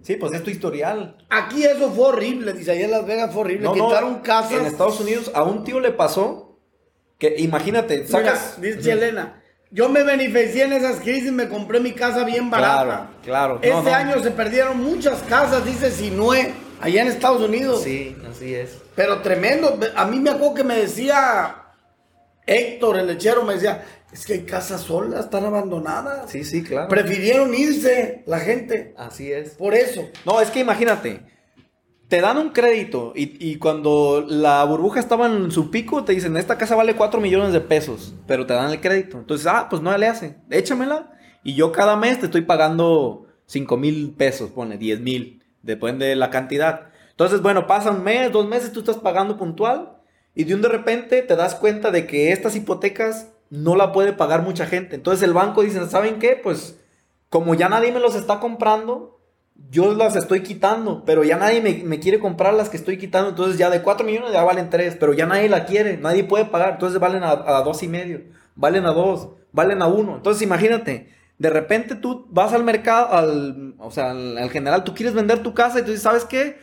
Sí, 0.00 0.16
pues 0.16 0.32
es 0.32 0.42
tu 0.42 0.48
historial. 0.48 1.18
Aquí 1.28 1.64
eso 1.64 1.90
fue 1.90 2.06
horrible, 2.06 2.54
dice, 2.54 2.70
allá 2.70 2.86
en 2.86 2.92
Las 2.92 3.06
Vegas 3.06 3.30
fue 3.30 3.42
horrible. 3.42 3.68
Quitaron 3.74 4.20
casas. 4.20 4.52
En 4.52 4.64
Estados 4.64 4.98
Unidos 5.00 5.30
a 5.34 5.42
un 5.42 5.64
tío 5.64 5.80
le 5.80 5.92
pasó 5.92 6.47
que, 7.18 7.34
imagínate, 7.38 8.06
sacas... 8.06 8.54
Mira, 8.58 8.76
dice 8.76 8.92
Elena, 8.92 9.42
yo 9.70 9.88
me 9.88 10.02
beneficié 10.02 10.64
en 10.64 10.72
esas 10.72 11.00
crisis, 11.00 11.30
me 11.32 11.48
compré 11.48 11.80
mi 11.80 11.92
casa 11.92 12.24
bien 12.24 12.48
barata. 12.50 12.82
Claro, 12.84 13.08
claro. 13.22 13.54
Este 13.56 13.70
No, 13.70 13.82
no. 13.82 13.94
año 13.94 14.22
se 14.22 14.30
perdieron 14.30 14.82
muchas 14.82 15.22
casas, 15.24 15.64
dice 15.64 15.90
Sinue, 15.90 16.52
allá 16.80 17.02
en 17.02 17.08
Estados 17.08 17.42
Unidos. 17.42 17.82
Sí, 17.82 18.16
así 18.30 18.54
es. 18.54 18.78
Pero 18.94 19.20
tremendo. 19.20 19.78
A 19.94 20.06
mí 20.06 20.20
me 20.20 20.30
acuerdo 20.30 20.54
que 20.54 20.64
me 20.64 20.76
decía 20.76 21.56
Héctor, 22.46 22.98
el 22.98 23.06
lechero, 23.08 23.44
me 23.44 23.54
decía, 23.54 23.84
es 24.10 24.24
que 24.24 24.32
hay 24.34 24.42
casas 24.44 24.80
solas, 24.82 25.24
están 25.26 25.44
abandonadas. 25.44 26.30
Sí, 26.30 26.44
sí, 26.44 26.62
claro. 26.62 26.88
Prefirieron 26.88 27.52
irse 27.52 28.22
la 28.26 28.38
gente. 28.40 28.94
Así 28.96 29.30
es. 29.30 29.50
Por 29.50 29.74
eso. 29.74 30.08
No, 30.24 30.40
es 30.40 30.50
que 30.50 30.60
imagínate, 30.60 31.20
te 32.08 32.20
dan 32.22 32.38
un 32.38 32.50
crédito 32.50 33.12
y, 33.14 33.36
y 33.38 33.56
cuando 33.56 34.24
la 34.26 34.64
burbuja 34.64 34.98
estaba 34.98 35.26
en 35.26 35.50
su 35.50 35.70
pico, 35.70 36.04
te 36.04 36.14
dicen, 36.14 36.36
esta 36.36 36.56
casa 36.56 36.74
vale 36.74 36.96
4 36.96 37.20
millones 37.20 37.52
de 37.52 37.60
pesos, 37.60 38.14
pero 38.26 38.46
te 38.46 38.54
dan 38.54 38.70
el 38.70 38.80
crédito. 38.80 39.18
Entonces, 39.18 39.46
ah, 39.46 39.68
pues 39.68 39.82
no 39.82 39.96
le 39.96 40.06
hace, 40.06 40.36
échamela. 40.50 41.12
Y 41.44 41.54
yo 41.54 41.70
cada 41.70 41.96
mes 41.96 42.18
te 42.18 42.26
estoy 42.26 42.42
pagando 42.42 43.26
5 43.46 43.76
mil 43.76 44.14
pesos, 44.16 44.50
pone 44.50 44.78
10 44.78 45.00
mil, 45.00 45.42
depende 45.62 46.06
de 46.06 46.16
la 46.16 46.30
cantidad. 46.30 46.88
Entonces, 47.10 47.42
bueno, 47.42 47.66
pasa 47.66 47.90
un 47.90 48.02
mes, 48.02 48.32
dos 48.32 48.48
meses, 48.48 48.72
tú 48.72 48.80
estás 48.80 48.96
pagando 48.96 49.36
puntual 49.36 49.98
y 50.34 50.44
de 50.44 50.54
un 50.54 50.62
de 50.62 50.68
repente 50.68 51.20
te 51.22 51.36
das 51.36 51.56
cuenta 51.56 51.90
de 51.90 52.06
que 52.06 52.32
estas 52.32 52.56
hipotecas 52.56 53.32
no 53.50 53.76
la 53.76 53.92
puede 53.92 54.12
pagar 54.12 54.42
mucha 54.42 54.66
gente. 54.66 54.96
Entonces 54.96 55.22
el 55.26 55.34
banco 55.34 55.62
dice, 55.62 55.84
¿saben 55.88 56.18
qué? 56.18 56.40
Pues 56.42 56.78
como 57.28 57.54
ya 57.54 57.68
nadie 57.68 57.92
me 57.92 58.00
los 58.00 58.14
está 58.14 58.40
comprando, 58.40 59.17
yo 59.70 59.94
las 59.94 60.16
estoy 60.16 60.42
quitando, 60.42 61.04
pero 61.04 61.24
ya 61.24 61.36
nadie 61.36 61.60
me, 61.60 61.74
me 61.84 61.98
quiere 62.00 62.18
comprar 62.18 62.54
las 62.54 62.68
que 62.68 62.76
estoy 62.76 62.96
quitando, 62.96 63.30
entonces 63.30 63.58
ya 63.58 63.68
de 63.70 63.82
4 63.82 64.06
millones 64.06 64.32
ya 64.32 64.42
valen 64.44 64.70
3, 64.70 64.96
pero 64.98 65.12
ya 65.12 65.26
nadie 65.26 65.48
la 65.48 65.64
quiere, 65.66 65.96
nadie 65.98 66.24
puede 66.24 66.44
pagar, 66.46 66.74
entonces 66.74 66.98
valen 67.00 67.22
a, 67.24 67.30
a 67.32 67.62
dos 67.62 67.82
y 67.82 67.88
medio, 67.88 68.22
valen 68.54 68.86
a 68.86 68.92
2, 68.92 69.28
valen 69.52 69.82
a 69.82 69.86
1. 69.88 70.16
Entonces 70.16 70.42
imagínate, 70.42 71.12
de 71.38 71.50
repente 71.50 71.96
tú 71.96 72.26
vas 72.30 72.52
al 72.52 72.64
mercado, 72.64 73.12
al, 73.12 73.74
o 73.78 73.90
sea, 73.90 74.12
al, 74.12 74.38
al 74.38 74.50
general, 74.50 74.84
tú 74.84 74.94
quieres 74.94 75.14
vender 75.14 75.42
tu 75.42 75.52
casa 75.54 75.78
y 75.80 75.82
tú 75.82 75.88
dices, 75.88 76.02
¿sabes 76.02 76.24
qué? 76.24 76.56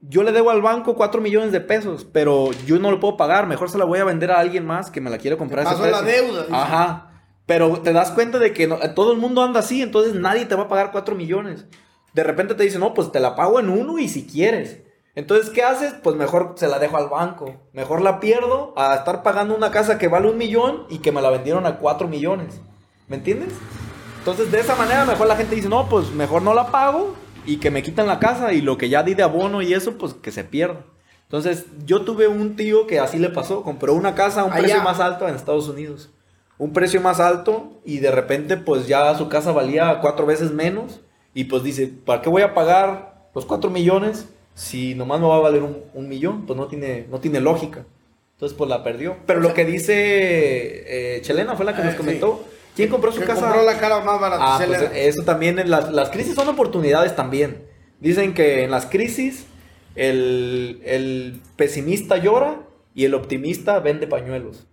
Yo 0.00 0.22
le 0.22 0.32
debo 0.32 0.50
al 0.50 0.62
banco 0.62 0.94
4 0.94 1.20
millones 1.20 1.52
de 1.52 1.60
pesos, 1.60 2.06
pero 2.10 2.50
yo 2.66 2.78
no 2.78 2.90
lo 2.90 3.00
puedo 3.00 3.16
pagar, 3.16 3.46
mejor 3.46 3.70
se 3.70 3.78
la 3.78 3.84
voy 3.84 3.98
a 3.98 4.04
vender 4.04 4.30
a 4.30 4.38
alguien 4.38 4.64
más 4.64 4.90
que 4.90 5.00
me 5.00 5.10
la 5.10 5.18
quiere 5.18 5.36
comprar. 5.36 5.66
a 5.66 5.70
ese 5.70 5.78
pasó 5.80 5.90
la 5.90 6.00
precio". 6.02 6.22
deuda, 6.26 6.42
dice. 6.44 6.54
Ajá. 6.56 7.10
Pero 7.44 7.80
te 7.80 7.92
das 7.92 8.10
cuenta 8.12 8.38
de 8.38 8.52
que 8.52 8.66
no- 8.66 8.78
todo 8.94 9.12
el 9.12 9.18
mundo 9.18 9.42
anda 9.42 9.60
así, 9.60 9.82
entonces 9.82 10.14
nadie 10.14 10.46
te 10.46 10.54
va 10.54 10.64
a 10.64 10.68
pagar 10.68 10.90
4 10.92 11.14
millones. 11.14 11.66
De 12.16 12.24
repente 12.24 12.54
te 12.54 12.62
dicen, 12.62 12.80
no, 12.80 12.94
pues 12.94 13.12
te 13.12 13.20
la 13.20 13.36
pago 13.36 13.60
en 13.60 13.68
uno 13.68 13.98
y 13.98 14.08
si 14.08 14.26
quieres. 14.26 14.78
Entonces, 15.14 15.50
¿qué 15.50 15.62
haces? 15.62 15.92
Pues 16.02 16.16
mejor 16.16 16.54
se 16.56 16.66
la 16.66 16.78
dejo 16.78 16.96
al 16.96 17.10
banco. 17.10 17.60
Mejor 17.74 18.00
la 18.00 18.20
pierdo 18.20 18.72
a 18.74 18.94
estar 18.94 19.22
pagando 19.22 19.54
una 19.54 19.70
casa 19.70 19.98
que 19.98 20.08
vale 20.08 20.30
un 20.30 20.38
millón 20.38 20.86
y 20.88 21.00
que 21.00 21.12
me 21.12 21.20
la 21.20 21.28
vendieron 21.28 21.66
a 21.66 21.76
4 21.76 22.08
millones. 22.08 22.58
¿Me 23.06 23.16
entiendes? 23.16 23.52
Entonces, 24.20 24.50
de 24.50 24.60
esa 24.60 24.76
manera, 24.76 25.04
mejor 25.04 25.26
la 25.26 25.36
gente 25.36 25.56
dice, 25.56 25.68
no, 25.68 25.90
pues 25.90 26.10
mejor 26.12 26.40
no 26.40 26.54
la 26.54 26.70
pago 26.72 27.14
y 27.44 27.58
que 27.58 27.70
me 27.70 27.82
quitan 27.82 28.06
la 28.06 28.18
casa 28.18 28.54
y 28.54 28.62
lo 28.62 28.78
que 28.78 28.88
ya 28.88 29.02
di 29.02 29.12
de 29.12 29.22
abono 29.22 29.60
y 29.60 29.74
eso, 29.74 29.98
pues 29.98 30.14
que 30.14 30.32
se 30.32 30.42
pierda. 30.42 30.86
Entonces, 31.24 31.66
yo 31.84 32.00
tuve 32.00 32.28
un 32.28 32.56
tío 32.56 32.86
que 32.86 32.98
así 32.98 33.18
le 33.18 33.28
pasó, 33.28 33.62
compró 33.62 33.92
una 33.92 34.14
casa 34.14 34.40
a 34.40 34.44
un 34.44 34.52
Allá. 34.52 34.62
precio 34.62 34.82
más 34.82 35.00
alto 35.00 35.28
en 35.28 35.34
Estados 35.34 35.68
Unidos. 35.68 36.08
Un 36.56 36.72
precio 36.72 36.98
más 37.02 37.20
alto 37.20 37.72
y 37.84 37.98
de 37.98 38.10
repente, 38.10 38.56
pues 38.56 38.86
ya 38.86 39.14
su 39.16 39.28
casa 39.28 39.52
valía 39.52 39.98
cuatro 40.00 40.24
veces 40.24 40.50
menos 40.52 41.00
y 41.36 41.44
pues 41.44 41.62
dice, 41.62 41.92
¿para 42.06 42.22
qué 42.22 42.30
voy 42.30 42.40
a 42.40 42.54
pagar 42.54 43.28
los 43.34 43.44
cuatro 43.44 43.68
millones 43.68 44.26
si 44.54 44.94
nomás 44.94 45.20
me 45.20 45.26
va 45.26 45.36
a 45.36 45.40
valer 45.40 45.62
un, 45.62 45.82
un 45.92 46.08
millón? 46.08 46.46
Pues 46.46 46.56
no 46.56 46.66
tiene, 46.66 47.06
no 47.10 47.20
tiene 47.20 47.40
lógica. 47.40 47.84
Entonces, 48.32 48.56
pues 48.56 48.70
la 48.70 48.82
perdió. 48.82 49.18
Pero 49.26 49.40
lo 49.40 49.52
que 49.52 49.66
dice 49.66 49.92
eh, 49.96 51.20
Chelena 51.20 51.54
fue 51.54 51.66
la 51.66 51.76
que 51.76 51.82
nos 51.82 51.92
sí. 51.92 51.98
comentó. 51.98 52.42
¿Quién 52.74 52.88
compró 52.88 53.12
su 53.12 53.20
casa? 53.20 53.42
compró 53.42 53.64
la 53.64 53.78
cara 53.78 54.00
más 54.00 54.18
barata. 54.18 54.42
Ah, 54.42 54.62
pues 54.66 54.90
eso 54.94 55.24
también, 55.24 55.58
en 55.58 55.68
las, 55.68 55.92
las 55.92 56.08
crisis 56.08 56.34
son 56.34 56.48
oportunidades 56.48 57.14
también. 57.14 57.64
Dicen 58.00 58.32
que 58.32 58.64
en 58.64 58.70
las 58.70 58.86
crisis 58.86 59.44
el, 59.94 60.80
el 60.86 61.42
pesimista 61.56 62.16
llora 62.16 62.62
y 62.94 63.04
el 63.04 63.12
optimista 63.12 63.78
vende 63.80 64.06
pañuelos. 64.06 64.66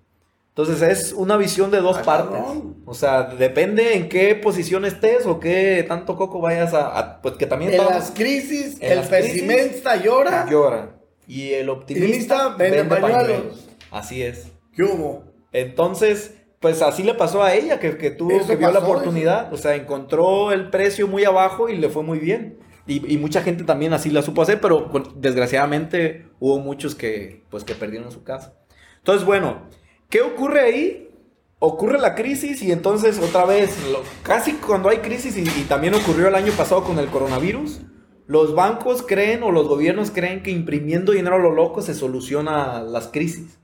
Entonces 0.56 0.82
es 0.84 1.14
una 1.14 1.36
visión 1.36 1.72
de 1.72 1.80
dos 1.82 1.98
Ay, 1.98 2.04
partes. 2.06 2.40
O 2.86 2.94
sea, 2.94 3.24
depende 3.24 3.96
en 3.96 4.08
qué 4.08 4.36
posición 4.36 4.86
estés 4.86 5.26
o 5.26 5.40
qué 5.40 5.84
tanto 5.88 6.16
coco 6.16 6.42
vayas 6.42 6.74
a... 6.76 6.98
a- 7.00 7.22
pues 7.22 7.36
que 7.38 7.48
también 7.48 7.72
en 7.74 7.80
estamos- 7.80 8.00
las 8.00 8.12
crisis, 8.12 8.78
en 8.80 8.92
el 8.92 8.98
las 9.00 9.08
crisis, 9.10 9.42
pesimista 9.44 9.96
llora. 9.96 10.46
llora. 10.50 10.96
Y 11.28 11.54
el 11.54 11.70
optimista 11.70 12.50
vende 12.50 12.84
pañuelos. 12.84 13.68
Así 13.90 14.22
es. 14.22 14.52
¿Qué 14.76 14.84
hubo? 14.84 15.24
Entonces, 15.54 16.36
pues 16.60 16.82
así 16.84 17.02
le 17.02 17.16
pasó 17.16 17.42
a 17.44 17.56
ella, 17.56 17.80
que, 17.80 17.98
que 17.98 18.12
tuvo, 18.12 18.32
Eso 18.32 18.48
que 18.48 18.56
vio 18.56 18.72
la 18.72 18.80
oportunidad. 18.80 19.52
O 19.54 19.58
sea, 19.58 19.74
encontró 19.74 20.52
el 20.52 20.70
precio 20.70 21.08
muy 21.08 21.24
abajo 21.26 21.68
y 21.70 21.78
le 21.78 21.90
fue 21.90 22.04
muy 22.04 22.20
bien. 22.20 22.60
Y, 22.86 23.12
y 23.12 23.18
mucha 23.18 23.42
gente 23.42 23.64
también 23.64 23.94
así 23.94 24.10
la 24.12 24.22
supo 24.22 24.42
hacer, 24.44 24.60
pero 24.62 24.92
desgraciadamente 25.16 26.28
hubo 26.40 26.60
muchos 26.60 26.94
que, 26.96 27.44
pues, 27.50 27.64
que 27.64 27.74
perdieron 27.76 28.12
su 28.12 28.24
casa. 28.24 28.54
Entonces, 28.98 29.26
bueno, 29.26 29.68
¿qué 30.14 30.22
ocurre 30.22 30.60
ahí? 30.60 31.10
Ocurre 31.58 31.98
la 31.98 32.14
crisis 32.14 32.62
y 32.62 32.72
entonces 32.72 33.18
otra 33.20 33.46
vez, 33.46 33.76
lo- 33.92 34.04
casi 34.22 34.54
cuando 34.54 34.90
hay 34.90 34.98
crisis, 34.98 35.36
y, 35.38 35.42
y 35.42 35.64
también 35.68 35.96
ocurrió 35.96 36.28
el 36.28 36.36
año 36.36 36.52
pasado 36.54 36.84
con 36.84 37.00
el 37.00 37.08
coronavirus, 37.08 37.82
los 38.28 38.54
bancos 38.54 39.02
creen 39.02 39.42
o 39.42 39.52
los 39.52 39.68
gobiernos 39.68 40.12
creen 40.12 40.44
que 40.44 40.52
imprimiendo 40.52 41.14
dinero 41.14 41.38
a 41.38 41.40
lo 41.40 41.52
loco 41.52 41.82
se 41.82 41.96
soluciona 41.96 42.82
las 42.84 43.08
crisis. 43.08 43.58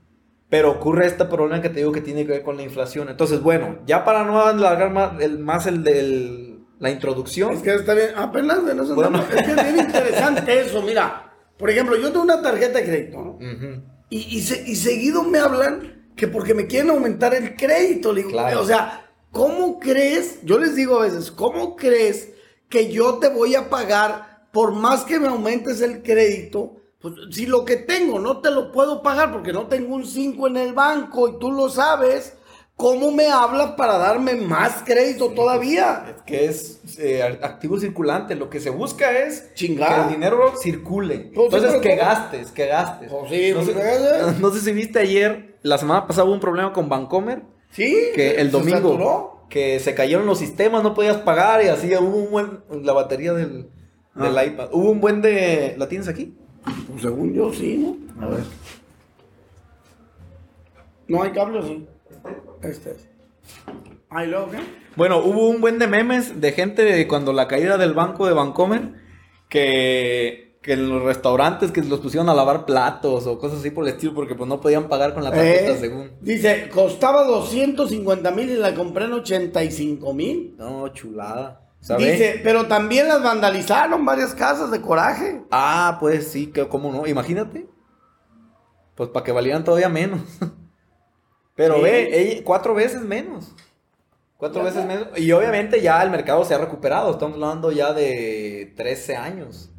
Pero 0.48 0.72
ocurre 0.72 1.06
este 1.06 1.24
problema 1.26 1.62
que 1.62 1.68
te 1.68 1.76
digo 1.76 1.92
que 1.92 2.00
tiene 2.00 2.26
que 2.26 2.32
ver 2.32 2.42
con 2.42 2.56
la 2.56 2.64
inflación. 2.64 3.08
Entonces, 3.08 3.40
bueno, 3.42 3.78
ya 3.86 4.04
para 4.04 4.24
no 4.24 4.40
alargar 4.40 4.90
más 4.90 5.20
el, 5.20 5.38
más 5.38 5.66
el, 5.68 5.84
del- 5.84 6.58
la 6.80 6.90
introducción. 6.90 7.52
Es 7.52 7.62
que 7.62 7.74
está 7.74 7.94
bien, 7.94 8.08
apenas 8.16 8.64
de 8.66 8.74
Bueno. 8.74 9.20
Es 9.20 9.42
que 9.44 9.50
es 9.52 9.62
bien 9.62 9.78
interesante 9.78 10.60
eso, 10.66 10.82
mira. 10.82 11.32
Por 11.56 11.70
ejemplo, 11.70 11.96
yo 11.96 12.08
tengo 12.10 12.24
una 12.24 12.42
tarjeta 12.42 12.78
de 12.80 12.84
crédito, 12.84 13.18
¿no? 13.22 13.30
Ujú. 13.32 13.82
Y, 14.08 14.36
y, 14.36 14.40
se- 14.40 14.68
y 14.68 14.74
seguido 14.74 15.22
me 15.22 15.38
hablan 15.38 15.99
que 16.20 16.28
porque 16.28 16.52
me 16.54 16.66
quieren 16.66 16.90
aumentar 16.90 17.34
el 17.34 17.56
crédito. 17.56 18.12
Le 18.12 18.20
digo, 18.20 18.30
Claro. 18.32 18.60
o 18.60 18.64
sea, 18.66 19.10
¿cómo 19.32 19.80
crees? 19.80 20.38
Yo 20.44 20.58
les 20.58 20.76
digo 20.76 20.98
a 21.00 21.04
veces, 21.06 21.30
¿cómo 21.30 21.76
crees 21.76 22.28
que 22.68 22.92
yo 22.92 23.14
te 23.18 23.28
voy 23.28 23.54
a 23.54 23.70
pagar 23.70 24.46
por 24.52 24.72
más 24.72 25.04
que 25.04 25.18
me 25.18 25.28
aumentes 25.28 25.80
el 25.80 26.02
crédito? 26.02 26.76
Pues, 27.00 27.14
si 27.30 27.46
lo 27.46 27.64
que 27.64 27.76
tengo 27.76 28.18
no 28.18 28.40
te 28.42 28.50
lo 28.50 28.70
puedo 28.70 29.00
pagar 29.02 29.32
porque 29.32 29.54
no 29.54 29.66
tengo 29.66 29.94
un 29.94 30.04
5 30.06 30.48
en 30.48 30.58
el 30.58 30.74
banco 30.74 31.28
y 31.30 31.38
tú 31.38 31.50
lo 31.50 31.70
sabes, 31.70 32.34
¿cómo 32.76 33.10
me 33.10 33.28
hablas 33.28 33.70
para 33.72 33.96
darme 33.96 34.34
más 34.34 34.82
crédito 34.84 35.30
todavía? 35.30 36.04
Es 36.16 36.22
que 36.22 36.44
es 36.44 36.80
eh, 36.98 37.22
activo 37.42 37.78
circulante. 37.80 38.34
Lo 38.34 38.50
que 38.50 38.60
se 38.60 38.68
busca 38.68 39.18
es 39.18 39.54
Chingar. 39.54 39.94
que 39.94 40.00
el 40.02 40.08
dinero 40.20 40.52
circule. 40.60 41.30
Pues 41.34 41.52
Entonces, 41.54 41.80
que 41.80 41.96
gastes, 41.96 42.50
que 42.50 42.66
gastes. 42.66 43.10
Pues 43.10 43.30
sí, 43.30 43.52
no, 43.54 43.60
pues, 43.62 43.76
sé, 43.76 44.34
no 44.40 44.50
sé 44.50 44.60
si 44.60 44.72
viste 44.72 44.98
ayer, 44.98 45.49
la 45.62 45.78
semana 45.78 46.06
pasada 46.06 46.24
hubo 46.26 46.34
un 46.34 46.40
problema 46.40 46.72
con 46.72 46.88
Bancomer. 46.88 47.42
Sí, 47.70 47.96
Que 48.14 48.32
el 48.40 48.50
se 48.50 48.58
domingo, 48.58 48.76
saturó. 48.92 49.46
que 49.48 49.78
se 49.80 49.94
cayeron 49.94 50.26
los 50.26 50.38
sistemas, 50.38 50.82
no 50.82 50.94
podías 50.94 51.18
pagar 51.18 51.62
y 51.64 51.68
así 51.68 51.94
hubo 51.96 52.16
un 52.16 52.30
buen. 52.30 52.60
La 52.84 52.92
batería 52.92 53.32
del, 53.32 53.68
del 54.14 54.38
Ah. 54.38 54.44
iPad. 54.44 54.68
Hubo 54.72 54.90
un 54.90 55.00
buen 55.00 55.22
de. 55.22 55.74
¿La 55.78 55.88
tienes 55.88 56.08
aquí? 56.08 56.34
Pues 56.90 57.02
según 57.02 57.32
yo 57.32 57.52
sí, 57.52 57.76
¿no? 57.78 58.24
A 58.24 58.28
ver. 58.28 58.40
No 61.08 61.22
hay 61.22 61.32
cable, 61.32 61.58
¿o 61.58 61.62
sí. 61.62 61.86
Este 62.62 62.90
es. 62.92 63.08
¿Ahí 64.10 64.26
luego 64.28 64.50
qué? 64.50 64.58
Bueno, 64.96 65.18
hubo 65.18 65.48
un 65.48 65.60
buen 65.60 65.78
de 65.78 65.86
memes 65.86 66.40
de 66.40 66.52
gente 66.52 66.82
de 66.82 67.06
cuando 67.08 67.32
la 67.32 67.48
caída 67.48 67.78
del 67.78 67.94
banco 67.94 68.26
de 68.26 68.32
Bancomer 68.32 68.92
que, 69.48 70.49
que 70.62 70.74
en 70.74 70.88
los 70.90 71.02
restaurantes 71.02 71.72
que 71.72 71.82
los 71.82 72.00
pusieron 72.00 72.28
a 72.28 72.34
lavar 72.34 72.66
platos 72.66 73.26
o 73.26 73.38
cosas 73.38 73.60
así 73.60 73.70
por 73.70 73.84
el 73.86 73.94
estilo 73.94 74.12
porque 74.14 74.34
pues 74.34 74.48
no 74.48 74.60
podían 74.60 74.88
pagar 74.88 75.14
con 75.14 75.24
la 75.24 75.30
tarjeta 75.30 75.72
Eh, 75.72 75.76
según. 75.80 76.10
Dice, 76.20 76.68
costaba 76.68 77.24
250 77.24 78.30
mil 78.32 78.50
y 78.50 78.56
la 78.56 78.74
compré 78.74 79.06
en 79.06 79.14
85 79.14 80.12
mil. 80.12 80.54
No, 80.58 80.88
chulada. 80.88 81.66
¿Sabes? 81.80 82.12
Dice, 82.12 82.40
pero 82.44 82.66
también 82.66 83.08
las 83.08 83.22
vandalizaron 83.22 84.04
varias 84.04 84.34
casas 84.34 84.70
de 84.70 84.82
coraje. 84.82 85.42
Ah, 85.50 85.96
pues 85.98 86.28
sí, 86.28 86.48
que 86.48 86.68
cómo 86.68 86.92
no, 86.92 87.06
imagínate. 87.06 87.66
Pues 88.94 89.08
para 89.08 89.24
que 89.24 89.32
valieran 89.32 89.64
todavía 89.64 89.88
menos. 89.88 90.20
Pero 91.54 91.76
Sí. 91.76 91.82
ve, 91.82 92.20
ella- 92.20 92.44
cuatro 92.44 92.74
veces 92.74 93.00
menos. 93.02 93.54
Cuatro 94.36 94.62
veces 94.62 94.84
menos. 94.86 95.08
Y 95.16 95.30
obviamente 95.32 95.80
ya 95.82 96.02
el 96.02 96.10
mercado 96.10 96.44
se 96.44 96.54
ha 96.54 96.58
recuperado. 96.58 97.10
Estamos 97.12 97.34
hablando 97.34 97.72
ya 97.72 97.92
de 97.92 98.72
13 98.76 99.16
años. 99.16 99.69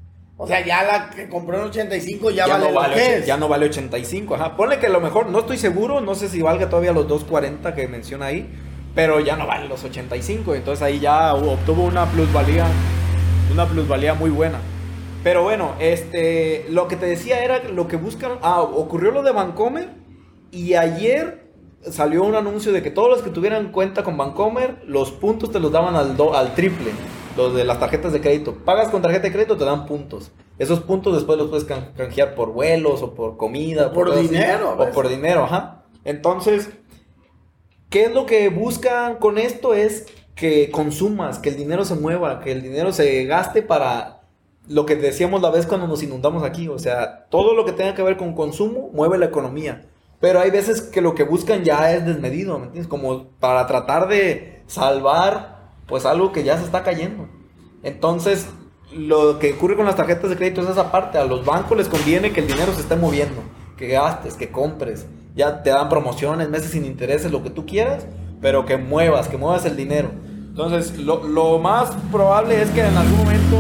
O 0.44 0.48
sea, 0.48 0.66
ya 0.66 0.82
la 0.84 1.12
que 1.12 1.30
compró 1.30 1.56
en 1.58 1.66
85 1.66 2.32
ya, 2.32 2.48
ya, 2.48 2.54
vale 2.54 2.66
no 2.66 2.72
lo 2.72 2.80
vale, 2.80 2.96
que 2.96 3.02
och- 3.02 3.14
es. 3.20 3.26
ya 3.28 3.38
no 3.38 3.48
vale 3.48 3.66
85, 3.68 4.34
ajá. 4.36 4.56
Ponle 4.58 4.80
que 4.80 4.88
a 4.88 4.90
lo 4.90 5.00
mejor, 5.00 5.28
no 5.30 5.40
estoy 5.40 5.60
seguro, 5.60 6.02
no 6.02 6.16
sé 6.16 6.30
si 6.30 6.42
valga 6.42 6.68
todavía 6.68 6.94
los 6.94 7.08
240 7.08 7.76
que 7.76 7.88
menciona 7.88 8.26
ahí, 8.26 8.50
pero 8.96 9.20
ya 9.20 9.36
no 9.36 9.46
vale 9.46 9.68
los 9.68 9.84
85, 9.84 10.56
entonces 10.56 10.82
ahí 10.82 11.00
ya 11.00 11.36
obtuvo 11.36 11.84
una 11.84 12.08
plusvalía, 12.08 12.66
una 13.54 13.68
plusvalía 13.68 14.16
muy 14.16 14.32
buena. 14.32 14.58
Pero 15.24 15.44
bueno, 15.44 15.74
este, 15.80 16.66
lo 16.72 16.88
que 16.88 16.96
te 16.96 17.06
decía 17.06 17.44
era 17.44 17.60
lo 17.66 17.88
que 17.88 17.98
buscan, 17.98 18.32
ah, 18.42 18.62
ocurrió 18.64 19.12
lo 19.12 19.22
de 19.22 19.32
Bancomer 19.34 19.90
y 20.50 20.74
ayer 20.74 21.52
salió 21.88 22.24
un 22.24 22.34
anuncio 22.34 22.72
de 22.72 22.82
que 22.82 22.90
todos 22.90 23.10
los 23.10 23.22
que 23.22 23.30
tuvieran 23.30 23.72
cuenta 23.72 24.02
con 24.04 24.18
Bancomer, 24.18 24.82
los 24.88 25.12
puntos 25.12 25.52
te 25.52 25.60
los 25.60 25.72
daban 25.72 25.96
al, 25.96 26.18
do- 26.18 26.36
al 26.36 26.56
triple, 26.56 26.90
los 27.38 27.56
de 27.56 27.64
las 27.64 27.80
tarjetas 27.80 28.14
de 28.14 28.22
crédito. 28.22 28.56
Pagas 28.66 28.90
con 28.90 29.02
tarjeta 29.02 29.24
de 29.24 29.32
crédito, 29.32 29.58
te 29.58 29.66
dan 29.66 29.86
puntos. 29.86 30.32
Esos 30.60 30.82
puntos 30.82 31.14
después 31.16 31.38
los 31.38 31.50
puedes 31.50 31.66
can- 31.66 31.92
canjear 31.96 32.36
por 32.36 32.52
vuelos 32.52 33.02
o 33.02 33.14
por 33.14 33.38
comida. 33.38 33.88
O 33.88 33.94
por 33.94 34.12
así. 34.12 34.28
dinero, 34.28 34.70
a 34.70 34.74
O 34.84 34.92
por 34.92 35.08
dinero, 35.10 35.44
ajá. 35.46 35.84
Entonces, 36.04 36.70
¿qué 37.90 38.04
es 38.06 38.14
lo 38.14 38.26
que 38.26 38.50
buscan 38.50 39.16
con 39.16 39.38
esto? 39.38 39.74
Es 39.74 40.08
que 40.36 40.72
consumas, 40.72 41.40
que 41.40 41.50
el 41.50 41.58
dinero 41.58 41.86
se 41.86 41.96
mueva, 41.96 42.40
que 42.40 42.52
el 42.52 42.62
dinero 42.62 42.92
se 42.94 43.26
gaste 43.26 43.62
para 43.62 44.22
lo 44.68 44.86
que 44.86 44.96
decíamos 44.96 45.42
la 45.42 45.50
vez 45.50 45.66
cuando 45.66 45.88
nos 45.88 46.02
inundamos 46.04 46.44
aquí. 46.44 46.68
O 46.68 46.80
sea, 46.80 47.26
todo 47.30 47.54
lo 47.54 47.66
que 47.66 47.72
tenga 47.74 47.96
que 47.96 48.04
ver 48.04 48.18
con 48.18 48.34
consumo 48.34 48.90
mueve 48.94 49.18
la 49.18 49.26
economía. 49.26 49.84
Pero 50.20 50.40
hay 50.40 50.52
veces 50.52 50.82
que 50.82 51.02
lo 51.02 51.16
que 51.16 51.24
buscan 51.24 51.64
ya 51.64 51.92
es 51.94 52.06
desmedido, 52.06 52.60
¿me 52.60 52.66
entiendes? 52.66 52.88
Como 52.88 53.30
para 53.40 53.66
tratar 53.66 54.08
de 54.08 54.62
salvar, 54.68 55.51
pues 55.92 56.06
algo 56.06 56.32
que 56.32 56.46
ya 56.46 56.58
se 56.58 56.64
está 56.64 56.84
cayendo. 56.84 57.28
Entonces, 57.84 58.48
lo 58.96 59.40
que 59.40 59.52
ocurre 59.54 59.76
con 59.76 59.86
las 59.86 59.98
tarjetas 59.98 60.30
de 60.30 60.38
crédito 60.38 60.62
es 60.62 60.70
esa 60.70 60.90
parte. 60.90 61.18
A 61.18 61.26
los 61.26 61.44
bancos 61.46 61.78
les 61.78 61.90
conviene 61.90 62.32
que 62.32 62.40
el 62.40 62.48
dinero 62.48 62.74
se 62.74 62.80
esté 62.80 62.96
moviendo, 62.96 63.42
que 63.78 63.90
gastes, 63.90 64.36
que 64.36 64.50
compres. 64.52 65.06
Ya 65.36 65.64
te 65.64 65.70
dan 65.70 65.90
promociones, 65.90 66.50
meses 66.50 66.72
sin 66.72 66.86
intereses, 66.86 67.30
lo 67.30 67.44
que 67.44 67.50
tú 67.50 67.66
quieras, 67.66 68.06
pero 68.40 68.66
que 68.66 68.78
muevas, 68.78 69.28
que 69.28 69.36
muevas 69.38 69.66
el 69.66 69.76
dinero. 69.76 70.12
Entonces, 70.48 70.98
lo, 70.98 71.28
lo 71.28 71.60
más 71.60 71.92
probable 72.10 72.62
es 72.62 72.70
que 72.70 72.82
en 72.82 72.96
algún 72.96 73.18
momento 73.18 73.58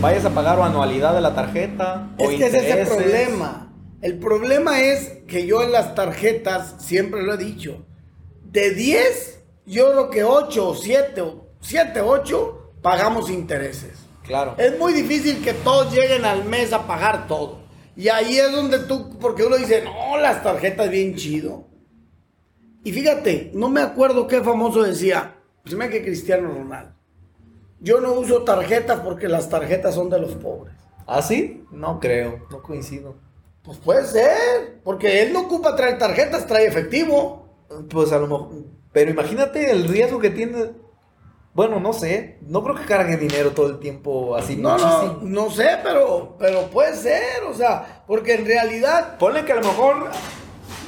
vayas 0.00 0.24
a 0.24 0.30
pagar 0.30 0.60
o 0.60 0.64
anualidad 0.64 1.14
de 1.14 1.20
la 1.20 1.34
tarjeta 1.34 2.10
o 2.18 2.30
Es 2.30 2.36
que 2.38 2.46
ese 2.46 2.58
es 2.58 2.62
el 2.62 2.68
intereses. 2.78 2.96
problema. 2.96 3.72
El 4.02 4.18
problema 4.20 4.80
es 4.82 5.18
que 5.26 5.46
yo 5.48 5.64
en 5.64 5.72
las 5.72 5.96
tarjetas 5.96 6.76
siempre 6.78 7.24
lo 7.24 7.34
he 7.34 7.38
dicho. 7.38 7.84
De 8.44 8.70
10, 8.70 9.42
yo 9.66 9.90
creo 9.90 10.10
que 10.10 10.22
8 10.22 10.68
o 10.68 10.74
7 10.76 11.20
o 11.22 11.45
7, 11.66 12.00
8 12.00 12.72
pagamos 12.80 13.28
intereses. 13.28 13.98
Claro. 14.22 14.54
Es 14.56 14.78
muy 14.78 14.92
difícil 14.92 15.42
que 15.42 15.52
todos 15.52 15.92
lleguen 15.92 16.24
al 16.24 16.44
mes 16.44 16.72
a 16.72 16.86
pagar 16.86 17.26
todo. 17.26 17.58
Y 17.96 18.08
ahí 18.08 18.38
es 18.38 18.52
donde 18.52 18.78
tú, 18.80 19.18
porque 19.18 19.44
uno 19.44 19.56
dice, 19.56 19.82
no, 19.82 20.16
las 20.18 20.44
tarjetas 20.44 20.88
bien 20.90 21.16
chido. 21.16 21.66
Y 22.84 22.92
fíjate, 22.92 23.50
no 23.52 23.68
me 23.68 23.80
acuerdo 23.80 24.28
qué 24.28 24.42
famoso 24.42 24.82
decía, 24.82 25.34
pues 25.64 25.74
me 25.74 25.90
que 25.90 26.04
Cristiano 26.04 26.48
Ronaldo. 26.48 26.94
Yo 27.80 28.00
no 28.00 28.12
uso 28.12 28.44
tarjetas 28.44 29.00
porque 29.00 29.28
las 29.28 29.48
tarjetas 29.48 29.94
son 29.94 30.08
de 30.08 30.20
los 30.20 30.36
pobres. 30.36 30.74
¿Ah, 31.04 31.20
sí? 31.20 31.64
No 31.72 31.98
creo, 31.98 32.46
no 32.48 32.62
coincido. 32.62 33.16
Pues 33.64 33.78
puede 33.78 34.04
ser, 34.06 34.80
porque 34.84 35.22
él 35.22 35.32
no 35.32 35.40
ocupa 35.40 35.74
traer 35.74 35.98
tarjetas, 35.98 36.46
trae 36.46 36.66
efectivo. 36.66 37.48
Pues 37.90 38.12
a 38.12 38.18
lo 38.18 38.28
mejor. 38.28 38.50
Pero 38.92 39.10
imagínate 39.10 39.72
el 39.72 39.88
riesgo 39.88 40.20
que 40.20 40.30
tiene. 40.30 40.85
Bueno, 41.56 41.80
no 41.80 41.94
sé. 41.94 42.36
No 42.42 42.62
creo 42.62 42.74
que 42.74 42.84
cargue 42.84 43.16
dinero 43.16 43.52
todo 43.52 43.68
el 43.70 43.78
tiempo 43.78 44.36
así. 44.36 44.56
No, 44.56 44.76
no, 44.76 44.86
muchísimo. 44.86 45.18
no 45.22 45.50
sé, 45.50 45.78
pero, 45.82 46.36
pero 46.38 46.64
puede 46.66 46.94
ser, 46.94 47.44
o 47.50 47.54
sea, 47.54 48.04
porque 48.06 48.34
en 48.34 48.44
realidad, 48.44 49.16
Ponle 49.16 49.42
que 49.46 49.52
a 49.52 49.56
lo 49.56 49.62
mejor 49.62 50.10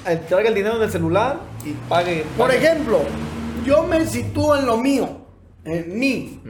eh, 0.06 0.20
traiga 0.28 0.50
el 0.50 0.54
dinero 0.54 0.78
del 0.78 0.90
celular 0.90 1.38
y 1.64 1.72
pague. 1.88 2.26
por 2.36 2.52
ejemplo, 2.52 3.00
yo 3.64 3.82
me 3.84 4.04
sitúo 4.04 4.56
en 4.56 4.66
lo 4.66 4.76
mío, 4.76 5.08
en 5.64 5.98
mí. 5.98 6.42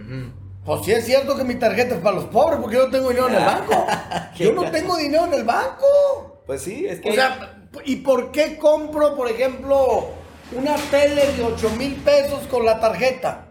Pues 0.64 0.84
sí 0.84 0.90
es 0.90 1.06
cierto 1.06 1.36
que 1.36 1.44
mi 1.44 1.54
tarjeta 1.54 1.94
es 1.94 2.00
para 2.00 2.16
los 2.16 2.24
pobres 2.24 2.58
porque 2.60 2.74
yo 2.76 2.86
no 2.86 2.90
tengo 2.90 3.10
dinero 3.10 3.28
en 3.28 3.34
el 3.36 3.44
banco. 3.44 3.86
Yo 4.36 4.52
no 4.52 4.68
tengo 4.72 4.96
dinero 4.96 5.26
en 5.26 5.34
el 5.34 5.44
banco. 5.44 6.42
Pues 6.44 6.60
sí, 6.62 6.86
es 6.88 7.00
que. 7.00 7.10
O 7.10 7.14
sea, 7.14 7.68
¿y 7.84 7.96
por 7.96 8.32
qué 8.32 8.58
compro, 8.58 9.14
por 9.14 9.28
ejemplo, 9.30 10.08
una 10.56 10.74
tele 10.90 11.24
de 11.36 11.44
8 11.44 11.70
mil 11.78 11.94
pesos 11.96 12.40
con 12.50 12.66
la 12.66 12.80
tarjeta? 12.80 13.44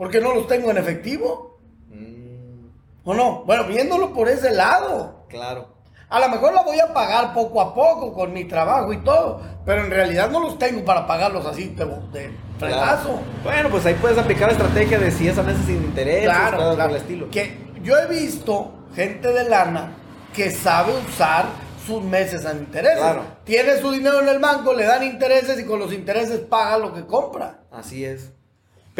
Porque 0.00 0.18
no 0.18 0.32
los 0.34 0.46
tengo 0.46 0.70
en 0.70 0.78
efectivo. 0.78 1.60
Mm, 1.90 2.68
¿O 3.04 3.12
no? 3.14 3.44
Bueno, 3.44 3.64
viéndolo 3.64 4.14
por 4.14 4.30
ese 4.30 4.50
lado. 4.50 5.26
claro. 5.28 5.78
A 6.08 6.18
lo 6.18 6.28
mejor 6.28 6.52
la 6.54 6.62
voy 6.64 6.80
a 6.80 6.92
pagar 6.92 7.32
poco 7.34 7.60
a 7.60 7.72
poco 7.72 8.12
con 8.12 8.32
mi 8.32 8.44
trabajo 8.44 8.92
y 8.92 8.96
todo, 9.04 9.40
pero 9.64 9.84
en 9.84 9.90
realidad 9.92 10.28
no 10.28 10.40
los 10.40 10.58
tengo 10.58 10.84
para 10.84 11.06
pagarlos 11.06 11.44
así 11.46 11.68
de, 11.68 11.84
de 11.84 12.32
fregazo. 12.58 13.08
Claro. 13.10 13.20
Bueno, 13.44 13.68
pues 13.70 13.86
ahí 13.86 13.94
puedes 13.94 14.18
aplicar 14.18 14.48
la 14.48 14.54
estrategia 14.54 14.98
de 14.98 15.10
si 15.12 15.28
es 15.28 15.38
a 15.38 15.44
meses 15.44 15.64
sin 15.66 15.76
interés, 15.76 16.24
Claro, 16.24 16.56
claro. 16.56 16.76
por 16.76 16.90
el 16.90 16.96
estilo. 16.96 17.30
Que 17.30 17.56
yo 17.84 17.96
he 17.96 18.06
visto 18.08 18.72
gente 18.96 19.28
de 19.32 19.48
lana 19.48 19.92
que 20.34 20.50
sabe 20.50 20.94
usar 21.08 21.44
sus 21.86 22.02
meses 22.02 22.44
en 22.44 22.58
intereses. 22.58 22.98
Claro. 22.98 23.22
Tiene 23.44 23.76
su 23.76 23.92
dinero 23.92 24.20
en 24.20 24.30
el 24.30 24.40
banco, 24.40 24.72
le 24.74 24.86
dan 24.86 25.04
intereses 25.04 25.60
y 25.60 25.64
con 25.64 25.78
los 25.78 25.92
intereses 25.92 26.40
paga 26.40 26.76
lo 26.78 26.92
que 26.92 27.06
compra. 27.06 27.60
Así 27.70 28.04
es. 28.04 28.32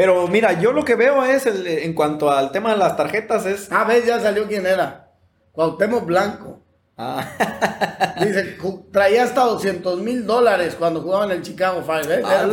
Pero 0.00 0.26
mira, 0.28 0.58
yo 0.58 0.72
lo 0.72 0.82
que 0.82 0.94
veo 0.94 1.22
es, 1.26 1.44
el- 1.44 1.66
en 1.66 1.92
cuanto 1.92 2.30
al 2.30 2.52
tema 2.52 2.70
de 2.70 2.78
las 2.78 2.96
tarjetas, 2.96 3.44
es. 3.44 3.70
A 3.70 3.84
ver, 3.84 4.02
ya 4.06 4.18
salió 4.18 4.48
quién 4.48 4.64
era. 4.64 5.10
Cuauhtémoc 5.52 6.06
Blanco. 6.06 6.62
Ah, 6.96 7.22
Dice, 8.24 8.56
traía 8.90 9.24
hasta 9.24 9.42
200 9.42 10.00
mil 10.00 10.24
dólares 10.24 10.74
cuando 10.78 11.02
jugaba 11.02 11.26
en 11.26 11.32
el 11.32 11.42
Chicago 11.42 11.82
Fire. 11.82 12.10
¿eh? 12.12 12.22
Ah. 12.24 12.46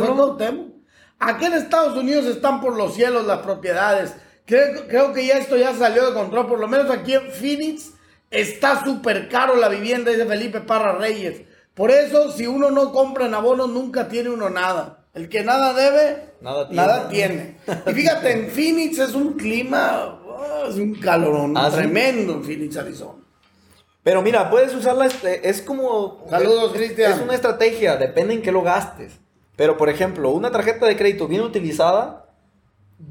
Aquí 1.20 1.46
en 1.46 1.54
Estados 1.54 1.96
Unidos 1.96 2.26
están 2.26 2.60
por 2.60 2.76
los 2.76 2.94
cielos 2.94 3.26
las 3.26 3.38
propiedades. 3.38 4.12
Creo, 4.44 4.86
creo 4.86 5.12
que 5.14 5.26
ya 5.26 5.38
esto 5.38 5.56
ya 5.56 5.72
salió 5.72 6.04
de 6.06 6.12
control. 6.12 6.48
Por 6.48 6.60
lo 6.60 6.68
menos 6.68 6.90
aquí 6.90 7.14
en 7.14 7.30
Phoenix 7.30 7.92
está 8.30 8.84
súper 8.84 9.30
caro 9.30 9.56
la 9.56 9.70
vivienda, 9.70 10.10
dice 10.10 10.26
Felipe 10.26 10.60
Parra 10.60 10.98
Reyes. 10.98 11.44
Por 11.72 11.90
eso, 11.92 12.30
si 12.30 12.46
uno 12.46 12.70
no 12.70 12.92
compra 12.92 13.24
en 13.24 13.32
abonos, 13.32 13.70
nunca 13.70 14.06
tiene 14.08 14.28
uno 14.28 14.50
nada. 14.50 14.97
El 15.18 15.28
que 15.28 15.42
nada 15.42 15.74
debe, 15.74 16.34
Nada 16.40 16.68
nada 16.70 17.08
tiene. 17.08 17.56
Y 17.88 17.92
fíjate, 17.92 18.30
en 18.30 18.50
Phoenix 18.50 19.00
es 19.00 19.16
un 19.16 19.32
clima, 19.32 20.20
oh, 20.24 20.68
es 20.68 20.76
un 20.76 20.94
calorón 20.94 21.56
¿Ah, 21.56 21.68
tremendo 21.72 22.34
en 22.34 22.44
Phoenix, 22.44 22.76
Arizona. 22.76 23.18
Pero 24.04 24.22
mira, 24.22 24.48
puedes 24.48 24.72
usarla, 24.72 25.06
este, 25.06 25.48
es 25.48 25.60
como... 25.60 26.24
Saludos, 26.30 26.72
Cristian. 26.72 27.10
Es 27.10 27.20
una 27.20 27.34
estrategia, 27.34 27.96
depende 27.96 28.34
en 28.34 28.42
qué 28.42 28.52
lo 28.52 28.62
gastes. 28.62 29.18
Pero, 29.56 29.76
por 29.76 29.88
ejemplo, 29.88 30.30
una 30.30 30.52
tarjeta 30.52 30.86
de 30.86 30.96
crédito 30.96 31.26
bien 31.26 31.42
utilizada, 31.42 32.26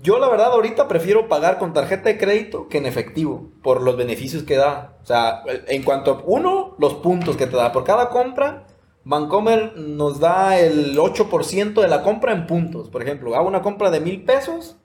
yo 0.02 0.18
la 0.18 0.30
verdad 0.30 0.54
ahorita 0.54 0.88
prefiero 0.88 1.28
pagar 1.28 1.60
con 1.60 1.74
tarjeta 1.74 2.08
de 2.08 2.18
crédito 2.18 2.70
que 2.70 2.78
en 2.78 2.86
efectivo, 2.86 3.50
por 3.62 3.82
los 3.82 3.98
beneficios 3.98 4.44
que 4.44 4.56
da. 4.56 4.96
O 5.04 5.06
sea, 5.06 5.44
en 5.68 5.84
cuanto 5.84 6.12
a, 6.12 6.24
uno, 6.26 6.78
los 6.80 6.94
puntos 6.96 7.36
que 7.36 7.48
te 7.48 7.58
da. 7.58 7.74
Por 7.74 7.84
cada 7.84 8.08
compra, 8.08 8.66
Vancomer 9.08 9.78
nos 9.78 10.20
da 10.20 10.60
el 10.60 10.98
8% 10.98 11.82
de 11.82 11.88
la 11.88 12.04
compra 12.04 12.34
en 12.34 12.46
puntos. 12.46 12.90
Por 12.90 13.02
ejemplo, 13.02 13.34
hago 13.36 13.48
una 13.48 13.62
compra 13.62 13.90
de 13.90 14.02
mil 14.02 14.26
pesos, 14.26 14.76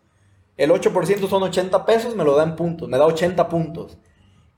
el 0.56 0.70
8% 0.70 1.28
son 1.28 1.42
80 1.42 1.84
pesos, 1.84 2.14
me 2.14 2.22
lo 2.22 2.36
da 2.36 2.44
en 2.44 2.54
puntos, 2.54 2.88
me 2.88 2.98
da 2.98 3.06
80 3.06 3.48
puntos. 3.48 3.98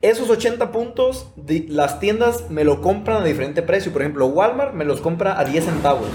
Esos 0.02 0.28
80 0.28 0.70
puntos, 0.70 1.28
las 1.68 1.98
tiendas 1.98 2.50
me 2.50 2.62
lo 2.62 2.82
compran 2.82 3.22
a 3.22 3.24
diferente 3.24 3.62
precio. 3.62 3.90
Por 3.90 4.02
ejemplo, 4.02 4.26
Walmart 4.26 4.74
me 4.74 4.84
los 4.84 5.00
compra 5.00 5.40
a 5.40 5.46
10 5.46 5.64
centavos. 5.64 6.08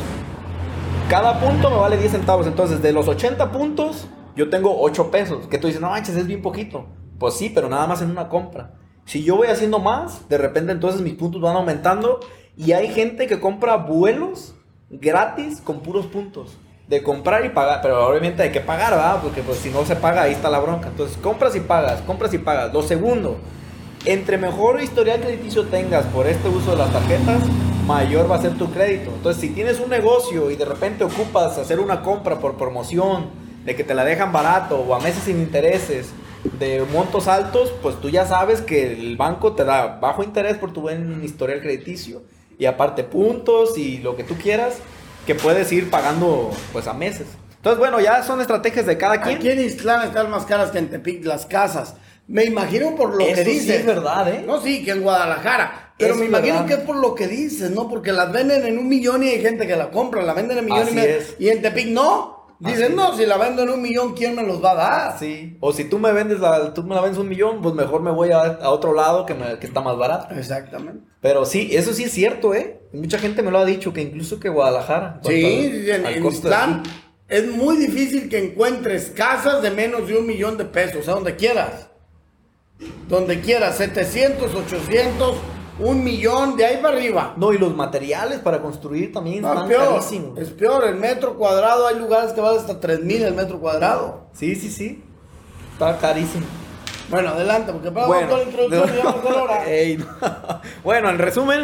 Cada 1.09 1.39
punto 1.39 1.71
me 1.71 1.77
vale 1.77 1.97
10 1.97 2.11
centavos. 2.11 2.45
Entonces, 2.45 2.83
de 2.83 2.93
los 2.93 3.07
80 3.07 3.51
puntos, 3.51 4.05
yo 4.35 4.51
tengo 4.51 4.79
8 4.79 5.09
pesos. 5.09 5.47
Que 5.47 5.57
tú 5.57 5.65
dices, 5.65 5.81
no 5.81 5.89
manches, 5.89 6.15
es 6.15 6.27
bien 6.27 6.43
poquito. 6.43 6.85
Pues 7.17 7.33
sí, 7.33 7.49
pero 7.49 7.67
nada 7.67 7.87
más 7.87 8.03
en 8.03 8.11
una 8.11 8.29
compra. 8.29 8.75
Si 9.05 9.23
yo 9.23 9.37
voy 9.37 9.47
haciendo 9.47 9.79
más, 9.79 10.29
de 10.29 10.37
repente 10.37 10.71
entonces 10.71 11.01
mis 11.01 11.15
puntos 11.15 11.41
van 11.41 11.55
aumentando. 11.55 12.19
Y 12.59 12.73
hay 12.73 12.89
gente 12.89 13.25
que 13.25 13.39
compra 13.39 13.77
vuelos 13.77 14.53
gratis 14.89 15.61
con 15.61 15.79
puros 15.79 16.07
puntos. 16.07 16.57
De 16.89 17.01
comprar 17.01 17.45
y 17.45 17.49
pagar. 17.49 17.79
Pero 17.81 18.05
obviamente 18.05 18.43
hay 18.43 18.51
que 18.51 18.59
pagar, 18.59 18.91
¿verdad? 18.91 19.21
Porque 19.23 19.41
pues 19.41 19.59
si 19.59 19.69
no 19.69 19.85
se 19.85 19.95
paga, 19.95 20.23
ahí 20.23 20.33
está 20.33 20.49
la 20.49 20.59
bronca. 20.59 20.89
Entonces, 20.89 21.15
compras 21.15 21.55
y 21.55 21.61
pagas, 21.61 22.01
compras 22.01 22.33
y 22.33 22.37
pagas. 22.37 22.73
Lo 22.73 22.81
segundo, 22.81 23.37
entre 24.03 24.37
mejor 24.37 24.81
historial 24.81 25.21
crediticio 25.21 25.67
tengas 25.67 26.05
por 26.07 26.27
este 26.27 26.49
uso 26.49 26.71
de 26.71 26.79
las 26.79 26.91
tarjetas, 26.91 27.41
mayor 27.87 28.29
va 28.29 28.35
a 28.35 28.41
ser 28.41 28.57
tu 28.57 28.69
crédito. 28.69 29.09
Entonces, 29.15 29.39
si 29.39 29.51
tienes 29.51 29.79
un 29.79 29.89
negocio 29.89 30.51
y 30.51 30.57
de 30.57 30.65
repente 30.65 31.05
ocupas 31.05 31.57
hacer 31.57 31.79
una 31.79 32.01
compra 32.01 32.39
por 32.39 32.57
promoción, 32.57 33.29
de 33.63 33.73
que 33.73 33.85
te 33.85 33.93
la 33.93 34.03
dejan 34.03 34.33
barato 34.33 34.81
o 34.81 34.93
a 34.93 34.99
meses 34.99 35.23
sin 35.23 35.39
intereses, 35.39 36.11
de 36.59 36.85
montos 36.91 37.29
altos, 37.29 37.73
pues 37.81 37.95
tú 38.01 38.09
ya 38.09 38.25
sabes 38.25 38.59
que 38.59 38.91
el 38.91 39.15
banco 39.15 39.53
te 39.53 39.63
da 39.63 39.97
bajo 40.01 40.23
interés 40.23 40.57
por 40.57 40.73
tu 40.73 40.81
buen 40.81 41.23
historial 41.23 41.61
crediticio 41.61 42.21
y 42.59 42.65
aparte 42.67 43.03
puntos 43.03 43.75
y 43.77 43.97
lo 43.97 44.15
que 44.15 44.23
tú 44.23 44.35
quieras 44.35 44.75
que 45.25 45.33
puedes 45.33 45.71
ir 45.71 45.89
pagando 45.89 46.51
pues 46.71 46.85
a 46.87 46.93
meses. 46.93 47.25
Entonces, 47.57 47.79
bueno, 47.79 47.99
ya 47.99 48.23
son 48.23 48.39
estrategias 48.41 48.85
de 48.85 48.97
cada 48.97 49.21
quien. 49.21 49.37
Aquí 49.37 49.49
en 49.49 49.59
Islán 49.61 50.07
están 50.07 50.29
más 50.29 50.45
caras 50.45 50.71
que 50.71 50.77
en 50.77 50.89
Tepic 50.89 51.25
las 51.25 51.45
casas. 51.45 51.95
Me 52.27 52.45
imagino 52.45 52.95
por 52.95 53.15
lo 53.15 53.25
Eso 53.25 53.35
que 53.35 53.43
sí 53.45 53.51
dices. 53.51 53.79
es 53.79 53.85
verdad, 53.85 54.31
¿eh? 54.31 54.43
No, 54.45 54.61
sí, 54.61 54.83
que 54.85 54.91
en 54.91 55.01
Guadalajara. 55.01 55.93
Pero 55.97 56.13
Es 56.13 56.19
me 56.19 56.27
imagino 56.27 56.53
verdad. 56.53 56.67
que 56.67 56.73
es 56.75 56.79
por 56.81 56.95
lo 56.95 57.15
que 57.15 57.27
dices, 57.27 57.71
¿no? 57.71 57.89
Porque 57.89 58.11
las 58.11 58.31
venden 58.31 58.65
en 58.65 58.77
un 58.77 58.87
millón 58.87 59.23
y 59.23 59.29
hay 59.29 59.41
gente 59.41 59.67
que 59.67 59.75
la 59.75 59.89
compra, 59.89 60.21
la 60.21 60.33
venden 60.33 60.59
en 60.59 60.65
millón 60.65 60.81
Así 60.83 60.91
y 60.91 60.95
medio. 60.95 61.17
Y 61.39 61.49
en 61.49 61.61
Tepic 61.61 61.87
no. 61.87 62.38
Dicen, 62.59 62.93
no, 62.95 63.15
si 63.15 63.25
la 63.25 63.37
vendo 63.37 63.63
en 63.63 63.69
un 63.69 63.81
millón, 63.81 64.13
¿quién 64.13 64.35
me 64.35 64.43
los 64.43 64.61
va 64.63 64.71
a 64.71 64.75
dar? 64.75 65.19
Sí. 65.19 65.55
O 65.61 65.71
si 65.71 65.85
tú 65.85 65.97
me 65.97 66.11
vendes 66.11 66.39
la, 66.41 66.73
tú 66.73 66.83
me 66.83 66.93
la 66.93 66.99
vendes 67.01 67.17
un 67.17 67.29
millón, 67.29 67.61
pues 67.61 67.73
mejor 67.73 68.01
me 68.01 68.11
voy 68.11 68.31
a, 68.31 68.41
a 68.41 68.69
otro 68.71 68.93
lado 68.93 69.25
que, 69.25 69.33
me- 69.33 69.57
que 69.59 69.65
está 69.67 69.79
más 69.79 69.97
barato. 69.97 70.35
Exactamente. 70.35 71.01
Pero 71.21 71.45
sí, 71.45 71.69
eso 71.71 71.93
sí 71.93 72.03
es 72.03 72.11
cierto, 72.11 72.53
¿eh? 72.53 72.81
Mucha 72.91 73.17
gente 73.17 73.41
me 73.43 73.51
lo 73.51 73.59
ha 73.59 73.65
dicho, 73.65 73.93
que 73.93 74.01
incluso 74.01 74.39
que 74.41 74.49
Guadalajara. 74.49 75.21
Sí, 75.23 75.45
al- 75.45 75.89
en, 75.89 76.05
al 76.05 76.13
en 76.15 76.23
aquí. 76.23 76.89
es 77.29 77.47
muy 77.47 77.77
difícil 77.77 78.27
que 78.27 78.43
encuentres 78.43 79.11
casas 79.11 79.61
de 79.61 79.71
menos 79.71 80.07
de 80.09 80.17
un 80.17 80.27
millón 80.27 80.57
de 80.57 80.65
pesos, 80.65 81.05
sea, 81.05 81.13
donde 81.13 81.37
quieras. 81.37 81.87
Donde 83.07 83.39
quieras, 83.41 83.77
700, 83.77 84.53
800, 84.53 85.35
un 85.79 86.03
millón, 86.03 86.57
de 86.57 86.65
ahí 86.65 86.77
para 86.81 86.95
arriba. 86.97 87.33
No, 87.37 87.53
y 87.53 87.57
los 87.57 87.75
materiales 87.75 88.39
para 88.39 88.61
construir 88.61 89.13
también 89.13 89.41
No, 89.41 89.49
es 89.49 89.53
están 89.53 89.67
peor, 89.69 89.87
carísimos. 89.89 90.37
es 90.37 90.49
peor, 90.49 90.83
el 90.85 90.95
metro 90.95 91.35
cuadrado, 91.35 91.87
hay 91.87 91.97
lugares 91.97 92.33
que 92.33 92.41
valen 92.41 92.59
hasta 92.59 92.79
3 92.79 93.01
mil 93.01 93.23
el 93.23 93.33
metro 93.33 93.59
cuadrado. 93.59 94.27
Sí, 94.33 94.55
sí, 94.55 94.69
sí. 94.69 95.03
Está 95.73 95.97
carísimo. 95.97 96.45
Bueno, 97.09 97.29
adelante, 97.29 97.71
porque 97.71 97.91
para 97.91 98.05
Bueno, 98.07 98.37
la 98.37 98.43
introducción 98.43 98.97
ya 98.97 99.03
vamos 99.03 99.25
a 99.25 99.43
hora. 99.43 99.65
Ey, 99.69 99.97
no. 99.97 100.05
bueno, 100.83 101.09
en 101.09 101.17
resumen, 101.17 101.63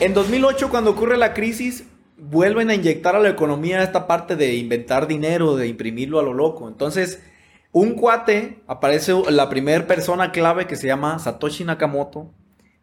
en 0.00 0.14
2008 0.14 0.70
cuando 0.70 0.90
ocurre 0.90 1.16
la 1.16 1.34
crisis, 1.34 1.84
vuelven 2.16 2.70
a 2.70 2.74
inyectar 2.74 3.14
a 3.14 3.20
la 3.20 3.28
economía 3.28 3.82
esta 3.82 4.06
parte 4.06 4.36
de 4.36 4.54
inventar 4.54 5.06
dinero, 5.06 5.56
de 5.56 5.68
imprimirlo 5.68 6.18
a 6.18 6.22
lo 6.22 6.32
loco. 6.32 6.68
Entonces, 6.68 7.22
un 7.70 7.94
cuate, 7.94 8.62
aparece 8.66 9.14
la 9.30 9.48
primera 9.48 9.86
persona 9.86 10.32
clave 10.32 10.66
que 10.66 10.76
se 10.76 10.86
llama 10.86 11.18
Satoshi 11.18 11.64
Nakamoto, 11.64 12.30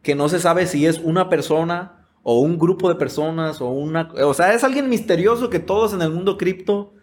que 0.01 0.15
no 0.15 0.29
se 0.29 0.39
sabe 0.39 0.65
si 0.67 0.85
es 0.85 0.99
una 0.99 1.29
persona 1.29 2.07
o 2.23 2.39
un 2.39 2.57
grupo 2.59 2.89
de 2.89 2.95
personas 2.95 3.61
o 3.61 3.69
una... 3.69 4.11
O 4.23 4.33
sea, 4.33 4.53
es 4.53 4.63
alguien 4.63 4.89
misterioso 4.89 5.49
que 5.49 5.59
todos 5.59 5.93
en 5.93 6.01
el 6.01 6.11
mundo 6.11 6.37
cripto 6.37 6.93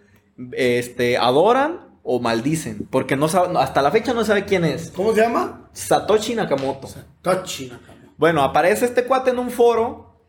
este, 0.53 1.17
adoran 1.17 1.99
o 2.03 2.21
maldicen, 2.21 2.87
porque 2.91 3.17
no 3.17 3.27
sabe- 3.29 3.59
hasta 3.59 3.83
la 3.83 3.91
fecha 3.91 4.15
no 4.15 4.25
sabe 4.25 4.45
quién 4.45 4.65
es. 4.65 4.91
¿Cómo 4.91 5.13
se 5.13 5.23
llama? 5.23 5.69
Satoshi 5.73 6.35
Nakamoto. 6.35 6.89
Tochi. 7.23 7.73
Bueno, 8.17 8.43
aparece 8.43 8.85
este 8.85 9.05
cuate 9.05 9.31
en 9.31 9.39
un 9.39 9.51
foro 9.51 10.21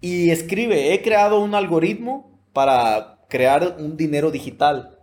y 0.00 0.30
escribe, 0.30 0.94
he 0.94 1.02
creado 1.02 1.40
un 1.40 1.54
algoritmo 1.54 2.40
para 2.52 3.20
crear 3.28 3.76
un 3.78 3.96
dinero 3.96 4.30
digital. 4.30 4.98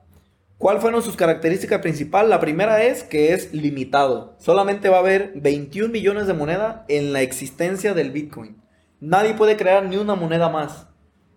¿Cuál 0.60 0.82
fueron 0.82 1.02
sus 1.02 1.16
características 1.16 1.80
principales? 1.80 2.30
La 2.30 2.42
primera 2.42 2.84
es 2.84 3.04
que 3.04 3.32
es 3.32 3.54
limitado. 3.54 4.36
Solamente 4.40 4.90
va 4.90 4.98
a 4.98 5.00
haber 5.00 5.32
21 5.36 5.88
millones 5.88 6.28
de 6.28 6.34
moneda 6.34 6.84
en 6.90 7.14
la 7.14 7.22
existencia 7.22 7.94
del 7.94 8.12
Bitcoin. 8.12 8.62
Nadie 9.00 9.36
puede 9.36 9.56
crear 9.56 9.86
ni 9.86 9.96
una 9.96 10.16
moneda 10.16 10.50
más. 10.50 10.88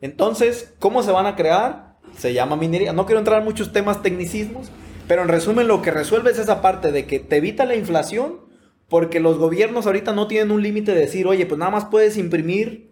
Entonces, 0.00 0.74
¿cómo 0.80 1.04
se 1.04 1.12
van 1.12 1.26
a 1.26 1.36
crear? 1.36 1.98
Se 2.18 2.34
llama 2.34 2.56
minería. 2.56 2.92
No 2.92 3.06
quiero 3.06 3.20
entrar 3.20 3.38
en 3.38 3.44
muchos 3.44 3.72
temas 3.72 4.02
tecnicismos, 4.02 4.70
pero 5.06 5.22
en 5.22 5.28
resumen 5.28 5.68
lo 5.68 5.82
que 5.82 5.92
resuelve 5.92 6.32
es 6.32 6.40
esa 6.40 6.60
parte 6.60 6.90
de 6.90 7.06
que 7.06 7.20
te 7.20 7.36
evita 7.36 7.64
la 7.64 7.76
inflación 7.76 8.40
porque 8.88 9.20
los 9.20 9.38
gobiernos 9.38 9.86
ahorita 9.86 10.12
no 10.12 10.26
tienen 10.26 10.50
un 10.50 10.64
límite 10.64 10.94
de 10.94 11.00
decir, 11.02 11.28
oye, 11.28 11.46
pues 11.46 11.60
nada 11.60 11.70
más 11.70 11.84
puedes 11.84 12.16
imprimir 12.16 12.91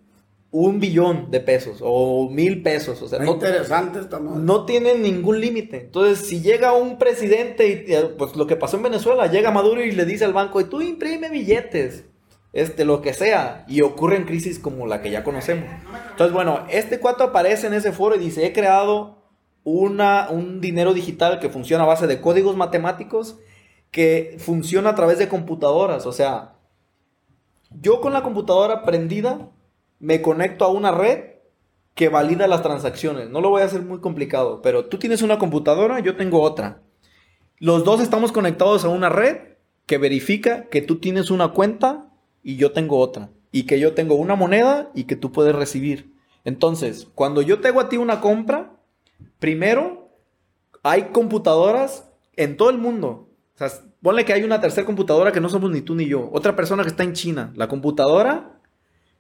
un 0.53 0.81
billón 0.81 1.31
de 1.31 1.41
pesos 1.41 1.79
o 1.81 2.29
mil 2.29 2.63
pesos. 2.63 3.01
O 3.03 3.09
sea, 3.09 3.21
no, 3.21 3.33
interesante 3.33 4.01
esta 4.01 4.19
madre. 4.19 4.41
no 4.43 4.65
tienen 4.65 5.03
ningún 5.03 5.41
límite. 5.41 5.83
Entonces, 5.83 6.27
si 6.27 6.41
llega 6.41 6.73
un 6.73 6.99
presidente, 6.99 7.69
y, 7.69 7.93
eh, 7.93 8.15
pues 8.19 8.37
lo 8.37 8.47
que 8.47 8.57
pasó 8.57 8.77
en 8.77 8.83
Venezuela, 8.83 9.27
llega 9.29 9.51
Maduro 9.51 9.85
y 9.85 9.93
le 9.93 10.05
dice 10.05 10.25
al 10.25 10.33
banco, 10.33 10.65
tú 10.67 10.81
imprime 10.83 11.31
billetes, 11.31 12.05
este, 12.53 12.85
lo 12.85 13.01
que 13.01 13.15
sea, 13.15 13.65
y 13.69 13.83
ocurren 13.83 14.25
crisis 14.25 14.59
como 14.59 14.87
la 14.87 15.03
que 15.03 15.11
ya 15.11 15.23
conocemos. 15.23 15.69
Entonces, 16.11 16.35
bueno, 16.35 16.67
este 16.69 16.99
cuate 16.99 17.23
aparece 17.23 17.69
en 17.69 17.75
ese 17.75 17.93
foro 17.93 18.17
y 18.17 18.19
dice, 18.19 18.45
he 18.45 18.53
creado 18.53 19.23
una, 19.63 20.29
un 20.31 20.61
dinero 20.61 20.95
digital 20.95 21.39
que 21.39 21.49
funciona 21.49 21.85
a 21.85 21.87
base 21.87 22.09
de 22.09 22.21
códigos 22.21 22.57
matemáticos, 22.57 23.39
que 23.93 24.37
funciona 24.39 24.91
a 24.91 24.95
través 24.97 25.19
de 25.19 25.29
computadoras. 25.29 26.07
O 26.07 26.13
sea, 26.13 26.57
yo 27.81 28.01
con 28.01 28.13
la 28.13 28.23
computadora 28.23 28.83
prendida 28.83 29.51
me 30.01 30.23
conecto 30.23 30.65
a 30.65 30.69
una 30.69 30.91
red 30.91 31.25
que 31.95 32.09
valida 32.09 32.47
las 32.47 32.63
transacciones. 32.63 33.29
No 33.29 33.41
lo 33.41 33.51
voy 33.51 33.63
a 33.63 33.67
hacer 33.67 33.83
muy 33.83 34.01
complicado, 34.01 34.63
pero 34.63 34.87
tú 34.87 34.99
tienes 34.99 35.23
una 35.23 35.39
computadora, 35.39 36.01
yo 36.01 36.17
tengo 36.17 36.41
otra. 36.41 36.83
Los 37.59 37.85
dos 37.85 38.01
estamos 38.01 38.33
conectados 38.33 38.85
a 38.85 38.89
una 38.89 39.11
red 39.11 39.37
que 39.87 39.99
verifica 39.99 40.69
que 40.69 40.81
tú 40.81 40.97
tienes 40.99 41.31
una 41.31 41.49
cuenta 41.49 42.11
y 42.43 42.57
yo 42.57 42.73
tengo 42.73 42.99
otra. 42.99 43.31
Y 43.53 43.65
que 43.65 43.79
yo 43.79 43.93
tengo 43.95 44.15
una 44.15 44.35
moneda 44.35 44.91
y 44.95 45.05
que 45.05 45.17
tú 45.17 45.31
puedes 45.33 45.55
recibir. 45.55 46.15
Entonces, 46.45 47.09
cuando 47.15 47.43
yo 47.43 47.61
te 47.61 47.69
hago 47.69 47.81
a 47.81 47.89
ti 47.89 47.99
una 47.99 48.21
compra, 48.21 48.73
primero 49.39 50.09
hay 50.83 51.09
computadoras 51.13 52.09
en 52.37 52.57
todo 52.57 52.71
el 52.71 52.79
mundo. 52.79 53.29
O 53.55 53.59
sea, 53.59 53.69
ponle 54.01 54.25
que 54.25 54.33
hay 54.33 54.43
una 54.43 54.61
tercera 54.61 54.87
computadora 54.87 55.33
que 55.33 55.41
no 55.41 55.51
somos 55.51 55.71
ni 55.71 55.83
tú 55.83 55.95
ni 55.95 56.07
yo. 56.07 56.31
Otra 56.33 56.57
persona 56.57 56.83
que 56.83 56.89
está 56.89 57.03
en 57.03 57.13
China. 57.13 57.53
La 57.57 57.69
computadora 57.69 58.60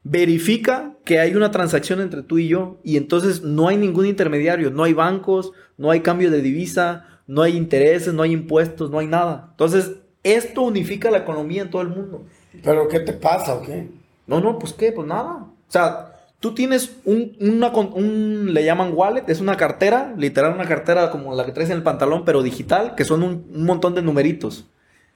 verifica 0.02 0.94
que 1.04 1.20
hay 1.20 1.34
una 1.34 1.50
transacción 1.50 2.00
entre 2.00 2.22
tú 2.22 2.38
y 2.38 2.48
yo 2.48 2.78
y 2.82 2.96
entonces 2.96 3.42
no 3.42 3.68
hay 3.68 3.76
ningún 3.76 4.06
intermediario, 4.06 4.70
no 4.70 4.84
hay 4.84 4.92
bancos, 4.92 5.52
no 5.76 5.90
hay 5.90 6.00
cambio 6.00 6.30
de 6.30 6.42
divisa, 6.42 7.06
no 7.26 7.42
hay 7.42 7.56
intereses, 7.56 8.14
no 8.14 8.22
hay 8.22 8.32
impuestos, 8.32 8.90
no 8.90 8.98
hay 8.98 9.06
nada. 9.06 9.48
Entonces, 9.52 9.92
esto 10.22 10.62
unifica 10.62 11.10
la 11.10 11.18
economía 11.18 11.62
en 11.62 11.70
todo 11.70 11.82
el 11.82 11.88
mundo. 11.88 12.24
¿Pero 12.62 12.88
qué 12.88 13.00
te 13.00 13.12
pasa 13.12 13.54
o 13.54 13.62
qué? 13.62 13.88
No, 14.26 14.40
no, 14.40 14.58
pues 14.58 14.72
qué, 14.72 14.92
pues 14.92 15.06
nada. 15.06 15.44
O 15.44 15.72
sea, 15.72 16.16
tú 16.40 16.54
tienes 16.54 16.96
un, 17.04 17.36
una 17.40 17.68
un, 17.68 18.52
le 18.52 18.64
llaman 18.64 18.92
wallet, 18.94 19.24
es 19.28 19.40
una 19.40 19.56
cartera, 19.56 20.14
literal 20.16 20.54
una 20.54 20.66
cartera 20.66 21.10
como 21.10 21.34
la 21.34 21.44
que 21.44 21.52
traes 21.52 21.70
en 21.70 21.76
el 21.76 21.82
pantalón, 21.82 22.24
pero 22.24 22.42
digital, 22.42 22.94
que 22.94 23.04
son 23.04 23.22
un, 23.22 23.46
un 23.54 23.64
montón 23.64 23.94
de 23.94 24.02
numeritos. 24.02 24.66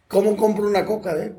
¿Cómo 0.08 0.36
compro 0.36 0.68
una 0.68 0.84
coca 0.84 1.14
de? 1.14 1.34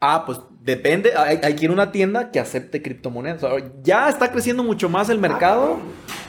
Ah, 0.00 0.24
pues 0.24 0.40
depende, 0.62 1.12
hay, 1.16 1.40
hay 1.42 1.56
que 1.56 1.64
ir 1.64 1.70
a 1.70 1.74
una 1.74 1.92
tienda 1.92 2.30
que 2.30 2.40
acepte 2.40 2.82
criptomonedas. 2.82 3.42
Ya 3.82 4.08
está 4.08 4.30
creciendo 4.30 4.62
mucho 4.62 4.88
más 4.88 5.08
el 5.08 5.18
mercado. 5.18 5.78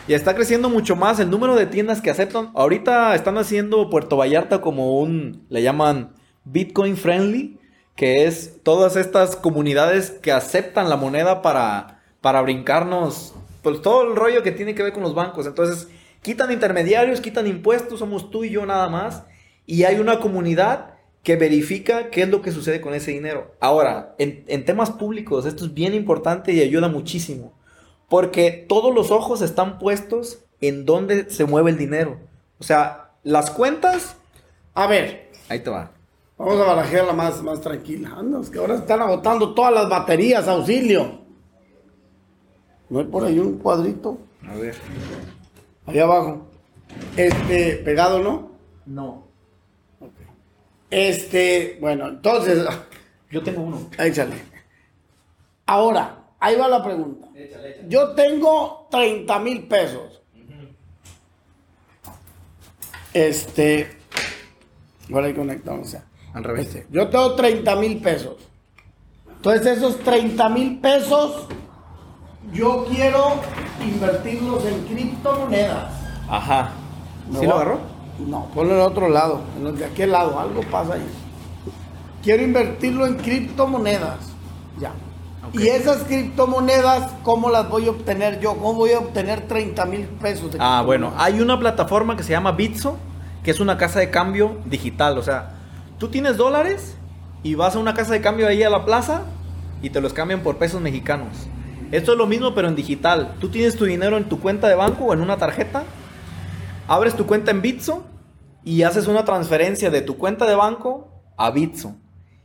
Ya 0.07 0.15
está 0.15 0.35
creciendo 0.35 0.69
mucho 0.69 0.95
más 0.95 1.19
el 1.19 1.29
número 1.29 1.55
de 1.55 1.67
tiendas 1.67 2.01
que 2.01 2.09
aceptan. 2.09 2.51
Ahorita 2.55 3.13
están 3.15 3.37
haciendo 3.37 3.89
Puerto 3.89 4.17
Vallarta 4.17 4.59
como 4.61 4.99
un, 4.99 5.45
le 5.49 5.61
llaman 5.61 6.13
Bitcoin 6.43 6.97
friendly, 6.97 7.59
que 7.95 8.25
es 8.25 8.59
todas 8.63 8.95
estas 8.95 9.35
comunidades 9.35 10.09
que 10.09 10.31
aceptan 10.31 10.89
la 10.89 10.97
moneda 10.97 11.41
para, 11.41 12.01
para 12.19 12.41
brincarnos, 12.41 13.35
pues 13.61 13.81
todo 13.81 14.09
el 14.09 14.15
rollo 14.15 14.41
que 14.41 14.51
tiene 14.51 14.73
que 14.73 14.83
ver 14.83 14.93
con 14.93 15.03
los 15.03 15.13
bancos. 15.13 15.45
Entonces, 15.45 15.87
quitan 16.23 16.51
intermediarios, 16.51 17.21
quitan 17.21 17.45
impuestos, 17.45 17.99
somos 17.99 18.31
tú 18.31 18.43
y 18.43 18.49
yo 18.49 18.65
nada 18.65 18.89
más. 18.89 19.23
Y 19.67 19.83
hay 19.83 19.99
una 19.99 20.19
comunidad 20.19 20.95
que 21.23 21.35
verifica 21.35 22.09
qué 22.09 22.23
es 22.23 22.29
lo 22.29 22.41
que 22.41 22.51
sucede 22.51 22.81
con 22.81 22.93
ese 22.93 23.11
dinero. 23.11 23.53
Ahora, 23.59 24.15
en, 24.17 24.43
en 24.47 24.65
temas 24.65 24.89
públicos, 24.91 25.45
esto 25.45 25.65
es 25.65 25.73
bien 25.73 25.93
importante 25.93 26.51
y 26.53 26.61
ayuda 26.61 26.87
muchísimo. 26.87 27.53
Porque 28.09 28.65
todos 28.67 28.93
los 28.93 29.11
ojos 29.11 29.41
están 29.41 29.77
puestos 29.79 30.39
en 30.61 30.85
dónde 30.85 31.29
se 31.29 31.45
mueve 31.45 31.71
el 31.71 31.77
dinero. 31.77 32.17
O 32.59 32.63
sea, 32.63 33.11
las 33.23 33.51
cuentas, 33.51 34.15
A 34.73 34.87
ver, 34.87 35.29
ahí 35.49 35.59
te 35.59 35.69
va. 35.69 35.91
vamos 36.37 36.59
a 36.59 36.65
barajearla 36.65 37.13
más, 37.13 37.41
más 37.43 37.61
tranquila. 37.61 38.09
Anda, 38.17 38.41
es 38.41 38.49
que 38.49 38.59
ahora 38.59 38.75
están 38.75 39.01
agotando 39.01 39.53
todas 39.53 39.73
las 39.73 39.89
baterías, 39.89 40.47
auxilio. 40.47 41.21
¿No 42.89 42.99
hay 42.99 43.05
por 43.05 43.23
ahí 43.23 43.39
un 43.39 43.57
cuadrito? 43.59 44.17
A 44.47 44.55
ver. 44.55 44.75
Ahí 45.85 45.99
abajo. 45.99 46.47
Este, 47.15 47.77
pegado, 47.77 48.19
¿no? 48.19 48.51
No. 48.85 49.23
Este, 50.91 51.77
bueno, 51.81 52.07
entonces, 52.09 52.63
Yo 53.31 53.41
tengo 53.41 53.61
uno. 53.63 53.89
échale. 53.97 54.35
Ahora, 55.65 56.17
ahí 56.39 56.55
va 56.57 56.67
la 56.67 56.83
pregunta. 56.83 57.27
Yo 57.87 58.09
tengo 58.09 58.87
30 58.91 59.39
mil 59.39 59.67
pesos. 59.67 60.21
Este, 63.13 63.97
ahora 65.11 65.27
ahí 65.27 65.33
conectamos. 65.33 65.87
o 65.87 65.91
sea. 65.91 66.03
Al 66.33 66.43
revés. 66.43 66.67
Este, 66.67 66.87
yo 66.91 67.09
tengo 67.09 67.35
30 67.35 67.75
mil 67.77 68.01
pesos. 68.01 68.35
Entonces 69.27 69.77
esos 69.77 69.99
30 69.99 70.49
mil 70.49 70.79
pesos 70.79 71.47
yo 72.53 72.85
quiero 72.89 73.35
invertirlos 73.81 74.63
en 74.65 74.85
criptomonedas. 74.85 75.93
Ajá. 76.29 76.71
¿Sí 77.39 77.45
lo 77.45 77.55
agarró? 77.55 77.79
No, 78.27 78.45
ponlo 78.53 78.75
en 78.75 78.81
otro 78.81 79.09
lado, 79.09 79.41
en 79.57 79.75
de 79.75 79.85
aquel 79.85 80.11
lado, 80.11 80.39
algo 80.39 80.61
pasa 80.69 80.93
ahí. 80.93 81.07
Quiero 82.23 82.43
invertirlo 82.43 83.05
en 83.05 83.15
criptomonedas. 83.15 84.17
Ya. 84.79 84.91
Y 85.53 85.67
esas 85.67 86.03
criptomonedas, 86.03 87.11
¿cómo 87.23 87.49
las 87.49 87.67
voy 87.67 87.87
a 87.87 87.91
obtener 87.91 88.39
yo? 88.39 88.55
¿Cómo 88.55 88.75
voy 88.75 88.91
a 88.91 88.99
obtener 88.99 89.47
30 89.47 89.85
mil 89.85 90.05
pesos 90.05 90.51
de 90.51 90.57
Ah, 90.61 90.81
bueno, 90.85 91.13
hay 91.17 91.41
una 91.41 91.59
plataforma 91.59 92.15
que 92.15 92.23
se 92.23 92.31
llama 92.31 92.51
Bitso, 92.51 92.97
que 93.43 93.51
es 93.51 93.59
una 93.59 93.77
casa 93.77 93.99
de 93.99 94.09
cambio 94.09 94.57
digital. 94.65 95.17
O 95.17 95.23
sea, 95.23 95.55
tú 95.97 96.09
tienes 96.09 96.37
dólares 96.37 96.95
y 97.43 97.55
vas 97.55 97.75
a 97.75 97.79
una 97.79 97.93
casa 97.93 98.13
de 98.13 98.21
cambio 98.21 98.47
ahí 98.47 98.63
a 98.63 98.69
la 98.69 98.85
plaza 98.85 99.23
y 99.81 99.89
te 99.89 99.99
los 99.99 100.13
cambian 100.13 100.41
por 100.41 100.57
pesos 100.57 100.79
mexicanos. 100.79 101.47
Esto 101.91 102.13
es 102.13 102.17
lo 102.17 102.27
mismo, 102.27 102.53
pero 102.53 102.69
en 102.69 102.75
digital. 102.75 103.35
Tú 103.41 103.49
tienes 103.49 103.75
tu 103.75 103.85
dinero 103.85 104.15
en 104.15 104.29
tu 104.29 104.39
cuenta 104.39 104.69
de 104.69 104.75
banco 104.75 105.05
o 105.05 105.13
en 105.13 105.21
una 105.21 105.37
tarjeta, 105.37 105.83
abres 106.87 107.15
tu 107.15 107.25
cuenta 107.25 107.51
en 107.51 107.61
Bitso 107.61 108.05
y 108.63 108.83
haces 108.83 109.07
una 109.07 109.25
transferencia 109.25 109.89
de 109.89 110.01
tu 110.01 110.17
cuenta 110.17 110.45
de 110.45 110.55
banco 110.55 111.09
a 111.37 111.51
Bitso. 111.51 111.95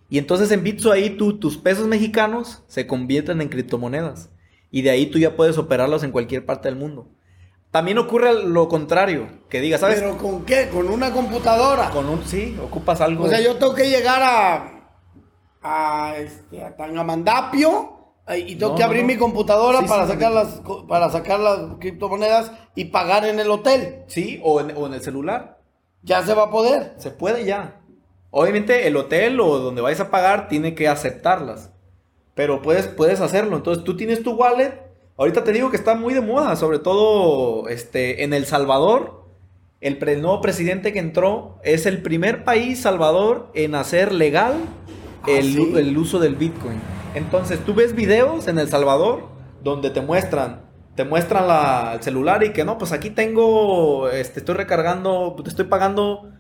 Y 0.08 0.18
entonces 0.18 0.50
en 0.52 0.62
Bitso 0.62 0.92
ahí 0.92 1.10
tú, 1.10 1.38
tus 1.38 1.58
pesos 1.58 1.86
mexicanos 1.86 2.62
se 2.68 2.86
convierten 2.86 3.40
en 3.40 3.48
criptomonedas. 3.48 4.30
Y 4.70 4.82
de 4.82 4.90
ahí 4.90 5.06
tú 5.06 5.18
ya 5.18 5.36
puedes 5.36 5.58
operarlos 5.58 6.02
en 6.04 6.12
cualquier 6.12 6.46
parte 6.46 6.68
del 6.68 6.76
mundo. 6.78 7.08
También 7.70 7.98
ocurre 7.98 8.44
lo 8.44 8.68
contrario, 8.68 9.28
que 9.50 9.60
digas, 9.60 9.80
¿sabes? 9.80 10.00
¿Pero 10.00 10.16
con 10.16 10.44
qué? 10.44 10.68
¿Con 10.68 10.88
una 10.88 11.12
computadora? 11.12 11.90
Con 11.90 12.08
un, 12.08 12.24
sí, 12.24 12.56
ocupas 12.62 13.00
algo. 13.00 13.24
O 13.24 13.28
sea, 13.28 13.40
yo 13.40 13.56
tengo 13.56 13.74
que 13.74 13.90
llegar 13.90 14.22
a, 14.22 14.90
a, 15.62 16.16
este, 16.16 16.62
a 16.64 16.74
Tangamandapio 16.76 18.14
eh, 18.28 18.38
y 18.38 18.56
tengo 18.56 18.72
No, 18.72 18.78
que 18.78 18.82
abrir 18.84 19.02
no. 19.02 19.08
mi 19.08 19.16
computadora 19.16 19.80
Sí, 19.80 19.86
para, 19.88 20.06
sí, 20.06 20.12
sacar 20.12 20.28
sí. 20.30 20.34
las, 20.34 20.62
para 20.88 21.10
sacar 21.10 21.40
las 21.40 21.58
criptomonedas 21.80 22.52
y 22.74 22.86
pagar 22.86 23.26
en 23.26 23.40
el 23.40 23.50
hotel. 23.50 24.04
Sí, 24.06 24.40
o 24.42 24.60
en, 24.60 24.72
o 24.76 24.86
en 24.86 24.94
el 24.94 25.02
celular. 25.02 25.55
Ya 26.06 26.24
se 26.24 26.32
va 26.34 26.44
a 26.44 26.50
poder. 26.50 26.94
Se 26.98 27.10
puede 27.10 27.44
ya. 27.44 27.80
Obviamente 28.30 28.86
el 28.86 28.96
hotel 28.96 29.40
o 29.40 29.58
donde 29.58 29.82
vayas 29.82 30.00
a 30.00 30.10
pagar 30.10 30.48
tiene 30.48 30.74
que 30.74 30.88
aceptarlas. 30.88 31.70
Pero 32.34 32.62
puedes, 32.62 32.86
puedes 32.86 33.20
hacerlo. 33.20 33.56
Entonces 33.56 33.82
tú 33.84 33.96
tienes 33.96 34.22
tu 34.22 34.32
wallet. 34.34 34.72
Ahorita 35.18 35.42
te 35.44 35.52
digo 35.52 35.70
que 35.70 35.76
está 35.76 35.94
muy 35.94 36.14
de 36.14 36.20
moda, 36.20 36.54
sobre 36.56 36.78
todo 36.78 37.68
este, 37.68 38.22
en 38.24 38.32
El 38.32 38.46
Salvador. 38.46 39.24
El, 39.80 39.98
pre- 39.98 40.12
el 40.14 40.22
nuevo 40.22 40.40
presidente 40.40 40.92
que 40.92 40.98
entró 40.98 41.58
es 41.64 41.86
el 41.86 42.02
primer 42.02 42.44
país, 42.44 42.80
Salvador, 42.80 43.48
en 43.54 43.74
hacer 43.74 44.12
legal 44.12 44.54
Ah, 45.22 45.26
el, 45.28 45.54
¿sí? 45.54 45.58
u- 45.60 45.78
el 45.78 45.96
uso 45.98 46.18
del 46.20 46.36
Bitcoin. 46.36 46.80
Entonces 47.14 47.58
tú 47.64 47.74
ves 47.74 47.94
videos 47.94 48.46
en 48.48 48.58
El 48.58 48.68
Salvador 48.68 49.24
donde 49.62 49.90
te 49.90 50.00
muestran, 50.00 50.60
te 50.96 51.04
muestran 51.04 51.46
la, 51.48 51.92
el 51.94 52.02
celular 52.02 52.42
y 52.44 52.52
que 52.52 52.64
no, 52.64 52.78
pues 52.78 52.92
aquí 52.92 53.10
tengo, 53.10 54.08
este, 54.10 54.40
estoy 54.40 54.54
recargando, 54.56 55.36
te 55.42 55.50
estoy 55.50 55.66
pagando 55.66 56.30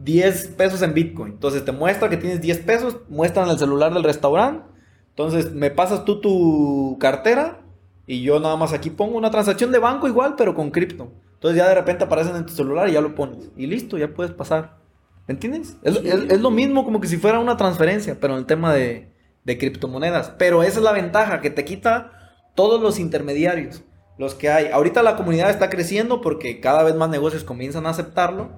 10 0.00 0.48
pesos 0.48 0.82
en 0.82 0.94
Bitcoin. 0.94 1.32
Entonces 1.34 1.64
te 1.64 1.72
muestra 1.72 2.08
que 2.08 2.16
tienes 2.16 2.40
10 2.40 2.58
pesos, 2.60 2.98
muestran 3.08 3.48
el 3.50 3.58
celular 3.58 3.92
del 3.94 4.04
restaurante. 4.04 4.64
Entonces 5.10 5.52
me 5.52 5.70
pasas 5.70 6.04
tú 6.04 6.20
tu 6.20 6.96
cartera 7.00 7.60
y 8.06 8.22
yo 8.22 8.40
nada 8.40 8.56
más 8.56 8.72
aquí 8.72 8.90
pongo 8.90 9.16
una 9.18 9.30
transacción 9.30 9.72
de 9.72 9.78
banco 9.78 10.08
igual, 10.08 10.34
pero 10.36 10.54
con 10.54 10.70
cripto. 10.70 11.12
Entonces 11.34 11.58
ya 11.58 11.68
de 11.68 11.74
repente 11.74 12.04
aparecen 12.04 12.36
en 12.36 12.46
tu 12.46 12.52
celular 12.52 12.88
y 12.88 12.92
ya 12.92 13.00
lo 13.00 13.14
pones. 13.14 13.50
Y 13.56 13.66
listo, 13.66 13.98
ya 13.98 14.08
puedes 14.14 14.32
pasar. 14.32 14.78
¿Me 15.26 15.34
entiendes? 15.34 15.76
Es, 15.82 15.96
es- 15.96 16.30
es 16.30 16.40
lo 16.40 16.50
mismo 16.50 16.84
como 16.84 17.00
que 17.00 17.08
si 17.08 17.16
fuera 17.16 17.38
una 17.40 17.56
transferencia, 17.56 18.18
pero 18.20 18.34
en 18.34 18.40
el 18.40 18.46
tema 18.46 18.72
de, 18.74 19.12
de 19.44 19.58
criptomonedas. 19.58 20.30
Pero 20.38 20.62
esa 20.62 20.78
es 20.78 20.84
la 20.84 20.92
ventaja, 20.92 21.40
que 21.40 21.50
te 21.50 21.64
quita 21.64 22.12
todos 22.54 22.80
los 22.80 22.98
intermediarios, 22.98 23.82
los 24.18 24.34
que 24.34 24.48
hay. 24.48 24.66
Ahorita 24.72 25.02
la 25.02 25.16
comunidad 25.16 25.50
está 25.50 25.70
creciendo 25.70 26.20
porque 26.20 26.60
cada 26.60 26.82
vez 26.82 26.94
más 26.94 27.08
negocios 27.10 27.44
comienzan 27.44 27.86
a 27.86 27.90
aceptarlo. 27.90 28.50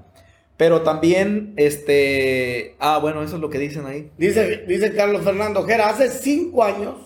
Pero 0.57 0.83
también, 0.83 1.55
este... 1.57 2.75
Ah, 2.81 2.99
bueno, 2.99 3.23
eso 3.23 3.37
es 3.37 3.41
lo 3.41 3.49
que 3.49 3.61
dicen 3.61 3.87
ahí. 3.87 4.11
Dice, 4.19 4.65
dice 4.67 4.93
Carlos 4.93 5.23
Fernando 5.23 5.63
Jera, 5.63 5.89
hace 5.89 6.11
cinco 6.11 6.65
años 6.65 6.97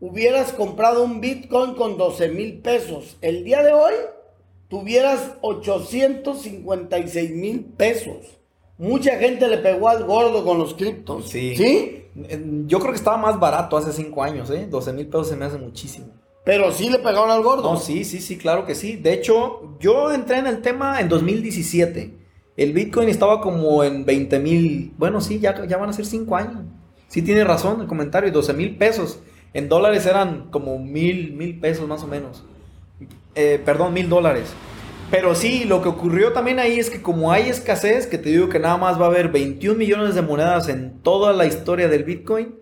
hubieras 0.00 0.52
comprado 0.52 1.04
un 1.04 1.20
Bitcoin 1.20 1.74
con 1.74 1.96
12 1.96 2.28
mil 2.30 2.58
pesos. 2.58 3.16
El 3.20 3.44
día 3.44 3.62
de 3.62 3.72
hoy 3.72 3.94
tuvieras 4.68 5.34
856 5.40 7.30
mil 7.30 7.64
pesos. 7.76 8.38
Mucha 8.78 9.16
gente 9.18 9.46
le 9.48 9.58
pegó 9.58 9.88
al 9.88 10.04
gordo 10.04 10.44
con 10.44 10.58
los 10.58 10.74
criptos. 10.74 11.28
Sí. 11.28 11.56
¿Sí? 11.56 12.02
Yo 12.66 12.80
creo 12.80 12.90
que 12.90 12.98
estaba 12.98 13.16
más 13.18 13.38
barato 13.38 13.76
hace 13.76 13.92
5 13.92 14.22
años, 14.22 14.50
¿eh? 14.50 14.66
12 14.68 14.92
mil 14.92 15.06
pesos 15.06 15.28
se 15.28 15.36
me 15.36 15.44
hace 15.44 15.58
muchísimo. 15.58 16.08
Pero 16.46 16.70
sí 16.70 16.88
le 16.90 17.00
pegaron 17.00 17.28
al 17.28 17.42
gordo. 17.42 17.72
No, 17.72 17.76
sí, 17.76 18.04
sí, 18.04 18.20
sí, 18.20 18.38
claro 18.38 18.64
que 18.66 18.76
sí. 18.76 18.94
De 18.94 19.12
hecho, 19.12 19.76
yo 19.80 20.12
entré 20.12 20.38
en 20.38 20.46
el 20.46 20.62
tema 20.62 21.00
en 21.00 21.08
2017. 21.08 22.14
El 22.56 22.72
Bitcoin 22.72 23.08
estaba 23.08 23.40
como 23.40 23.82
en 23.82 24.04
20 24.04 24.38
mil. 24.38 24.92
Bueno, 24.96 25.20
sí, 25.20 25.40
ya, 25.40 25.66
ya 25.66 25.76
van 25.76 25.90
a 25.90 25.92
ser 25.92 26.06
5 26.06 26.36
años. 26.36 26.58
Sí, 27.08 27.22
tiene 27.22 27.42
razón 27.42 27.80
el 27.80 27.88
comentario. 27.88 28.30
12 28.30 28.52
mil 28.52 28.76
pesos. 28.76 29.18
En 29.54 29.68
dólares 29.68 30.06
eran 30.06 30.46
como 30.52 30.78
mil, 30.78 31.32
mil 31.32 31.58
pesos 31.58 31.88
más 31.88 32.04
o 32.04 32.06
menos. 32.06 32.44
Eh, 33.34 33.60
perdón, 33.64 33.92
mil 33.92 34.08
dólares. 34.08 34.52
Pero 35.10 35.34
sí, 35.34 35.64
lo 35.64 35.82
que 35.82 35.88
ocurrió 35.88 36.32
también 36.32 36.60
ahí 36.60 36.78
es 36.78 36.90
que 36.90 37.02
como 37.02 37.32
hay 37.32 37.48
escasez, 37.48 38.06
que 38.06 38.18
te 38.18 38.28
digo 38.28 38.48
que 38.48 38.60
nada 38.60 38.76
más 38.76 39.00
va 39.00 39.06
a 39.06 39.08
haber 39.08 39.30
21 39.30 39.76
millones 39.76 40.14
de 40.14 40.22
monedas 40.22 40.68
en 40.68 41.00
toda 41.02 41.32
la 41.32 41.44
historia 41.44 41.88
del 41.88 42.04
Bitcoin, 42.04 42.54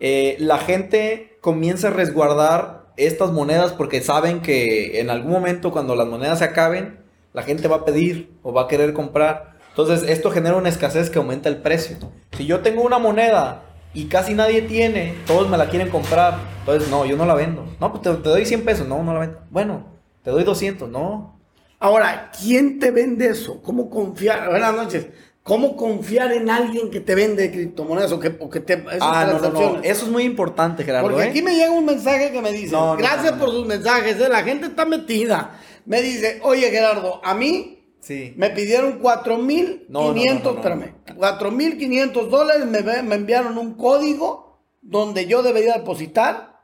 eh, 0.00 0.36
la 0.38 0.56
gente 0.56 1.36
comienza 1.42 1.88
a 1.88 1.90
resguardar 1.90 2.85
estas 2.96 3.32
monedas 3.32 3.72
porque 3.72 4.00
saben 4.00 4.40
que 4.40 5.00
en 5.00 5.10
algún 5.10 5.32
momento 5.32 5.72
cuando 5.72 5.94
las 5.94 6.06
monedas 6.06 6.38
se 6.38 6.44
acaben, 6.44 6.98
la 7.32 7.42
gente 7.42 7.68
va 7.68 7.76
a 7.76 7.84
pedir 7.84 8.30
o 8.42 8.52
va 8.52 8.62
a 8.62 8.68
querer 8.68 8.92
comprar. 8.92 9.56
Entonces 9.70 10.08
esto 10.08 10.30
genera 10.30 10.56
una 10.56 10.70
escasez 10.70 11.10
que 11.10 11.18
aumenta 11.18 11.48
el 11.48 11.58
precio. 11.58 11.96
Si 12.36 12.46
yo 12.46 12.60
tengo 12.60 12.82
una 12.82 12.98
moneda 12.98 13.62
y 13.92 14.06
casi 14.06 14.34
nadie 14.34 14.62
tiene, 14.62 15.14
todos 15.26 15.48
me 15.48 15.58
la 15.58 15.68
quieren 15.68 15.90
comprar, 15.90 16.38
entonces 16.60 16.90
no, 16.90 17.04
yo 17.04 17.16
no 17.16 17.26
la 17.26 17.34
vendo. 17.34 17.66
No, 17.80 17.92
pues 17.92 18.02
te, 18.02 18.10
doy 18.10 18.46
100 18.46 18.64
pesos, 18.64 18.88
no, 18.88 19.02
no 19.02 19.12
la 19.12 19.20
vendo. 19.20 19.40
Bueno, 19.50 19.84
te 20.22 20.30
doy 20.30 20.44
200, 20.44 20.88
no. 20.88 21.38
Ahora, 21.78 22.30
¿quién 22.40 22.78
te 22.78 22.90
vende 22.90 23.28
eso? 23.28 23.60
¿Cómo 23.62 23.90
confiar? 23.90 24.48
Buenas 24.48 24.74
noches. 24.74 25.08
¿Cómo 25.46 25.76
confiar 25.76 26.32
en 26.32 26.50
alguien 26.50 26.90
que 26.90 26.98
te 26.98 27.14
vende 27.14 27.52
criptomonedas 27.52 28.10
o 28.10 28.18
que, 28.18 28.36
o 28.40 28.50
que 28.50 28.58
te... 28.58 28.72
esas 28.72 28.98
Ah, 29.00 29.28
no, 29.30 29.38
no, 29.38 29.50
no. 29.74 29.80
Eso 29.80 30.06
es 30.06 30.10
muy 30.10 30.24
importante, 30.24 30.82
Gerardo. 30.82 31.06
Porque 31.08 31.22
¿eh? 31.22 31.28
aquí 31.28 31.40
me 31.40 31.54
llega 31.54 31.70
un 31.70 31.84
mensaje 31.84 32.32
que 32.32 32.42
me 32.42 32.50
dice, 32.50 32.72
No, 32.72 32.96
gracias 32.96 33.34
por 33.34 33.52
sus 33.52 33.64
mensajes, 33.64 34.18
¿eh? 34.18 34.28
la 34.28 34.42
gente 34.42 34.66
está 34.66 34.84
metida. 34.84 35.60
Me 35.84 36.02
dice, 36.02 36.40
oye 36.42 36.68
Gerardo, 36.72 37.20
a 37.24 37.32
mí 37.34 37.78
Sí. 38.00 38.34
me 38.36 38.50
pidieron 38.50 39.00
4.500, 39.00 39.86
No, 39.88 40.00
no, 40.00 40.14
no, 40.14 40.24
no, 40.24 40.40
no. 40.42 40.50
espérame, 40.56 40.94
4.500 41.16 42.28
dólares, 42.28 42.66
me 42.66 43.14
enviaron 43.14 43.56
un 43.56 43.74
código 43.74 44.58
donde 44.82 45.26
yo 45.26 45.44
debería 45.44 45.74
depositar. 45.74 46.55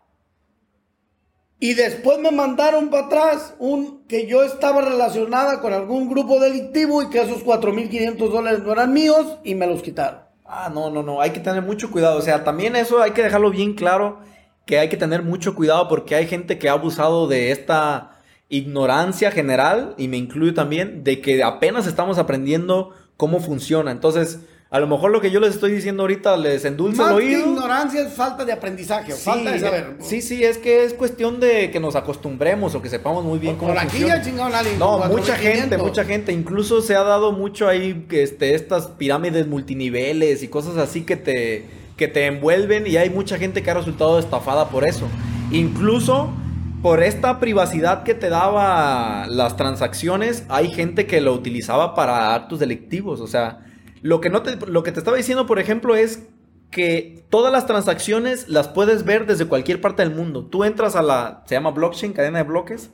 Y 1.62 1.74
después 1.74 2.18
me 2.18 2.32
mandaron 2.32 2.90
para 2.90 3.06
atrás 3.06 3.54
un 3.60 4.02
que 4.08 4.26
yo 4.26 4.42
estaba 4.42 4.82
relacionada 4.82 5.60
con 5.60 5.72
algún 5.72 6.08
grupo 6.08 6.40
delictivo 6.40 7.04
y 7.04 7.08
que 7.08 7.22
esos 7.22 7.44
4.500 7.44 8.16
dólares 8.16 8.64
no 8.64 8.72
eran 8.72 8.92
míos 8.92 9.38
y 9.44 9.54
me 9.54 9.68
los 9.68 9.80
quitaron. 9.80 10.22
Ah, 10.44 10.72
no, 10.74 10.90
no, 10.90 11.04
no, 11.04 11.20
hay 11.20 11.30
que 11.30 11.38
tener 11.38 11.62
mucho 11.62 11.92
cuidado. 11.92 12.18
O 12.18 12.20
sea, 12.20 12.42
también 12.42 12.74
eso 12.74 13.00
hay 13.00 13.12
que 13.12 13.22
dejarlo 13.22 13.52
bien 13.52 13.74
claro, 13.74 14.18
que 14.66 14.80
hay 14.80 14.88
que 14.88 14.96
tener 14.96 15.22
mucho 15.22 15.54
cuidado 15.54 15.86
porque 15.86 16.16
hay 16.16 16.26
gente 16.26 16.58
que 16.58 16.68
ha 16.68 16.72
abusado 16.72 17.28
de 17.28 17.52
esta 17.52 18.18
ignorancia 18.48 19.30
general, 19.30 19.94
y 19.96 20.08
me 20.08 20.16
incluyo 20.16 20.54
también, 20.54 21.04
de 21.04 21.20
que 21.20 21.44
apenas 21.44 21.86
estamos 21.86 22.18
aprendiendo 22.18 22.90
cómo 23.16 23.38
funciona. 23.38 23.92
Entonces, 23.92 24.40
a 24.72 24.80
lo 24.80 24.86
mejor 24.86 25.10
lo 25.10 25.20
que 25.20 25.30
yo 25.30 25.38
les 25.38 25.50
estoy 25.50 25.70
diciendo 25.70 26.02
ahorita 26.02 26.34
les 26.38 26.64
endulza 26.64 27.08
el 27.10 27.16
oído. 27.16 27.40
Ignorancia 27.40 28.00
es 28.00 28.14
falta 28.14 28.42
de 28.46 28.52
aprendizaje, 28.54 29.12
sí, 29.12 29.22
falta 29.22 29.50
de 29.50 29.60
saber. 29.60 29.96
Sí, 30.00 30.22
sí, 30.22 30.42
es 30.42 30.56
que 30.56 30.84
es 30.84 30.94
cuestión 30.94 31.40
de 31.40 31.70
que 31.70 31.78
nos 31.78 31.94
acostumbremos 31.94 32.74
o 32.74 32.80
que 32.80 32.88
sepamos 32.88 33.22
muy 33.22 33.38
bien 33.38 33.56
cómo 33.56 33.74
funciona. 33.74 34.22
No, 34.78 34.98
mucha 35.10 35.36
gente, 35.36 35.76
mucha 35.76 36.04
gente. 36.04 36.32
Incluso 36.32 36.80
se 36.80 36.96
ha 36.96 37.02
dado 37.02 37.32
mucho 37.32 37.68
ahí 37.68 38.06
este, 38.12 38.54
estas 38.54 38.86
pirámides 38.86 39.46
multiniveles 39.46 40.42
y 40.42 40.48
cosas 40.48 40.78
así 40.78 41.02
que 41.02 41.16
te, 41.16 41.66
que 41.98 42.08
te 42.08 42.24
envuelven 42.24 42.86
y 42.86 42.96
hay 42.96 43.10
mucha 43.10 43.36
gente 43.36 43.62
que 43.62 43.70
ha 43.70 43.74
resultado 43.74 44.18
estafada 44.18 44.70
por 44.70 44.88
eso. 44.88 45.06
Incluso 45.50 46.30
por 46.80 47.02
esta 47.02 47.40
privacidad 47.40 48.04
que 48.04 48.14
te 48.14 48.30
daba 48.30 49.26
las 49.26 49.54
transacciones, 49.58 50.44
hay 50.48 50.70
gente 50.70 51.04
que 51.06 51.20
lo 51.20 51.34
utilizaba 51.34 51.94
para 51.94 52.34
actos 52.34 52.58
delictivos. 52.58 53.20
O 53.20 53.26
sea, 53.26 53.66
lo 54.02 54.20
que, 54.20 54.30
no 54.30 54.42
te, 54.42 54.56
lo 54.66 54.82
que 54.82 54.92
te 54.92 54.98
estaba 54.98 55.16
diciendo, 55.16 55.46
por 55.46 55.58
ejemplo, 55.58 55.94
es 55.94 56.28
que 56.70 57.24
todas 57.30 57.52
las 57.52 57.66
transacciones 57.66 58.48
las 58.48 58.68
puedes 58.68 59.04
ver 59.04 59.26
desde 59.26 59.46
cualquier 59.46 59.80
parte 59.80 60.02
del 60.02 60.14
mundo. 60.14 60.46
Tú 60.46 60.64
entras 60.64 60.96
a 60.96 61.02
la, 61.02 61.44
se 61.46 61.54
llama 61.54 61.70
blockchain, 61.70 62.12
cadena 62.12 62.38
de 62.38 62.44
bloques, 62.44 62.90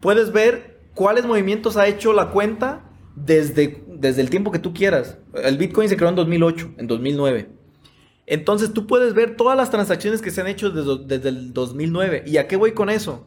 puedes 0.00 0.32
ver 0.32 0.80
cuáles 0.94 1.26
movimientos 1.26 1.76
ha 1.76 1.86
hecho 1.86 2.12
la 2.12 2.30
cuenta 2.30 2.84
desde, 3.14 3.84
desde 3.88 4.22
el 4.22 4.30
tiempo 4.30 4.50
que 4.50 4.58
tú 4.58 4.72
quieras. 4.72 5.18
El 5.34 5.58
Bitcoin 5.58 5.88
se 5.88 5.96
creó 5.96 6.08
en 6.08 6.16
2008, 6.16 6.74
en 6.78 6.86
2009. 6.86 7.48
Entonces 8.26 8.72
tú 8.72 8.86
puedes 8.86 9.14
ver 9.14 9.36
todas 9.36 9.56
las 9.56 9.70
transacciones 9.70 10.22
que 10.22 10.30
se 10.30 10.40
han 10.40 10.46
hecho 10.46 10.70
desde, 10.70 11.04
desde 11.04 11.28
el 11.28 11.52
2009. 11.52 12.24
¿Y 12.26 12.38
a 12.38 12.48
qué 12.48 12.56
voy 12.56 12.72
con 12.72 12.88
eso? 12.88 13.26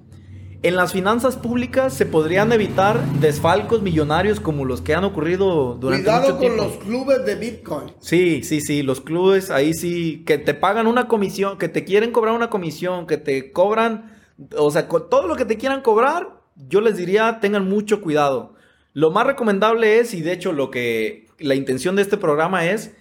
En 0.65 0.75
las 0.75 0.93
finanzas 0.93 1.37
públicas 1.37 1.93
se 1.93 2.07
podrían 2.07 2.51
evitar 2.51 2.99
desfalcos 3.19 3.83
millonarios 3.83 4.39
como 4.39 4.65
los 4.65 4.81
que 4.81 4.95
han 4.95 5.03
ocurrido 5.03 5.75
durante 5.75 6.05
Cuidado 6.05 6.33
mucho 6.33 6.39
con 6.39 6.57
los 6.57 6.77
clubes 6.77 7.23
de 7.23 7.35
Bitcoin. 7.35 7.91
Sí, 7.99 8.41
sí, 8.41 8.61
sí, 8.61 8.81
los 8.81 8.99
clubes 8.99 9.51
ahí 9.51 9.75
sí 9.75 10.23
que 10.25 10.39
te 10.39 10.55
pagan 10.55 10.87
una 10.87 11.07
comisión, 11.07 11.59
que 11.59 11.69
te 11.69 11.83
quieren 11.83 12.11
cobrar 12.11 12.33
una 12.33 12.49
comisión, 12.49 13.05
que 13.05 13.17
te 13.17 13.51
cobran, 13.51 14.17
o 14.57 14.71
sea, 14.71 14.87
todo 14.87 15.27
lo 15.27 15.35
que 15.35 15.45
te 15.45 15.57
quieran 15.57 15.83
cobrar, 15.83 16.41
yo 16.55 16.81
les 16.81 16.97
diría 16.97 17.37
tengan 17.39 17.69
mucho 17.69 18.01
cuidado. 18.01 18.55
Lo 18.93 19.11
más 19.11 19.27
recomendable 19.27 19.99
es 19.99 20.15
y 20.15 20.23
de 20.23 20.31
hecho 20.31 20.51
lo 20.51 20.71
que 20.71 21.27
la 21.37 21.53
intención 21.53 21.95
de 21.95 22.01
este 22.01 22.17
programa 22.17 22.65
es 22.65 22.95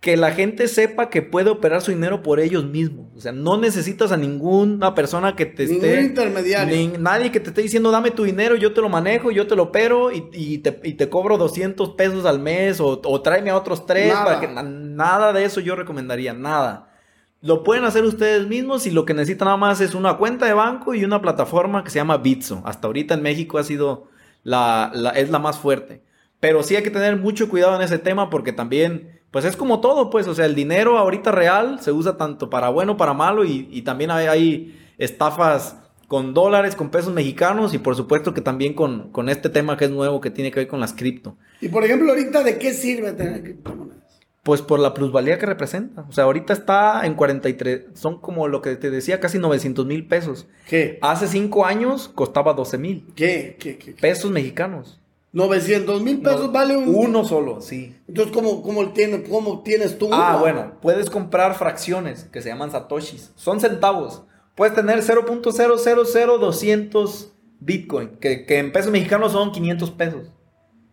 que 0.00 0.16
la 0.16 0.30
gente 0.30 0.68
sepa 0.68 1.08
que 1.08 1.22
puede 1.22 1.50
operar 1.50 1.80
su 1.80 1.90
dinero 1.90 2.22
por 2.22 2.38
ellos 2.38 2.64
mismos. 2.64 3.06
O 3.16 3.20
sea, 3.20 3.32
no 3.32 3.56
necesitas 3.56 4.12
a 4.12 4.16
ninguna 4.16 4.94
persona 4.94 5.34
que 5.34 5.46
te 5.46 5.66
Ningún 5.66 5.84
esté... 5.84 6.02
intermediario. 6.02 6.98
nadie 6.98 7.32
que 7.32 7.40
te 7.40 7.48
esté 7.48 7.62
diciendo, 7.62 7.90
dame 7.90 8.10
tu 8.10 8.24
dinero, 8.24 8.56
yo 8.56 8.72
te 8.72 8.80
lo 8.82 8.88
manejo, 8.88 9.30
yo 9.30 9.46
te 9.46 9.56
lo 9.56 9.64
opero 9.64 10.10
y, 10.12 10.58
te, 10.58 11.08
cobro 11.08 11.38
200 11.38 11.90
pesos 11.90 12.26
al 12.26 12.38
mes 12.38 12.78
o, 12.80 13.20
tráeme 13.22 13.50
a 13.50 13.56
otros 13.56 13.86
tres. 13.86 14.12
Nada. 14.12 14.24
Para 14.24 14.40
que, 14.40 14.48
nada 14.48 15.32
de 15.32 15.44
eso 15.44 15.60
yo 15.60 15.74
recomendaría, 15.74 16.34
nada. 16.34 16.92
Lo 17.40 17.62
pueden 17.64 17.84
hacer 17.84 18.04
ustedes 18.04 18.46
mismos 18.46 18.86
y 18.86 18.90
lo 18.90 19.04
que 19.04 19.14
necesitan 19.14 19.46
nada 19.46 19.56
más 19.56 19.80
es 19.80 19.94
una 19.94 20.18
cuenta 20.18 20.46
de 20.46 20.52
banco 20.52 20.94
y 20.94 21.04
una 21.04 21.22
plataforma 21.22 21.84
que 21.84 21.90
se 21.90 21.98
llama 21.98 22.18
Bitso. 22.18 22.62
Hasta 22.64 22.86
ahorita 22.86 23.14
en 23.14 23.22
México 23.22 23.58
ha 23.58 23.64
sido 23.64 24.08
la, 24.42 24.90
la, 24.94 25.10
es 25.10 25.30
la 25.30 25.38
más 25.38 25.58
fuerte. 25.58 26.02
Pero 26.38 26.62
sí 26.62 26.76
hay 26.76 26.82
que 26.82 26.90
tener 26.90 27.16
mucho 27.16 27.48
cuidado 27.48 27.76
en 27.76 27.82
ese 27.82 27.98
tema 27.98 28.30
porque 28.30 28.52
también 28.52 29.15
pues 29.36 29.44
es 29.44 29.54
como 29.54 29.80
todo, 29.82 30.08
pues, 30.08 30.26
o 30.28 30.34
sea, 30.34 30.46
el 30.46 30.54
dinero 30.54 30.96
ahorita 30.96 31.30
real 31.30 31.78
se 31.82 31.92
usa 31.92 32.16
tanto 32.16 32.48
para 32.48 32.70
bueno, 32.70 32.96
para 32.96 33.12
malo 33.12 33.44
y, 33.44 33.82
también 33.82 34.10
hay, 34.10 34.80
estafas 34.96 35.76
con 36.08 36.32
dólares, 36.32 36.74
con 36.74 36.88
pesos 36.88 37.12
mexicanos 37.12 37.74
y 37.74 37.78
por 37.78 37.94
supuesto 37.96 38.32
que 38.32 38.40
también 38.40 38.72
con, 38.72 39.10
con, 39.12 39.28
este 39.28 39.50
tema 39.50 39.76
que 39.76 39.84
es 39.84 39.90
nuevo 39.90 40.22
que 40.22 40.30
tiene 40.30 40.50
que 40.50 40.60
ver 40.60 40.68
con 40.68 40.80
las 40.80 40.94
cripto. 40.94 41.36
Y 41.60 41.68
por 41.68 41.84
ejemplo, 41.84 42.08
ahorita, 42.12 42.42
¿de 42.44 42.56
qué 42.56 42.72
sirve 42.72 43.12
tener 43.12 43.42
criptomonedas? 43.42 44.22
Pues 44.42 44.62
por 44.62 44.80
la 44.80 44.94
plusvalía 44.94 45.38
que 45.38 45.44
representa. 45.44 46.06
O 46.08 46.12
sea, 46.12 46.24
ahorita 46.24 46.54
está 46.54 47.04
en 47.04 47.12
43, 47.12 47.88
son 47.92 48.22
como 48.22 48.48
lo 48.48 48.62
que 48.62 48.76
te 48.76 48.90
decía, 48.90 49.20
casi 49.20 49.38
900 49.38 49.84
mil 49.84 50.06
pesos. 50.06 50.46
¿Qué? 50.66 50.98
Hace 51.02 51.26
cinco 51.26 51.66
años 51.66 52.08
costaba 52.08 52.54
12 52.54 52.78
mil. 52.78 53.06
¿Qué? 53.14 53.58
¿Qué? 53.60 53.76
¿Qué? 53.76 53.92
Pesos 53.92 54.30
mexicanos. 54.30 54.98
900 55.36 56.00
mil 56.00 56.22
pesos 56.22 56.50
vale 56.50 56.74
un... 56.78 56.94
Uno 56.94 57.22
solo, 57.22 57.60
sí. 57.60 57.94
Entonces, 58.08 58.34
¿cómo, 58.34 58.62
cómo, 58.62 58.94
tienes, 58.94 59.28
cómo 59.28 59.62
tienes 59.62 59.98
tú? 59.98 60.08
Ah, 60.10 60.38
bueno, 60.40 60.72
puedes 60.80 61.10
comprar 61.10 61.54
fracciones 61.54 62.24
que 62.24 62.40
se 62.40 62.48
llaman 62.48 62.70
satoshis. 62.70 63.32
Son 63.34 63.60
centavos. 63.60 64.22
Puedes 64.54 64.74
tener 64.74 65.00
0.000200 65.00 67.26
Bitcoin, 67.60 68.16
que, 68.16 68.46
que 68.46 68.58
en 68.58 68.72
pesos 68.72 68.90
mexicanos 68.90 69.32
son 69.32 69.52
500 69.52 69.90
pesos. 69.90 70.32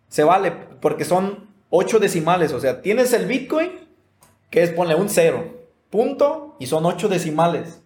Se 0.08 0.24
vale 0.24 0.52
porque 0.82 1.06
son 1.06 1.48
8 1.70 1.98
decimales. 1.98 2.52
O 2.52 2.60
sea, 2.60 2.82
tienes 2.82 3.14
el 3.14 3.24
Bitcoin, 3.24 3.70
que 4.50 4.62
es, 4.62 4.72
ponle 4.72 4.94
un 4.94 5.08
0, 5.08 5.42
punto, 5.88 6.56
y 6.58 6.66
son 6.66 6.84
8 6.84 7.08
decimales. 7.08 7.80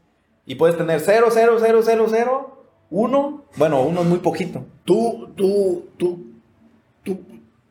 Y 0.45 0.57
puedes 0.57 0.77
tener 0.77 1.01
0.0000, 1.01 2.47
1, 2.91 3.45
bueno, 3.55 3.83
uno 3.83 4.01
es 4.01 4.07
muy 4.09 4.19
poquito. 4.19 4.65
Tú, 4.85 5.29
tú 5.37 5.85
¿Tú, 5.99 6.28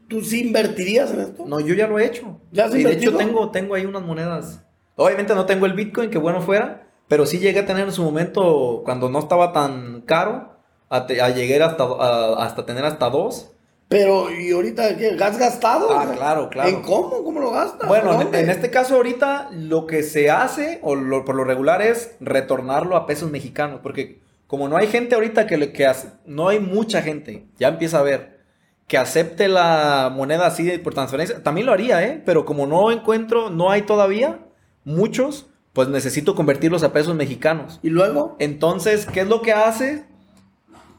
¿Tú 0.07 0.21
sí 0.21 0.47
invertirías 0.47 1.11
en 1.11 1.19
esto? 1.21 1.45
No, 1.45 1.59
yo 1.59 1.73
ya 1.73 1.87
lo 1.87 1.99
he 1.99 2.05
hecho. 2.05 2.39
¿Ya 2.51 2.69
de 2.69 2.91
hecho, 2.91 3.15
tengo, 3.17 3.51
tengo 3.51 3.75
ahí 3.75 3.85
unas 3.85 4.03
monedas. 4.03 4.63
Obviamente 4.95 5.35
no 5.35 5.45
tengo 5.45 5.65
el 5.65 5.73
Bitcoin, 5.73 6.09
que 6.09 6.17
bueno 6.17 6.41
fuera, 6.41 6.87
pero 7.07 7.25
sí 7.25 7.39
llegué 7.39 7.59
a 7.59 7.65
tener 7.65 7.85
en 7.85 7.91
su 7.91 8.03
momento, 8.03 8.81
cuando 8.85 9.09
no 9.09 9.19
estaba 9.19 9.51
tan 9.51 10.01
caro, 10.01 10.57
a, 10.89 11.05
llegar 11.07 11.69
hasta, 11.69 11.85
hasta 12.37 12.65
tener 12.65 12.85
hasta 12.85 13.09
dos. 13.09 13.51
Pero, 13.89 14.31
¿y 14.31 14.51
ahorita 14.51 14.97
qué? 14.97 15.17
¿Has 15.21 15.37
gastado? 15.37 15.89
Ah, 15.91 16.11
claro, 16.13 16.49
claro. 16.49 16.69
¿En 16.69 16.81
cómo? 16.81 17.23
¿Cómo 17.23 17.39
lo 17.39 17.51
gastas? 17.51 17.87
Bueno, 17.87 18.19
en, 18.21 18.49
este 18.49 18.69
caso 18.69 18.95
ahorita 18.95 19.49
lo 19.51 19.87
que 19.87 20.03
se 20.03 20.29
hace, 20.29 20.79
o 20.83 20.95
por 21.25 21.35
lo 21.35 21.43
regular, 21.43 21.81
es 21.81 22.15
retornarlo 22.19 22.97
a 22.97 23.05
pesos 23.05 23.29
mexicanos. 23.29 23.79
Porque 23.81 24.21
como 24.47 24.67
no 24.67 24.77
hay 24.77 24.87
gente 24.87 25.15
ahorita 25.15 25.47
que, 25.47 25.71
que 25.71 25.85
hace, 25.85 26.09
no 26.25 26.49
hay 26.49 26.59
mucha 26.59 27.01
gente, 27.01 27.45
ya 27.57 27.69
empieza 27.69 27.99
a 27.99 28.03
ver 28.03 28.36
que 28.87 28.97
acepte 28.97 29.49
la 29.49 30.11
moneda 30.13 30.47
así 30.47 30.77
por 30.77 30.93
transferencia, 30.93 31.43
también 31.43 31.67
lo 31.67 31.73
haría, 31.73 32.03
¿eh? 32.05 32.21
Pero 32.25 32.45
como 32.45 32.65
no 32.65 32.91
encuentro, 32.91 33.49
no 33.49 33.69
hay 33.69 33.81
todavía 33.81 34.39
muchos, 34.85 35.47
pues 35.73 35.89
necesito 35.89 36.35
convertirlos 36.35 36.83
a 36.83 36.93
pesos 36.93 37.13
mexicanos. 37.13 37.79
¿Y 37.83 37.89
luego? 37.89 38.37
Entonces, 38.39 39.05
¿qué 39.05 39.21
es 39.21 39.27
lo 39.27 39.41
que 39.41 39.51
hace? 39.51 40.05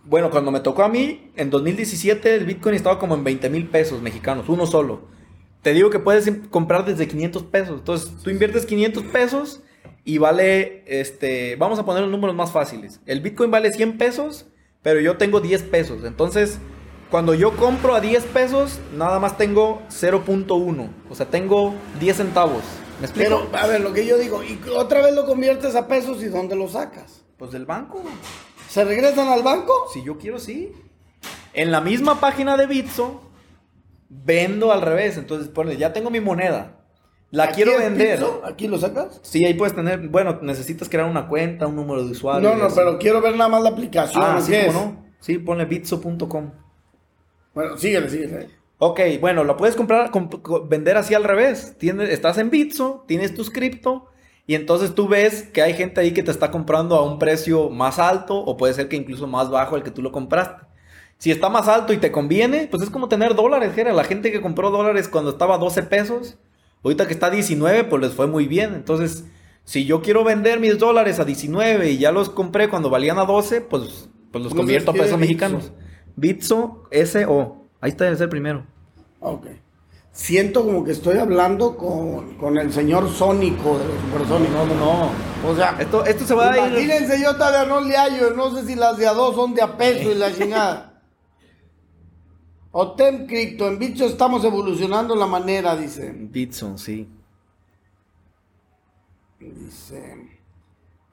Bueno, 0.04 0.30
cuando 0.30 0.50
me 0.50 0.60
tocó 0.60 0.82
a 0.82 0.88
mí, 0.88 1.30
en 1.36 1.50
2017 1.50 2.34
el 2.34 2.44
Bitcoin 2.44 2.74
estaba 2.74 2.98
como 2.98 3.14
en 3.14 3.24
20 3.24 3.48
mil 3.50 3.66
pesos 3.68 4.02
mexicanos, 4.02 4.48
uno 4.48 4.66
solo. 4.66 5.08
Te 5.62 5.72
digo 5.72 5.90
que 5.90 5.98
puedes 5.98 6.30
comprar 6.50 6.84
desde 6.84 7.08
500 7.08 7.42
pesos. 7.44 7.78
Entonces, 7.78 8.12
tú 8.22 8.30
inviertes 8.30 8.66
500 8.66 9.02
pesos 9.04 9.62
y 10.04 10.18
vale, 10.18 10.84
este, 10.86 11.56
vamos 11.56 11.78
a 11.78 11.84
poner 11.84 12.02
los 12.02 12.10
números 12.10 12.36
más 12.36 12.52
fáciles. 12.52 13.00
El 13.06 13.20
Bitcoin 13.20 13.50
vale 13.50 13.72
100 13.72 13.98
pesos, 13.98 14.46
pero 14.82 15.00
yo 15.00 15.16
tengo 15.16 15.40
10 15.40 15.64
pesos. 15.64 16.04
Entonces, 16.04 16.60
cuando 17.10 17.34
yo 17.34 17.56
compro 17.56 17.94
a 17.94 18.00
10 18.00 18.24
pesos, 18.26 18.80
nada 18.94 19.18
más 19.18 19.38
tengo 19.38 19.82
0.1. 19.88 20.90
O 21.08 21.14
sea, 21.14 21.26
tengo 21.26 21.74
10 22.00 22.16
centavos. 22.16 22.62
¿Me 23.00 23.06
explico? 23.06 23.46
Pero, 23.50 23.58
a 23.58 23.66
ver, 23.66 23.80
lo 23.80 23.92
que 23.92 24.04
yo 24.04 24.18
digo, 24.18 24.42
y 24.42 24.60
otra 24.76 25.02
vez 25.02 25.14
lo 25.14 25.24
conviertes 25.24 25.74
a 25.74 25.86
pesos 25.86 26.22
y 26.22 26.26
¿dónde 26.26 26.56
lo 26.56 26.68
sacas? 26.68 27.24
Pues 27.38 27.50
del 27.52 27.64
banco. 27.64 28.02
¿Se 28.68 28.84
regresan 28.84 29.28
al 29.28 29.42
banco? 29.42 29.72
Si 29.92 30.02
yo 30.02 30.18
quiero, 30.18 30.38
sí. 30.38 30.72
En 31.54 31.70
la 31.70 31.80
misma 31.80 32.20
página 32.20 32.56
de 32.56 32.66
Bitso, 32.66 33.22
vendo 34.08 34.72
al 34.72 34.82
revés. 34.82 35.16
Entonces, 35.16 35.48
ponle, 35.48 35.76
ya 35.76 35.92
tengo 35.92 36.10
mi 36.10 36.20
moneda. 36.20 36.74
La 37.30 37.52
quiero 37.52 37.78
vender. 37.78 38.24
¿Aquí 38.44 38.68
lo 38.68 38.78
sacas? 38.78 39.20
Sí, 39.22 39.44
ahí 39.44 39.54
puedes 39.54 39.74
tener. 39.74 40.08
Bueno, 40.08 40.38
necesitas 40.42 40.88
crear 40.88 41.08
una 41.08 41.28
cuenta, 41.28 41.66
un 41.66 41.76
número 41.76 42.04
de 42.04 42.12
usuario. 42.12 42.48
No, 42.48 42.56
no, 42.56 42.74
pero 42.74 42.98
quiero 42.98 43.20
ver 43.20 43.36
nada 43.36 43.48
más 43.48 43.62
la 43.62 43.70
aplicación. 43.70 44.22
Ah, 44.24 44.40
sí, 44.40 44.54
no? 44.72 45.06
Sí, 45.20 45.38
ponle 45.38 45.66
bitso.com. 45.66 46.50
Bueno, 47.54 47.76
síguele, 47.76 48.08
síguele. 48.08 48.58
Ok, 48.78 49.00
bueno, 49.20 49.42
lo 49.42 49.56
puedes 49.56 49.74
comprar, 49.74 50.10
vender 50.68 50.96
así 50.96 51.12
al 51.14 51.24
revés. 51.24 51.74
Tienes, 51.78 52.10
estás 52.10 52.38
en 52.38 52.50
Bitso, 52.50 53.04
tienes 53.08 53.34
tu 53.34 53.44
cripto 53.46 54.06
y 54.46 54.54
entonces 54.54 54.94
tú 54.94 55.08
ves 55.08 55.42
que 55.42 55.62
hay 55.62 55.74
gente 55.74 56.00
ahí 56.00 56.12
que 56.12 56.22
te 56.22 56.30
está 56.30 56.50
comprando 56.50 56.94
a 56.94 57.02
un 57.02 57.18
precio 57.18 57.70
más 57.70 57.98
alto 57.98 58.36
o 58.36 58.56
puede 58.56 58.74
ser 58.74 58.88
que 58.88 58.96
incluso 58.96 59.26
más 59.26 59.50
bajo 59.50 59.76
el 59.76 59.82
que 59.82 59.90
tú 59.90 60.00
lo 60.00 60.12
compraste. 60.12 60.64
Si 61.18 61.32
está 61.32 61.48
más 61.48 61.66
alto 61.66 61.92
y 61.92 61.98
te 61.98 62.12
conviene, 62.12 62.68
pues 62.70 62.84
es 62.84 62.90
como 62.90 63.08
tener 63.08 63.34
dólares, 63.34 63.76
era 63.76 63.92
la 63.92 64.04
gente 64.04 64.30
que 64.30 64.40
compró 64.40 64.70
dólares 64.70 65.08
cuando 65.08 65.30
estaba 65.30 65.56
a 65.56 65.58
12 65.58 65.82
pesos, 65.82 66.38
ahorita 66.84 67.08
que 67.08 67.12
está 67.12 67.26
a 67.26 67.30
19, 67.30 67.84
pues 67.84 68.00
les 68.00 68.14
fue 68.14 68.28
muy 68.28 68.46
bien. 68.46 68.74
Entonces, 68.74 69.24
Si 69.64 69.84
yo 69.84 70.00
quiero 70.00 70.24
vender 70.24 70.60
mis 70.60 70.78
dólares 70.78 71.20
a 71.20 71.24
19 71.26 71.90
y 71.90 71.98
ya 71.98 72.10
los 72.12 72.30
compré 72.30 72.70
cuando 72.70 72.88
valían 72.88 73.18
a 73.18 73.24
12, 73.24 73.60
pues, 73.60 74.08
pues 74.32 74.44
los 74.44 74.54
convierto 74.54 74.92
a 74.92 74.94
sé, 74.94 74.98
¿qué 74.98 75.04
pesos 75.04 75.18
mexicanos. 75.18 75.64
Bitso 75.64 75.87
S-O. 76.90 77.66
Ahí 77.80 77.90
está, 77.90 78.08
es 78.08 78.20
el 78.20 78.28
primero. 78.28 78.66
Ok. 79.20 79.46
Siento 80.12 80.64
como 80.64 80.82
que 80.82 80.90
estoy 80.90 81.18
hablando 81.18 81.76
con, 81.76 82.34
con 82.38 82.58
el 82.58 82.72
señor 82.72 83.08
Sónico 83.08 83.78
de 83.78 83.86
los 83.86 84.00
supersónicos. 84.00 84.52
No, 84.54 84.66
no, 84.66 84.74
no. 84.74 85.10
O 85.48 85.54
sea, 85.54 85.76
Esto, 85.78 86.04
esto 86.04 86.24
se 86.24 86.34
va 86.34 86.50
a 86.50 86.58
ir. 86.58 86.72
imagínense, 86.72 87.22
yo 87.22 87.34
todavía 87.34 87.64
no 87.66 87.80
le 87.80 87.96
hallo. 87.96 88.30
No 88.34 88.54
sé 88.54 88.66
si 88.66 88.74
las 88.74 88.96
de 88.96 89.06
a 89.06 89.12
dos 89.12 89.36
son 89.36 89.54
de 89.54 89.62
a 89.62 89.76
peso 89.76 90.10
y 90.10 90.14
la 90.16 90.34
chingada. 90.36 91.02
Otem 92.72 93.26
Cripto, 93.26 93.66
en 93.68 93.78
bicho 93.78 94.06
estamos 94.06 94.44
evolucionando 94.44 95.14
la 95.14 95.26
manera, 95.26 95.76
dice. 95.76 96.12
Bitso, 96.12 96.76
sí. 96.76 97.08
Dice. 99.40 100.37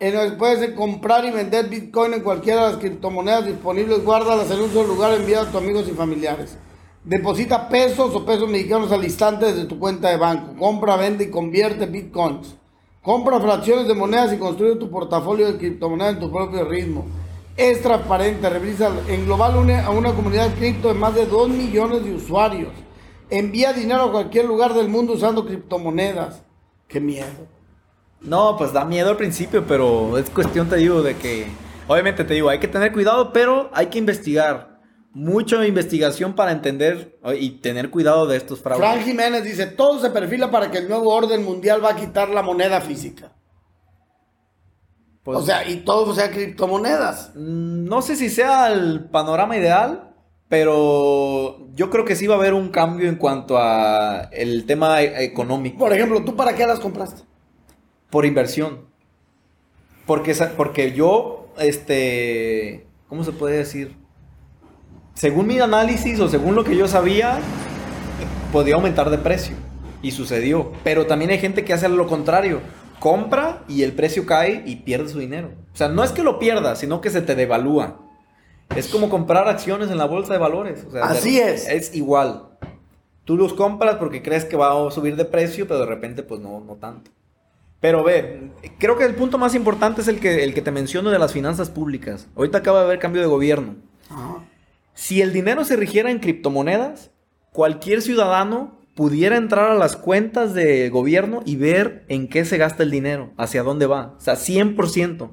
En, 0.06 0.38
puedes 0.38 0.70
comprar 0.76 1.26
y 1.26 1.32
vender 1.32 1.68
Bitcoin 1.68 2.14
en 2.14 2.22
cualquiera 2.22 2.66
de 2.66 2.72
las 2.74 2.80
criptomonedas 2.80 3.48
disponibles. 3.48 4.04
Guárdalas 4.04 4.52
en 4.52 4.62
un 4.62 4.72
solo 4.72 4.90
lugar, 4.90 5.16
envía 5.16 5.42
a 5.42 5.46
tus 5.46 5.56
amigos 5.56 5.88
y 5.88 5.94
familiares. 5.94 6.60
Deposita 7.04 7.68
pesos 7.70 8.14
o 8.14 8.24
pesos 8.24 8.48
mexicanos 8.48 8.92
al 8.92 9.04
instante 9.04 9.48
desde 9.48 9.66
tu 9.66 9.80
cuenta 9.80 10.12
de 10.12 10.18
banco. 10.18 10.56
Compra, 10.60 10.96
vende 10.96 11.24
y 11.24 11.32
convierte 11.32 11.88
Bitcoins. 11.88 12.56
Compra 13.02 13.40
fracciones 13.40 13.88
de 13.88 13.96
monedas 13.96 14.32
y 14.32 14.38
construye 14.38 14.76
tu 14.76 14.92
portafolio 14.92 15.48
de 15.48 15.58
criptomonedas 15.58 16.14
en 16.14 16.20
tu 16.20 16.32
propio 16.32 16.66
ritmo. 16.66 17.06
Es 17.58 17.82
transparente, 17.82 18.48
revisa. 18.48 18.92
En 19.08 19.26
global 19.26 19.56
une 19.56 19.80
a 19.80 19.90
una 19.90 20.14
comunidad 20.14 20.54
cripto 20.54 20.90
de 20.90 20.94
más 20.94 21.16
de 21.16 21.26
2 21.26 21.50
millones 21.50 22.04
de 22.06 22.14
usuarios. 22.14 22.74
Envía 23.32 23.74
dinero 23.74 24.04
a 24.04 24.12
cualquier 24.12 24.46
lugar 24.46 24.76
del 24.76 24.88
mundo 24.88 25.14
usando 25.14 25.48
criptomonedas. 25.48 26.44
Qué 26.88 27.00
miedo. 27.00 27.55
No, 28.22 28.58
pues 28.58 28.74
da 28.74 28.86
miedo 28.86 29.10
al 29.12 29.18
principio, 29.18 29.66
pero 29.68 30.18
es 30.18 30.30
cuestión, 30.30 30.68
te 30.70 30.78
digo, 30.78 31.02
de 31.02 31.16
que. 31.16 31.48
Obviamente 31.88 32.24
te 32.24 32.34
digo, 32.34 32.50
hay 32.50 32.60
que 32.60 32.68
tener 32.68 32.92
cuidado, 32.92 33.32
pero 33.32 33.70
hay 33.74 33.88
que 33.88 34.00
investigar. 34.00 34.80
Mucha 35.14 35.66
investigación 35.66 36.34
para 36.34 36.52
entender 36.52 37.20
y 37.40 37.52
tener 37.62 37.90
cuidado 37.90 38.26
de 38.26 38.36
estos 38.38 38.60
fraudes. 38.60 38.86
Frank 38.86 39.06
Jiménez 39.06 39.44
dice, 39.44 39.68
todo 39.68 40.00
se 40.00 40.10
perfila 40.10 40.52
para 40.52 40.72
que 40.72 40.80
el 40.80 40.90
nuevo 40.90 41.14
orden 41.14 41.44
mundial 41.46 41.84
va 41.84 41.92
a 41.92 41.96
quitar 41.96 42.30
la 42.30 42.42
moneda 42.42 42.82
física. 42.82 43.32
Pues, 45.24 45.38
o 45.40 45.42
sea, 45.42 45.68
y 45.68 45.78
todo 45.78 46.14
sea 46.14 46.32
criptomonedas. 46.32 47.32
mm, 47.36 47.86
no 47.86 48.02
sé 48.02 48.16
si 48.16 48.30
sea 48.30 48.72
el 48.74 49.06
panorama 49.10 49.56
ideal, 49.58 50.16
pero 50.50 51.68
yo 51.74 51.90
creo 51.90 52.04
que 52.06 52.16
sí 52.16 52.28
va 52.28 52.36
a 52.36 52.38
haber 52.38 52.54
un 52.54 52.70
cambio 52.70 53.08
en 53.08 53.16
cuanto 53.16 53.58
a 53.58 54.30
el 54.32 54.66
tema 54.66 55.02
e- 55.02 55.24
económico. 55.24 55.78
Por 55.80 55.94
ejemplo, 55.94 56.24
¿tú 56.26 56.36
para 56.36 56.54
qué 56.56 56.66
las 56.68 56.80
compraste? 56.80 57.24
Por 58.16 58.26
inversión. 58.26 58.80
Porque, 60.06 60.34
porque 60.56 60.94
yo, 60.94 61.48
este, 61.60 62.88
¿cómo 63.10 63.26
se 63.26 63.34
puede 63.34 63.58
decir? 63.58 63.98
Según 65.16 65.48
mi 65.48 65.60
análisis 65.60 66.18
o 66.22 66.30
según 66.30 66.56
lo 66.56 66.64
que 66.64 66.78
yo 66.78 66.88
sabía, 66.88 67.40
podía 68.54 68.76
aumentar 68.76 69.10
de 69.10 69.18
precio. 69.18 69.58
Y 70.02 70.12
sucedió. 70.12 70.72
Pero 70.86 71.08
también 71.08 71.32
hay 71.32 71.40
gente 71.40 71.66
que 71.66 71.74
hace 71.74 71.90
lo 71.90 72.08
contrario. 72.08 72.62
Compra 73.02 73.66
y 73.68 73.84
el 73.84 73.92
precio 73.92 74.26
cae 74.26 74.64
y 74.66 74.78
pierde 74.78 75.10
su 75.10 75.20
dinero. 75.20 75.52
O 75.74 75.76
sea, 75.76 75.90
no 75.90 76.02
es 76.02 76.14
que 76.14 76.24
lo 76.24 76.40
pierda, 76.40 76.78
sino 76.78 77.02
que 77.02 77.10
se 77.10 77.22
te 77.22 77.36
devalúa. 77.36 78.00
Es 78.78 78.88
como 78.88 79.10
comprar 79.10 79.50
acciones 79.50 79.92
en 79.92 79.98
la 79.98 80.06
bolsa 80.06 80.32
de 80.32 80.40
valores. 80.40 80.86
O 80.88 80.92
sea, 80.92 81.04
Así 81.04 81.36
de- 81.36 81.54
es. 81.54 81.68
Es 81.68 81.94
igual. 81.94 82.48
Tú 83.26 83.36
los 83.36 83.54
compras 83.54 83.96
porque 83.96 84.24
crees 84.24 84.46
que 84.46 84.56
va 84.56 84.88
a 84.88 84.90
subir 84.92 85.18
de 85.18 85.26
precio, 85.26 85.68
pero 85.68 85.82
de 85.82 85.86
repente 85.88 86.24
pues 86.24 86.40
no, 86.40 86.62
no 86.62 86.76
tanto. 86.76 87.12
Pero 87.86 88.04
ve, 88.04 88.50
creo 88.80 88.98
que 88.98 89.04
el 89.04 89.14
punto 89.14 89.38
más 89.38 89.54
importante 89.54 90.02
es 90.02 90.08
el 90.08 90.20
que, 90.20 90.44
el 90.44 90.56
que 90.56 90.64
te 90.64 90.72
menciono 90.72 91.12
de 91.12 91.20
las 91.20 91.34
finanzas 91.34 91.70
públicas. 91.70 92.28
Ahorita 92.36 92.58
acaba 92.58 92.80
de 92.80 92.86
haber 92.86 92.98
cambio 92.98 93.22
de 93.22 93.28
gobierno. 93.28 93.76
Si 94.96 95.22
el 95.22 95.32
dinero 95.32 95.64
se 95.66 95.76
rigiera 95.76 96.10
en 96.10 96.18
criptomonedas, 96.18 97.12
cualquier 97.52 98.02
ciudadano 98.02 98.80
pudiera 98.96 99.38
entrar 99.38 99.70
a 99.70 99.76
las 99.76 99.98
cuentas 99.98 100.56
de 100.56 100.90
gobierno 100.90 101.44
y 101.46 101.58
ver 101.58 102.06
en 102.08 102.28
qué 102.28 102.44
se 102.44 102.58
gasta 102.58 102.82
el 102.82 102.90
dinero, 102.90 103.34
hacia 103.38 103.62
dónde 103.62 103.86
va. 103.86 104.16
O 104.18 104.20
sea, 104.20 104.34
100%. 104.34 105.30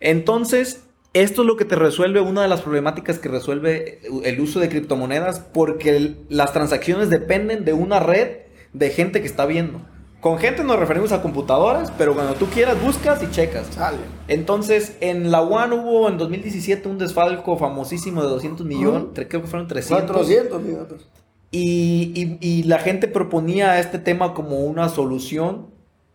Entonces, 0.00 0.84
esto 1.12 1.42
es 1.42 1.46
lo 1.46 1.58
que 1.58 1.66
te 1.66 1.76
resuelve 1.76 2.22
una 2.22 2.40
de 2.40 2.48
las 2.48 2.62
problemáticas 2.62 3.18
que 3.18 3.28
resuelve 3.28 4.00
el 4.24 4.40
uso 4.40 4.60
de 4.60 4.70
criptomonedas 4.70 5.40
porque 5.40 6.16
las 6.30 6.54
transacciones 6.54 7.10
dependen 7.10 7.66
de 7.66 7.74
una 7.74 8.00
red 8.00 8.46
de 8.72 8.88
gente 8.88 9.20
que 9.20 9.26
está 9.26 9.44
viendo. 9.44 9.91
Con 10.22 10.38
gente 10.38 10.62
nos 10.64 10.78
referimos 10.78 11.10
a 11.12 11.20
computadoras, 11.20 11.92
pero 11.98 12.14
cuando 12.14 12.34
tú 12.34 12.46
quieras 12.46 12.80
buscas 12.80 13.20
y 13.24 13.30
checas. 13.30 13.66
Sale. 13.72 13.98
Entonces, 14.28 14.96
en 15.00 15.30
la 15.32 15.42
UAN 15.42 15.72
hubo 15.74 16.08
en 16.08 16.16
2017 16.16 16.88
un 16.88 16.96
desfalco 16.96 17.58
famosísimo 17.58 18.22
de 18.22 18.28
200 18.28 18.64
millones, 18.64 19.02
creo 19.14 19.28
que 19.42 19.48
fueron 19.48 19.66
300. 19.68 20.06
400 20.12 20.62
minutos. 20.62 21.06
Y, 21.50 22.12
y- 22.14 22.38
y 22.40 22.62
la 22.62 22.78
gente 22.78 23.08
proponía 23.08 23.78
este 23.80 23.98
tema 23.98 24.32
como 24.32 24.60
una 24.60 24.88
solución 24.88 25.66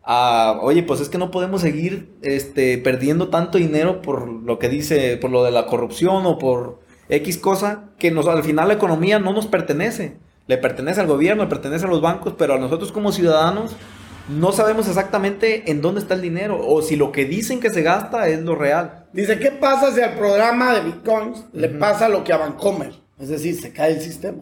a, 0.04 0.58
oye, 0.62 0.84
pues 0.84 1.02
es 1.02 1.10
que 1.10 1.18
no 1.18 1.30
podemos 1.30 1.60
seguir 1.62 2.10
este, 2.22 2.78
perdiendo 2.78 3.28
tanto 3.28 3.58
dinero 3.58 4.02
por 4.02 4.28
lo 4.28 4.58
que 4.58 4.70
dice, 4.70 5.18
por 5.18 5.30
lo 5.32 5.44
de 5.44 5.52
la 5.52 5.66
corrupción 5.68 6.26
o 6.26 6.38
por 6.40 6.80
X 7.10 7.38
cosa, 7.38 7.90
que 8.00 8.10
nos, 8.10 8.26
al 8.28 8.44
final 8.44 8.70
la 8.70 8.76
economía 8.76 9.20
no 9.20 9.34
nos 9.34 9.48
pertenece. 9.48 10.16
Le 10.48 10.58
pertenece 10.58 11.02
al 11.02 11.08
gobierno, 11.08 11.44
le 11.44 11.50
pertenece 11.50 11.86
a 11.86 11.90
los 11.90 12.00
bancos, 12.00 12.34
pero 12.38 12.54
a 12.54 12.58
nosotros 12.58 12.94
como 12.94 13.12
ciudadanos 13.12 13.76
no 14.30 14.52
sabemos 14.52 14.88
exactamente 14.88 15.72
en 15.72 15.82
dónde 15.82 16.02
está 16.02 16.14
el 16.14 16.22
dinero 16.22 16.60
o 16.66 16.82
si 16.82 16.96
lo 16.96 17.12
que 17.12 17.26
dicen 17.26 17.60
que 17.60 17.70
se 17.70 17.82
gasta 17.82 18.28
es 18.28 18.42
lo 18.42 18.56
real. 18.56 19.06
Dice, 19.14 19.40
¿qué 19.40 19.52
pasa 19.52 19.94
si 19.94 20.02
al 20.02 20.16
programa 20.18 20.74
de 20.74 20.82
Bitcoins 20.82 21.46
le 21.54 21.70
pasa 21.70 22.10
lo 22.10 22.24
que 22.24 22.34
a 22.34 22.38
Bancomer? 22.38 22.92
Es 23.20 23.30
decir, 23.30 23.60
se 23.60 23.72
cae 23.72 23.94
el 23.94 24.02
sistema. 24.02 24.40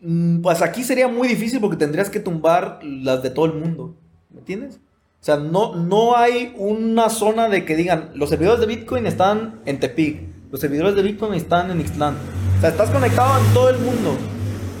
Mm, 0.00 0.42
Pues 0.42 0.60
aquí 0.62 0.84
sería 0.84 1.08
muy 1.08 1.26
difícil 1.26 1.60
porque 1.60 1.76
tendrías 1.76 2.10
que 2.10 2.20
tumbar 2.20 2.80
las 2.82 3.22
de 3.22 3.30
todo 3.30 3.46
el 3.46 3.54
mundo. 3.54 3.96
¿Me 4.30 4.40
entiendes? 4.40 4.76
O 5.20 5.24
sea, 5.24 5.36
no, 5.38 5.74
no 5.74 6.16
hay 6.16 6.54
una 6.58 7.08
zona 7.08 7.48
de 7.48 7.64
que 7.64 7.76
digan, 7.76 8.10
los 8.14 8.28
servidores 8.28 8.60
de 8.60 8.66
Bitcoin 8.66 9.06
están 9.06 9.62
en 9.64 9.80
Tepic, 9.80 10.20
los 10.50 10.60
servidores 10.60 10.94
de 10.96 11.02
Bitcoin 11.02 11.32
están 11.32 11.70
en 11.70 11.80
Ixtlán. 11.80 12.14
O 12.58 12.60
sea, 12.60 12.68
estás 12.68 12.90
conectado 12.90 13.42
en 13.42 13.54
todo 13.54 13.70
el 13.70 13.78
mundo. 13.78 14.18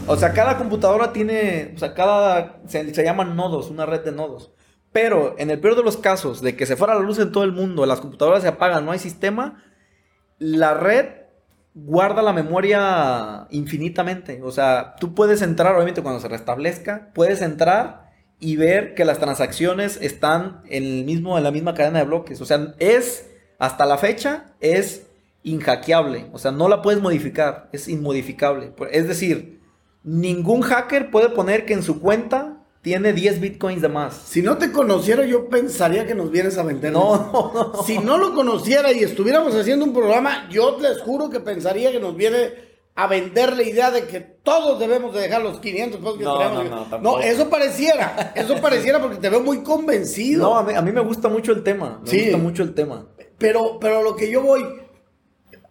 O 0.06 0.16
sea, 0.16 0.32
cada 0.32 0.58
computadora 0.58 1.12
tiene, 1.12 1.72
o 1.74 1.78
sea, 1.78 1.94
cada, 1.94 2.60
se, 2.66 2.94
se 2.94 3.04
llaman 3.04 3.36
nodos, 3.36 3.70
una 3.70 3.86
red 3.86 4.00
de 4.00 4.12
nodos. 4.12 4.52
Pero 4.92 5.34
en 5.38 5.50
el 5.50 5.58
peor 5.60 5.76
de 5.76 5.82
los 5.82 5.96
casos, 5.96 6.40
de 6.42 6.56
que 6.56 6.66
se 6.66 6.76
fuera 6.76 6.94
la 6.94 7.00
luz 7.00 7.18
en 7.18 7.32
todo 7.32 7.44
el 7.44 7.52
mundo, 7.52 7.86
las 7.86 8.00
computadoras 8.00 8.42
se 8.42 8.48
apagan, 8.48 8.84
no 8.84 8.92
hay 8.92 8.98
sistema, 8.98 9.64
la 10.38 10.74
red 10.74 11.06
guarda 11.74 12.22
la 12.22 12.32
memoria 12.32 13.46
infinitamente. 13.50 14.40
O 14.42 14.52
sea, 14.52 14.94
tú 15.00 15.14
puedes 15.14 15.42
entrar, 15.42 15.74
obviamente 15.74 16.02
cuando 16.02 16.20
se 16.20 16.28
restablezca, 16.28 17.10
puedes 17.14 17.42
entrar 17.42 18.12
y 18.38 18.56
ver 18.56 18.94
que 18.94 19.04
las 19.04 19.18
transacciones 19.18 19.98
están 20.00 20.62
en, 20.68 20.84
el 20.84 21.04
mismo, 21.04 21.38
en 21.38 21.44
la 21.44 21.50
misma 21.50 21.74
cadena 21.74 22.00
de 22.00 22.04
bloques. 22.04 22.40
O 22.40 22.46
sea, 22.46 22.74
es, 22.78 23.28
hasta 23.58 23.86
la 23.86 23.98
fecha, 23.98 24.52
es 24.60 25.06
inhackeable. 25.42 26.26
O 26.32 26.38
sea, 26.38 26.52
no 26.52 26.68
la 26.68 26.82
puedes 26.82 27.00
modificar, 27.00 27.68
es 27.72 27.88
inmodificable. 27.88 28.72
Es 28.92 29.08
decir, 29.08 29.63
ningún 30.04 30.60
hacker 30.62 31.10
puede 31.10 31.30
poner 31.30 31.66
que 31.66 31.72
en 31.74 31.82
su 31.82 32.00
cuenta 32.00 32.58
tiene 32.82 33.12
10 33.14 33.40
bitcoins 33.40 33.80
de 33.82 33.88
más. 33.88 34.14
Si 34.14 34.42
no 34.42 34.58
te 34.58 34.70
conociera, 34.70 35.24
yo 35.24 35.48
pensaría 35.48 36.06
que 36.06 36.14
nos 36.14 36.30
vienes 36.30 36.58
a 36.58 36.62
vender. 36.62 36.92
No, 36.92 37.16
no, 37.32 37.72
no. 37.74 37.82
Si 37.82 37.98
no 37.98 38.18
lo 38.18 38.34
conociera 38.34 38.92
y 38.92 38.98
estuviéramos 39.02 39.54
haciendo 39.54 39.84
un 39.86 39.94
programa, 39.94 40.48
yo 40.50 40.78
les 40.78 41.00
juro 41.00 41.30
que 41.30 41.40
pensaría 41.40 41.90
que 41.90 41.98
nos 42.00 42.14
viene 42.14 42.52
a 42.96 43.06
vender 43.08 43.56
la 43.56 43.62
idea 43.62 43.90
de 43.90 44.06
que 44.06 44.20
todos 44.20 44.78
debemos 44.78 45.14
de 45.14 45.22
dejar 45.22 45.42
los 45.42 45.58
500 45.60 45.98
pesos 46.00 46.18
que 46.18 46.24
No, 46.24 46.38
tenemos. 46.38 46.64
no, 46.70 46.86
no, 46.86 46.98
No, 46.98 47.20
eso 47.20 47.48
pareciera. 47.48 48.32
Eso 48.36 48.60
pareciera 48.60 49.00
porque 49.00 49.16
te 49.16 49.30
veo 49.30 49.40
muy 49.40 49.62
convencido. 49.62 50.42
No, 50.50 50.58
a 50.58 50.62
mí, 50.62 50.74
a 50.74 50.82
mí 50.82 50.92
me 50.92 51.00
gusta 51.00 51.28
mucho 51.28 51.52
el 51.52 51.62
tema. 51.62 52.00
Me 52.04 52.10
Sí. 52.10 52.20
gusta 52.24 52.36
mucho 52.36 52.62
el 52.62 52.74
tema. 52.74 53.06
Pero, 53.38 53.78
pero 53.80 54.02
lo 54.02 54.14
que 54.14 54.30
yo 54.30 54.42
voy, 54.42 54.62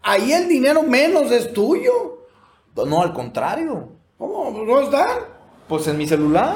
ahí 0.02 0.34
el 0.34 0.48
dinero 0.50 0.82
menos 0.84 1.32
es 1.32 1.54
tuyo. 1.54 2.26
No, 2.76 3.02
al 3.04 3.14
contrario. 3.14 3.93
¿Cómo? 4.24 4.64
¿No 4.66 4.80
está? 4.80 5.20
Pues 5.68 5.86
en 5.90 5.98
mi 5.98 6.08
celular. 6.08 6.56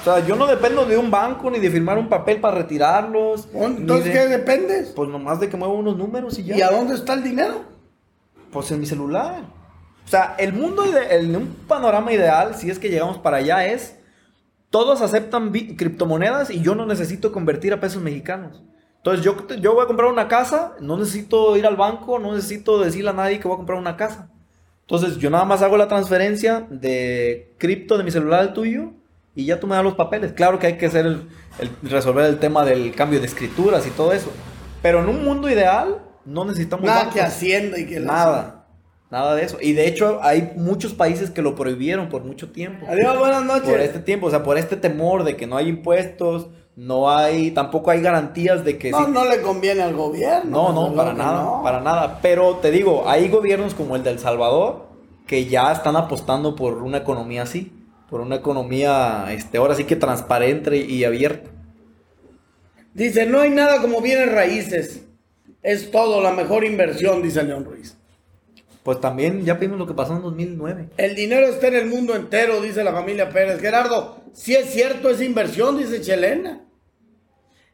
O 0.00 0.04
sea, 0.04 0.26
yo 0.26 0.34
no 0.34 0.44
dependo 0.48 0.84
de 0.84 0.98
un 0.98 1.08
banco 1.08 1.48
ni 1.52 1.60
de 1.60 1.70
firmar 1.70 1.98
un 1.98 2.08
papel 2.08 2.40
para 2.40 2.56
retirarlos. 2.58 3.46
Entonces, 3.54 4.06
de- 4.06 4.12
¿qué 4.12 4.26
dependes? 4.26 4.88
Pues 4.88 5.08
nomás 5.08 5.38
de 5.38 5.48
que 5.48 5.56
muevo 5.56 5.74
unos 5.74 5.96
números 5.96 6.36
y 6.40 6.42
ya. 6.44 6.56
¿Y 6.56 6.62
a 6.62 6.70
dónde 6.70 6.96
está 6.96 7.14
el 7.14 7.22
dinero? 7.22 7.62
Pues 8.50 8.72
en 8.72 8.80
mi 8.80 8.86
celular. 8.86 9.42
O 10.04 10.08
sea, 10.08 10.34
el 10.38 10.52
mundo, 10.52 10.82
el, 10.84 11.36
un 11.36 11.46
panorama 11.68 12.12
ideal, 12.12 12.56
si 12.56 12.70
es 12.70 12.80
que 12.80 12.88
llegamos 12.90 13.18
para 13.18 13.36
allá, 13.36 13.64
es 13.66 13.96
todos 14.70 15.00
aceptan 15.00 15.52
criptomonedas 15.52 16.50
y 16.50 16.60
yo 16.60 16.74
no 16.74 16.86
necesito 16.86 17.30
convertir 17.30 17.72
a 17.72 17.78
pesos 17.80 18.02
mexicanos. 18.02 18.64
Entonces 18.96 19.24
yo, 19.24 19.46
yo 19.60 19.74
voy 19.74 19.84
a 19.84 19.86
comprar 19.86 20.10
una 20.10 20.26
casa, 20.26 20.74
no 20.80 20.96
necesito 20.96 21.56
ir 21.56 21.66
al 21.66 21.76
banco, 21.76 22.18
no 22.18 22.34
necesito 22.34 22.80
decirle 22.80 23.10
a 23.10 23.12
nadie 23.12 23.38
que 23.38 23.46
voy 23.46 23.54
a 23.54 23.58
comprar 23.58 23.78
una 23.78 23.96
casa. 23.96 24.28
Entonces 24.88 25.18
yo 25.18 25.30
nada 25.30 25.44
más 25.44 25.62
hago 25.62 25.76
la 25.76 25.88
transferencia 25.88 26.66
de 26.70 27.52
cripto 27.58 27.98
de 27.98 28.04
mi 28.04 28.10
celular 28.12 28.40
al 28.40 28.52
tuyo 28.52 28.92
y 29.34 29.44
ya 29.44 29.58
tú 29.58 29.66
me 29.66 29.74
das 29.74 29.82
los 29.84 29.94
papeles. 29.94 30.32
Claro 30.32 30.58
que 30.58 30.68
hay 30.68 30.78
que 30.78 30.86
hacer 30.86 31.06
el, 31.06 31.28
el- 31.58 31.90
resolver 31.90 32.24
el 32.26 32.38
tema 32.38 32.64
del 32.64 32.94
cambio 32.94 33.18
de 33.20 33.26
escrituras 33.26 33.86
y 33.86 33.90
todo 33.90 34.12
eso. 34.12 34.30
Pero 34.82 35.00
en 35.00 35.08
un 35.08 35.24
mundo 35.24 35.50
ideal 35.50 35.98
no 36.24 36.44
necesitamos 36.44 36.84
Nada 36.86 36.98
bancos. 37.00 37.14
que 37.14 37.20
Hacienda 37.20 37.78
y 37.78 37.86
que 37.86 37.98
Nada. 37.98 38.66
Nada 39.10 39.34
de 39.34 39.44
eso. 39.44 39.58
Y 39.60 39.72
de 39.72 39.88
hecho 39.88 40.20
hay 40.22 40.52
muchos 40.56 40.94
países 40.94 41.30
que 41.30 41.42
lo 41.42 41.54
prohibieron 41.56 42.08
por 42.08 42.24
mucho 42.24 42.50
tiempo. 42.50 42.86
Adiós, 42.88 43.18
buenas 43.18 43.44
noches. 43.44 43.68
Por 43.68 43.80
este 43.80 43.98
tiempo, 44.00 44.26
o 44.26 44.30
sea, 44.30 44.42
por 44.44 44.56
este 44.58 44.76
temor 44.76 45.24
de 45.24 45.36
que 45.36 45.46
no 45.48 45.56
hay 45.56 45.68
impuestos, 45.68 46.48
no 46.76 47.10
hay, 47.10 47.52
tampoco 47.52 47.90
hay 47.90 48.02
garantías 48.02 48.62
de 48.64 48.76
que... 48.76 48.90
No, 48.90 49.06
si- 49.06 49.10
no 49.10 49.24
le 49.24 49.40
conviene 49.40 49.82
al 49.82 49.94
gobierno. 49.94 50.72
no, 50.72 50.88
no, 50.90 50.94
para 50.94 51.14
nada, 51.14 51.42
no. 51.42 51.62
para 51.62 51.80
nada. 51.80 52.20
Pero 52.20 52.56
te 52.56 52.70
digo, 52.70 53.08
hay 53.08 53.28
gobiernos 53.28 53.74
como 53.74 53.96
el 53.96 54.02
de 54.02 54.10
El 54.10 54.18
Salvador 54.18 54.86
que 55.26 55.46
ya 55.46 55.72
están 55.72 55.96
apostando 55.96 56.54
por 56.54 56.74
una 56.82 56.98
economía 56.98 57.42
así, 57.42 57.72
por 58.10 58.20
una 58.20 58.36
economía, 58.36 59.26
este, 59.30 59.58
ahora 59.58 59.74
sí 59.74 59.84
que 59.84 59.96
transparente 59.96 60.76
y 60.76 61.02
abierta. 61.04 61.50
Dice, 62.92 63.26
no 63.26 63.40
hay 63.40 63.50
nada 63.50 63.80
como 63.80 64.00
bienes 64.00 64.30
raíces. 64.30 65.02
Es 65.62 65.90
todo 65.90 66.20
la 66.20 66.32
mejor 66.32 66.64
inversión, 66.64 67.22
dice 67.22 67.42
León 67.42 67.64
Ruiz. 67.64 67.96
Pues 68.82 69.00
también 69.00 69.44
ya 69.44 69.54
vimos 69.54 69.78
lo 69.78 69.86
que 69.86 69.94
pasó 69.94 70.14
en 70.14 70.22
2009. 70.22 70.90
El 70.96 71.16
dinero 71.16 71.48
está 71.48 71.66
en 71.68 71.74
el 71.74 71.86
mundo 71.86 72.14
entero, 72.14 72.60
dice 72.60 72.84
la 72.84 72.92
familia 72.92 73.30
Pérez. 73.30 73.60
Gerardo, 73.60 74.18
si 74.32 74.54
es 74.54 74.70
cierto 74.70 75.10
esa 75.10 75.24
inversión, 75.24 75.76
dice 75.76 76.00
Chelena. 76.00 76.65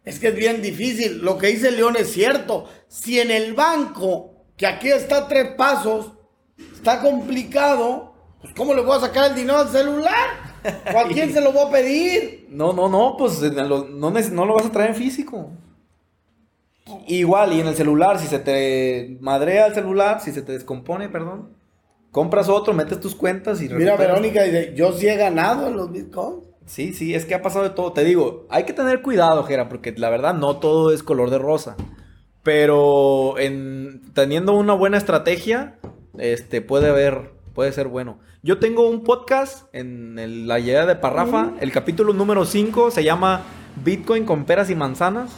Es 0.05 0.19
que 0.19 0.29
es 0.29 0.35
bien 0.35 0.63
difícil. 0.63 1.19
Lo 1.19 1.39
que 1.39 1.49
dice 1.49 1.71
León 1.71 1.97
es 1.97 2.13
cierto. 2.13 2.67
Si 2.89 3.21
en 3.21 3.31
el 3.31 3.55
banco, 3.55 4.33
que 4.57 4.67
aquí 4.67 4.89
está 4.89 5.19
a 5.19 5.29
tres 5.29 5.55
pasos, 5.57 6.13
está 6.75 7.01
complicado, 7.01 8.15
pues 8.41 8.53
¿cómo 8.55 8.75
le 8.75 8.83
voy 8.83 8.97
a 8.97 9.01
sacar 9.01 9.31
el 9.31 9.37
dinero 9.37 9.59
al 9.59 9.69
celular? 9.69 10.53
¿O 10.95 10.99
a 10.99 11.09
quién 11.09 11.33
se 11.33 11.41
lo 11.41 11.53
voy 11.53 11.67
a 11.67 11.71
pedir? 11.71 12.47
No, 12.51 12.73
no, 12.73 12.89
no, 12.89 13.17
pues 13.17 13.41
no, 13.41 14.45
lo 14.45 14.55
vas 14.55 14.67
a 14.67 14.73
traer 14.73 14.91
en 14.91 14.97
físico. 14.97 15.51
Igual, 17.07 17.53
y 17.53 17.61
en 17.61 17.69
el 17.69 17.77
celular, 17.77 18.19
si 18.19 18.27
se 18.27 18.39
te 18.39 19.17
madrea 19.21 19.67
el 19.67 19.75
celular, 19.75 20.21
si 20.21 20.33
se 20.33 20.43
te 20.43 20.53
descompone, 20.53 21.09
perdón, 21.09 21.57
compras 22.11 22.49
otro, 22.49 22.75
metes 22.75 23.01
tus 23.01 23.15
cuentas 23.15 23.63
y 23.63 23.69
Mira. 23.69 23.97
Verónica 23.97 24.43
dice, 24.43 24.73
yo 24.75 24.93
sí 24.93 25.09
he 25.09 25.17
ganado 25.17 25.69
en 25.69 25.77
los 25.77 25.91
bitcoins. 25.91 26.52
Sí, 26.67 26.93
sí, 26.95 27.15
es 27.15 27.25
que 27.27 27.35
ha 27.35 27.43
pasado 27.43 27.65
de 27.65 27.71
todo. 27.71 27.93
Te 27.93 28.05
digo, 28.05 28.47
hay 28.51 28.65
que 28.65 28.73
tener 28.73 29.03
cuidado, 29.03 29.45
Jera, 29.45 29.69
porque 29.69 29.93
la 29.97 30.11
verdad 30.11 30.35
no 30.35 30.57
todo 30.59 30.93
es 30.93 31.03
color 31.03 31.31
de 31.31 31.39
rosa. 31.39 31.77
Pero 32.43 33.39
en, 33.39 34.03
teniendo 34.15 34.53
una 34.55 34.73
buena 34.75 34.97
estrategia, 34.99 35.77
este, 36.19 36.61
puede 36.61 36.89
haber, 36.89 37.31
puede 37.55 37.71
ser 37.73 37.87
bueno. 37.89 38.19
Yo 38.43 38.59
tengo 38.59 38.89
un 38.89 39.05
podcast 39.05 39.73
en 39.73 40.19
el- 40.19 40.49
la 40.49 40.59
llegada 40.59 40.87
de 40.87 40.97
Parrafa, 40.97 41.53
el 41.61 41.71
capítulo 41.71 42.13
número 42.13 42.45
5 42.45 42.91
se 42.91 43.05
llama 43.05 43.43
Bitcoin 43.85 44.25
con 44.25 44.45
peras 44.45 44.71
y 44.71 44.75
manzanas. 44.75 45.31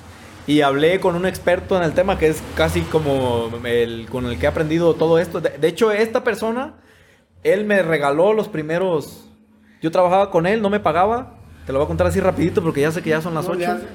Y 0.47 0.61
hablé 0.61 1.01
con 1.01 1.15
un 1.17 1.25
experto 1.27 1.77
en 1.77 1.83
el 1.83 1.93
tema 1.93 2.19
que 2.19 2.29
es 2.29 2.43
casi 2.55 2.83
como 2.83 3.51
el 3.65 4.07
con 4.11 4.27
el 4.27 4.39
que 4.39 4.45
he 4.45 4.49
aprendido 4.49 4.95
todo 4.95 5.19
esto. 5.19 5.41
De, 5.41 5.51
de 5.51 5.69
hecho, 5.69 5.91
esta 5.91 6.23
persona, 6.23 6.75
él 7.43 7.65
me 7.65 7.83
regaló 7.83 8.33
los 8.33 8.49
primeros... 8.49 9.29
Yo 9.85 9.91
trabajaba 9.91 10.31
con 10.31 10.47
él, 10.47 10.63
no 10.63 10.71
me 10.71 10.81
pagaba. 10.81 11.35
Te 11.67 11.73
lo 11.75 11.79
voy 11.79 11.85
a 11.85 11.89
contar 11.89 12.07
así 12.07 12.19
rapidito 12.19 12.63
porque 12.63 12.81
ya 12.81 12.91
sé 12.91 13.03
que 13.03 13.11
ya 13.11 13.21
son 13.21 13.35
las 13.35 13.47
No 13.47 13.53
le 13.53 13.65
8. 13.67 13.73
hace. 13.77 13.87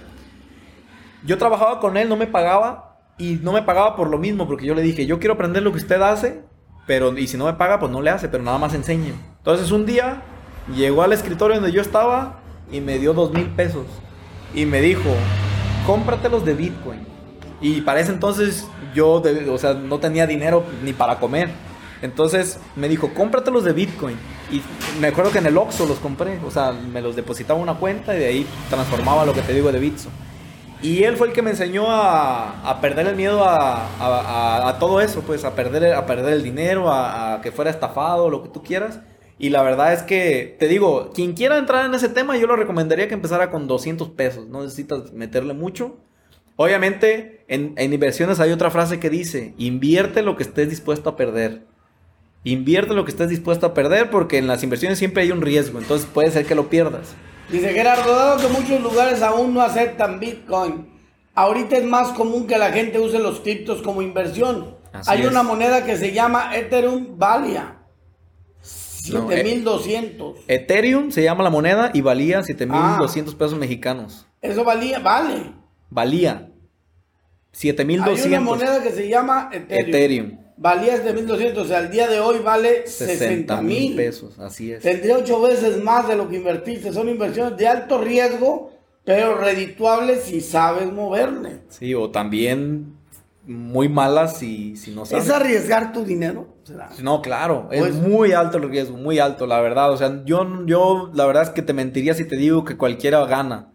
Yo 1.26 1.40
trabajaba 1.40 1.80
con 1.80 1.98
él, 1.98 2.08
no 2.08 2.16
me 2.16 2.28
pagaba. 2.28 3.00
Y 3.18 3.40
no 3.42 3.54
me 3.54 3.64
pagaba 3.64 3.96
por 3.96 4.08
lo 4.08 4.20
mismo, 4.20 4.46
porque 4.48 4.68
yo 4.68 4.76
le 4.76 4.84
dije, 4.84 5.08
yo 5.08 5.18
quiero 5.18 5.34
aprender 5.34 5.64
lo 5.64 5.72
que 5.72 5.78
usted 5.80 6.00
hace, 6.00 6.44
pero 6.86 7.18
y 7.18 7.26
si 7.28 7.38
no 7.38 7.46
me 7.46 7.54
paga, 7.54 7.80
pues 7.80 7.92
no 7.92 8.04
le 8.04 8.12
hace, 8.12 8.30
pero 8.30 8.44
nada 8.44 8.60
más 8.60 8.76
enseñe. 8.76 9.14
Entonces 9.40 9.72
un 9.72 9.88
día 9.88 10.22
llegó 10.76 11.02
al 11.02 11.12
escritorio 11.12 11.56
donde 11.56 11.72
yo 11.72 11.82
estaba 11.82 12.40
y 12.72 12.82
me 12.82 13.00
dio 13.00 13.14
dos 13.16 13.34
mil 13.34 13.48
pesos. 13.48 13.88
Y 14.54 14.68
me 14.68 14.80
dijo, 14.80 15.10
cómpratelos 15.88 16.46
de 16.46 16.54
Bitcoin. 16.54 17.00
Y 17.62 17.82
para 17.82 18.00
ese 18.00 18.12
entonces 18.12 18.68
yo, 18.94 19.22
de- 19.22 19.50
o 19.50 19.58
sea, 19.58 19.74
no 19.74 19.98
tenía 19.98 20.28
dinero 20.28 20.64
ni 20.84 20.94
para 20.94 21.16
comer. 21.20 21.50
Entonces 22.02 22.60
me 22.76 22.88
dijo, 22.88 23.14
cómpratelos 23.14 23.64
de 23.64 23.74
Bitcoin. 23.74 24.18
Y 24.52 24.62
me 25.00 25.08
acuerdo 25.08 25.32
que 25.32 25.40
en 25.40 25.46
el 25.48 25.58
Oxxo 25.58 25.86
los 25.86 26.00
compré. 26.00 26.40
O 26.46 26.52
sea, 26.52 26.72
me 26.72 27.02
los 27.02 27.16
depositaba 27.16 27.60
una 27.60 27.76
cuenta 27.76 28.16
y 28.16 28.20
de 28.20 28.28
ahí 28.28 28.48
transformaba 28.70 29.26
lo 29.26 29.34
que 29.34 29.42
te 29.42 29.54
digo 29.54 29.72
de 29.72 29.80
Bitso. 29.80 30.10
Y 30.82 31.04
él 31.04 31.18
fue 31.18 31.28
el 31.28 31.34
que 31.34 31.42
me 31.42 31.50
enseñó 31.52 31.92
a, 31.92 32.62
a 32.70 32.80
perder 32.80 33.08
el 33.08 33.16
miedo 33.18 33.44
a, 33.44 33.56
a- 34.00 34.70
a- 34.70 34.80
todo 34.80 35.02
eso, 35.02 35.22
pues 35.22 35.44
a 35.44 35.54
perder, 35.54 35.94
a 35.94 36.06
perder 36.06 36.34
el 36.34 36.42
dinero, 36.44 36.90
a 36.92 37.42
que 37.44 37.52
fuera 37.52 37.70
estafado, 37.70 38.30
lo 38.30 38.42
que 38.44 38.50
tú 38.50 38.64
quieras. 38.64 39.02
Y 39.38 39.50
la 39.50 39.62
verdad 39.62 39.92
es 39.94 40.04
que, 40.04 40.56
te 40.60 40.68
digo, 40.70 41.12
quien 41.14 41.34
quiera 41.34 41.58
entrar 41.58 41.86
en 41.86 41.94
ese 41.94 42.08
tema, 42.10 42.38
yo 42.38 42.48
lo 42.48 42.56
recomendaría 42.56 43.08
que 43.10 43.14
empezara 43.14 43.50
con 43.52 43.68
200 43.68 44.10
pesos. 44.12 44.48
No 44.48 44.64
necesitas 44.64 45.12
meterle 45.14 45.54
mucho. 45.54 45.98
Obviamente, 46.56 47.46
en, 47.48 47.74
en 47.78 47.94
inversiones 47.94 48.40
hay 48.40 48.52
otra 48.52 48.70
frase 48.70 49.00
que 49.00 49.10
dice, 49.10 49.54
invierte 49.58 50.22
lo 50.24 50.36
que 50.36 50.44
estés 50.44 50.70
dispuesto 50.70 51.10
a 51.10 51.16
perder. 51.16 51.64
Invierte 52.44 52.94
lo 52.94 53.04
que 53.06 53.12
estés 53.12 53.30
dispuesto 53.30 53.66
a 53.66 53.74
perder 53.74 54.10
porque 54.10 54.38
en 54.38 54.48
las 54.48 54.64
inversiones 54.64 54.98
siempre 54.98 55.24
hay 55.24 55.32
un 55.32 55.42
riesgo, 55.42 55.78
entonces 55.80 56.08
puede 56.12 56.32
ser 56.32 56.46
que 56.46 56.56
lo 56.56 56.70
pierdas. 56.70 57.14
Dice 57.52 57.74
Gerardo, 57.74 58.16
dado 58.16 58.38
que 58.40 58.48
muchos 58.48 58.82
lugares 58.82 59.22
aún 59.22 59.54
no 59.54 59.62
aceptan 59.62 60.20
Bitcoin, 60.20 60.88
ahorita 61.36 61.78
es 61.78 61.84
más 61.86 62.10
común 62.10 62.48
que 62.48 62.58
la 62.58 62.72
gente 62.72 63.00
use 63.00 63.20
los 63.20 63.42
criptos 63.42 63.82
como 63.82 64.02
inversión. 64.02 64.78
Así 64.94 65.12
Hay 65.12 65.22
es. 65.22 65.28
una 65.28 65.44
moneda 65.44 65.84
que 65.86 65.98
se 65.98 66.14
llama 66.14 66.56
Ethereum 66.56 67.18
Valia. 67.18 67.76
No, 69.12 69.32
eh, 69.32 69.38
7200. 69.38 70.38
Ethereum 70.48 71.12
se 71.12 71.24
llama 71.24 71.44
la 71.44 71.50
moneda 71.50 71.92
y 71.94 72.02
valía 72.02 72.40
Ah. 72.40 72.44
7200 72.44 73.36
pesos 73.36 73.58
mexicanos. 73.58 74.28
Eso 74.42 74.64
valía, 74.64 75.00
vale. 75.00 75.52
Valía 75.90 76.46
Hay 76.46 76.52
7200. 77.52 78.26
una 78.28 78.40
moneda 78.42 78.84
que 78.84 78.92
se 78.92 79.10
llama 79.10 79.50
Ethereum. 79.52 79.90
Ethereum. 79.90 80.39
Valía 80.62 80.98
7200, 80.98 81.64
o 81.64 81.68
sea, 81.68 81.78
al 81.78 81.90
día 81.90 82.10
de 82.10 82.20
hoy 82.20 82.40
vale 82.40 82.86
60 82.86 83.18
60 83.18 83.62
mil 83.62 83.80
mil 83.80 83.96
pesos, 83.96 84.38
así 84.40 84.74
es. 84.74 84.82
Tendría 84.82 85.18
ocho 85.18 85.42
veces 85.42 85.82
más 85.82 86.06
de 86.10 86.18
lo 86.18 86.28
que 86.28 86.36
invertiste. 86.36 86.92
Son 86.92 87.08
inversiones 87.08 87.56
de 87.58 87.66
alto 87.66 87.98
riesgo, 88.02 88.72
pero 89.06 89.38
redituables 89.38 90.24
si 90.24 90.42
sabes 90.42 90.92
moverle. 90.92 91.62
Sí, 91.70 91.96
o 91.96 92.10
también 92.12 92.94
muy 93.48 93.88
malas 93.88 94.38
si, 94.38 94.76
si 94.76 94.92
no 94.92 95.06
sabes. 95.06 95.26
¿Es 95.26 95.32
arriesgar 95.32 95.94
tu 95.94 96.04
dinero? 96.04 96.48
¿Será? 96.64 96.90
No, 97.02 97.22
claro, 97.22 97.70
es 97.72 97.80
Pues- 97.80 97.96
muy 97.96 98.34
alto 98.34 98.58
el 98.58 98.70
riesgo, 98.70 98.98
muy 98.98 99.18
alto, 99.18 99.48
la 99.48 99.62
verdad. 99.62 99.94
O 99.94 99.98
sea, 99.98 100.24
yo, 100.26 100.46
yo 100.66 101.10
la 101.14 101.26
verdad 101.26 101.44
es 101.44 101.50
que 101.52 101.62
te 101.62 101.72
mentiría 101.72 102.14
si 102.16 102.26
te 102.26 102.36
digo 102.36 102.66
que 102.66 102.76
cualquiera 102.76 103.26
gana. 103.26 103.72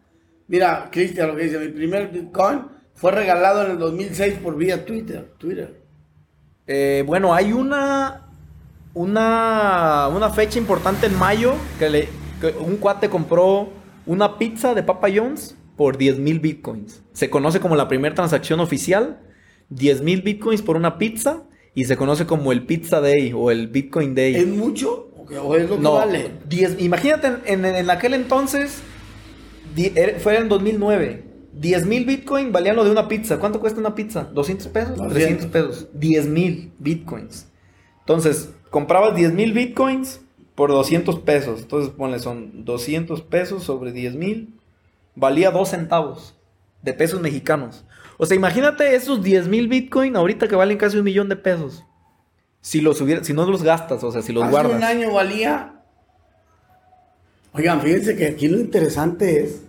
Mira, 0.49 0.91
Cristian, 0.93 1.29
lo 1.29 1.37
que 1.37 1.45
dice, 1.45 1.59
mi 1.59 1.69
primer 1.69 2.09
Bitcoin 2.09 2.67
fue 2.93 3.11
regalado 3.11 3.65
en 3.65 3.71
el 3.71 3.79
2006 3.79 4.35
por 4.43 4.55
vía 4.57 4.85
Twitter. 4.85 5.33
Twitter. 5.39 5.83
Eh, 6.67 7.05
bueno, 7.07 7.35
hay 7.35 7.53
una, 7.53 8.23
una, 8.95 10.09
una 10.15 10.31
fecha 10.31 10.59
importante 10.59 11.07
en 11.07 11.19
mayo 11.19 11.55
que, 11.79 11.91
le, 11.91 12.09
que 12.41 12.49
un 12.59 12.77
cuate 12.77 13.09
compró 13.11 13.69
una 14.07 14.39
pizza 14.39 14.75
de 14.75 14.83
Papa 14.83 15.09
John's 15.15 15.57
por 15.77 15.99
10 15.99 16.19
mil 16.19 16.41
bitcoins. 16.41 17.03
Se 17.13 17.29
conoce 17.31 17.61
como 17.61 17.77
la 17.77 17.89
primera 17.89 18.15
transacción 18.15 18.61
oficial, 18.61 19.19
10 19.71 20.03
mil 20.03 20.23
bitcoins 20.23 20.63
por 20.63 20.77
una 20.77 20.99
pizza 20.99 21.43
y 21.75 21.85
se 21.87 21.97
conoce 21.97 22.25
como 22.27 22.53
el 22.53 22.65
Pizza 22.67 23.01
Day 23.01 23.33
o 23.35 23.51
el 23.51 23.67
Bitcoin 23.67 24.15
Day. 24.15 24.37
¿Es 24.37 24.47
mucho? 24.47 25.11
¿O 25.17 25.57
es 25.57 25.69
lo 25.69 25.77
que 25.77 25.83
No, 25.83 25.95
vale? 25.95 26.31
10 26.49 26.81
imagínate 26.81 27.27
en, 27.47 27.65
en- 27.65 27.75
en 27.77 27.91
aquel 27.91 28.15
entonces, 28.15 28.79
di- 29.75 29.91
era- 29.97 30.19
fue 30.21 30.37
en 30.39 30.49
2009. 30.49 31.25
10 31.55 31.87
mil 31.87 32.05
Bitcoin 32.05 32.53
valían 32.53 32.77
lo 32.77 32.85
de 32.85 32.91
una 32.91 33.09
pizza. 33.09 33.39
¿Cuánto 33.39 33.61
cuesta 33.61 33.81
una 33.81 33.95
pizza? 33.95 34.31
¿200 34.33 34.69
pesos? 34.71 34.97
200. 34.97 35.13
300 35.13 35.47
pesos. 35.47 35.89
10 35.95 36.27
mil 36.27 36.73
Bitcoins. 36.79 37.49
Entonces, 38.01 38.51
comprabas 38.71 39.15
10 39.15 39.33
mil 39.33 39.53
Bitcoins 39.53 40.21
por 40.55 40.71
200 40.71 41.21
pesos. 41.21 41.63
Entonces, 41.63 41.93
ponle, 41.93 42.19
son 42.19 42.65
200 42.65 43.23
pesos 43.23 43.63
sobre 43.63 43.93
10 43.93 44.17
mil. 44.17 44.55
Valía 45.15 45.51
2 45.51 45.69
centavos 45.69 46.35
de 46.83 46.93
pesos 46.93 47.21
mexicanos. 47.21 47.85
O 48.19 48.27
sea, 48.27 48.37
imagínate 48.37 48.95
esos 48.95 49.23
10 49.23 49.49
mil 49.49 49.69
Bitcoin 49.69 50.17
ahorita 50.17 50.49
que 50.49 50.57
valen 50.57 50.77
casi 50.79 50.99
un 50.99 51.05
millón 51.05 51.29
de 51.29 51.37
pesos. 51.37 51.85
Si 52.61 52.81
los 52.81 53.01
hubiera, 53.01 53.23
si 53.23 53.33
no 53.33 53.45
los 53.47 53.63
gastas, 53.63 54.03
o 54.05 54.11
sea, 54.11 54.23
si 54.23 54.33
los 54.33 54.45
Hace 54.45 54.53
guardas. 54.53 54.77
un 54.77 54.85
año 54.85 55.13
valía. 55.13 55.83
Oigan, 57.53 57.81
fíjense 57.81 58.17
que 58.17 58.27
aquí 58.27 58.49
lo 58.49 58.59
interesante 58.59 59.45
es. 59.45 59.63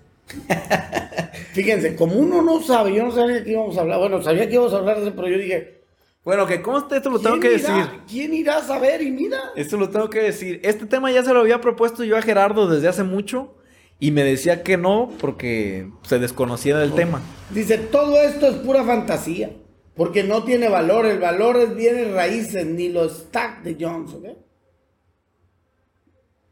fíjense, 1.56 1.95
como 1.95 2.16
uno 2.16 2.41
no 2.41 2.62
sabe, 2.62 2.93
yo 2.93 3.03
no 3.03 3.12
sabía 3.12 3.43
que 3.43 3.51
íbamos 3.51 3.78
a 3.78 3.82
hablar. 3.82 3.99
Bueno, 3.99 4.22
sabía 4.22 4.47
que 4.47 4.53
íbamos 4.53 4.74
a 4.74 4.78
hablar 4.78 4.97
de 4.97 5.03
eso, 5.08 5.14
pero 5.16 5.28
yo 5.30 5.38
dije. 5.38 5.82
Bueno, 6.24 6.45
que 6.47 6.62
conste, 6.62 6.97
esto 6.97 7.10
lo 7.10 7.20
tengo 7.20 7.39
¿quién 7.39 7.53
que 7.53 7.60
irá- 7.60 7.76
decir. 7.78 7.99
¿Quién 8.10 8.34
irá 8.34 8.58
a 8.58 8.62
saber? 8.64 9.01
Y 9.01 9.12
mira. 9.12 9.38
Esto 9.56 9.78
lo 9.78 9.89
tengo 9.89 10.10
que 10.10 10.20
decir. 10.22 10.60
Este 10.64 10.86
tema 10.86 11.12
ya 11.12 11.24
se 11.24 11.34
lo 11.34 11.39
había 11.39 11.62
propuesto 11.62 12.03
yo 12.03 12.18
a 12.18 12.22
Gerardo 12.22 12.68
desde 12.68 12.88
hace 12.88 13.03
mucho 13.03 13.56
y 13.99 14.12
me 14.12 14.24
decía 14.24 14.62
que 14.64 14.76
no 14.78 15.12
porque 15.20 15.88
se 16.03 16.20
desconocía 16.20 16.78
del 16.78 16.93
tema. 16.93 17.22
Dice, 17.51 17.78
todo 17.78 18.22
esto 18.22 18.47
es 18.47 18.56
pura 18.56 18.84
fantasía. 18.84 19.51
Porque 19.95 20.24
no 20.24 20.43
tiene 20.43 20.68
valor. 20.68 21.06
El 21.06 21.20
valor 21.20 21.56
es 21.58 21.74
bienes 21.76 22.12
raíces, 22.12 22.66
ni 22.66 22.89
los 22.89 23.14
stack 23.28 23.62
de 23.64 23.78
Jones, 23.80 24.12
¿ok? 24.14 24.26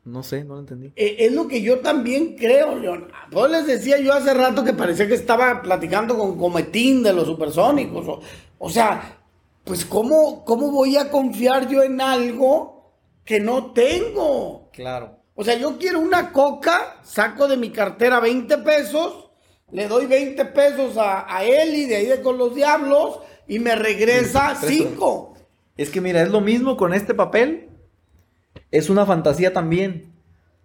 No 0.06 0.22
sé, 0.22 0.44
no 0.44 0.56
lo 0.56 0.60
entendí. 0.60 0.92
Eh, 0.96 1.16
es 1.20 1.32
lo 1.32 1.48
que 1.48 1.62
yo 1.62 1.80
también 1.80 2.36
creo, 2.36 2.78
León. 2.78 3.08
Pues 3.32 3.50
les 3.52 3.66
decía 3.66 4.00
yo 4.00 4.14
hace 4.14 4.34
rato 4.34 4.64
que 4.64 4.74
parecía 4.74 5.08
que 5.08 5.14
estaba 5.14 5.62
platicando 5.62 6.18
con 6.18 6.38
Cometín 6.38 7.04
de 7.04 7.14
los 7.14 7.26
supersónicos. 7.26 8.08
O, 8.08 8.20
o 8.58 8.70
sea, 8.70 9.20
pues 9.64 9.86
¿cómo, 9.86 10.44
¿cómo 10.44 10.72
voy 10.72 10.98
a 10.98 11.10
confiar 11.10 11.70
yo 11.70 11.84
en 11.84 12.02
algo 12.02 12.92
que 13.24 13.40
no 13.40 13.72
tengo? 13.72 14.70
Claro. 14.74 15.20
O 15.36 15.44
sea, 15.44 15.56
yo 15.58 15.78
quiero 15.78 16.00
una 16.00 16.32
coca, 16.32 17.00
saco 17.04 17.48
de 17.48 17.58
mi 17.58 17.70
cartera 17.72 18.20
20 18.20 18.58
pesos, 18.60 19.32
le 19.72 19.88
doy 19.88 20.06
20 20.06 20.46
pesos 20.46 20.98
a, 20.98 21.34
a 21.34 21.46
él 21.46 21.74
y 21.76 21.86
de 21.86 21.96
ahí 21.96 22.06
de 22.06 22.22
con 22.22 22.38
los 22.38 22.54
diablos 22.54 23.20
y 23.48 23.60
me 23.60 23.76
regresa 23.76 24.56
5. 24.56 25.34
Es 25.78 25.90
que 25.90 26.02
mira, 26.02 26.22
es 26.22 26.30
lo 26.30 26.42
mismo 26.42 26.78
con 26.78 26.94
este 26.94 27.14
papel. 27.14 27.70
Es 28.74 28.90
una 28.90 29.06
fantasía 29.06 29.54
también. 29.54 30.12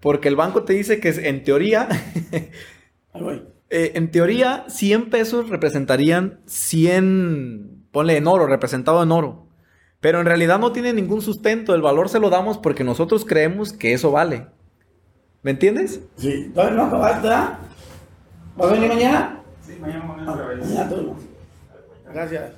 Porque 0.00 0.28
el 0.28 0.36
banco 0.36 0.62
te 0.62 0.72
dice 0.74 1.00
que 1.00 1.08
en 1.28 1.42
teoría, 1.44 1.88
Ahí 3.12 3.22
voy. 3.22 3.42
eh, 3.70 3.92
en 3.94 4.10
teoría, 4.10 4.64
100 4.68 5.10
pesos 5.10 5.48
representarían 5.48 6.40
100, 6.46 7.86
ponle 7.90 8.16
en 8.16 8.26
oro, 8.28 8.46
representado 8.46 9.02
en 9.02 9.10
oro. 9.12 9.46
Pero 10.00 10.20
en 10.20 10.26
realidad 10.26 10.60
no 10.60 10.70
tiene 10.72 10.92
ningún 10.92 11.20
sustento. 11.22 11.74
El 11.74 11.82
valor 11.82 12.08
se 12.08 12.20
lo 12.20 12.30
damos 12.30 12.58
porque 12.58 12.84
nosotros 12.84 13.24
creemos 13.24 13.72
que 13.72 13.92
eso 13.92 14.12
vale. 14.12 14.46
¿Me 15.42 15.50
entiendes? 15.50 16.00
Sí, 16.16 16.50
todavía 16.54 16.76
no 16.76 16.84
acabaste, 16.84 17.22
¿verdad? 17.28 17.58
¿Vas 18.56 18.68
a 18.70 18.72
venir 18.72 18.88
mañana? 18.88 19.42
Sí, 19.66 19.72
mañana 19.80 20.04
vamos 20.06 20.28
a 20.28 20.30
Ah, 20.30 20.34
otra 20.34 20.46
vez. 20.46 20.58
mañana 20.68 20.88
tú 20.88 21.02
no. 21.02 21.16
Gracias. 22.12 22.52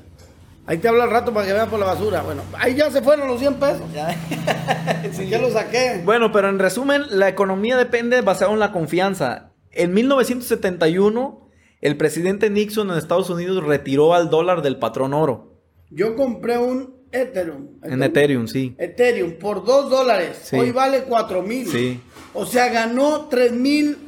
Ahí 0.71 0.79
te 0.79 0.87
hablo 0.87 1.03
al 1.03 1.11
rato 1.11 1.35
para 1.35 1.49
que 1.49 1.53
veas 1.53 1.69
por 1.69 1.81
la 1.81 1.87
basura. 1.87 2.23
Bueno, 2.23 2.43
ahí 2.57 2.77
ya 2.77 2.93
se 2.93 3.03
fueron 3.03 3.27
los 3.27 3.41
100 3.41 3.55
pesos. 3.55 3.83
Ya 5.29 5.41
lo 5.41 5.51
saqué. 5.51 6.01
Bueno, 6.05 6.31
pero 6.31 6.49
en 6.49 6.61
resumen, 6.61 7.03
la 7.11 7.29
economía 7.29 7.77
depende 7.77 8.21
basado 8.21 8.53
en 8.53 8.61
la 8.61 8.71
confianza. 8.71 9.51
En 9.73 9.93
1971, 9.93 11.49
el 11.81 11.97
presidente 11.97 12.51
Nixon 12.51 12.89
en 12.89 12.99
Estados 12.99 13.31
Unidos 13.31 13.65
retiró 13.65 14.15
al 14.15 14.31
dólar 14.31 14.63
del 14.63 14.79
patrón 14.79 15.13
oro. 15.13 15.61
Yo 15.91 16.15
compré 16.15 16.57
un 16.59 16.95
Ethereum. 17.11 17.81
En 17.83 18.05
Ethereum, 18.05 18.47
sí. 18.47 18.77
Ethereum 18.79 19.39
por 19.41 19.65
2 19.65 19.91
dólares. 19.91 20.39
Sí. 20.45 20.57
Hoy 20.57 20.71
vale 20.71 21.03
4 21.03 21.43
mil. 21.43 21.67
Sí. 21.67 22.01
O 22.33 22.47
sea, 22.47 22.69
ganó 22.69 23.27
3 23.27 23.51
mil 23.55 23.99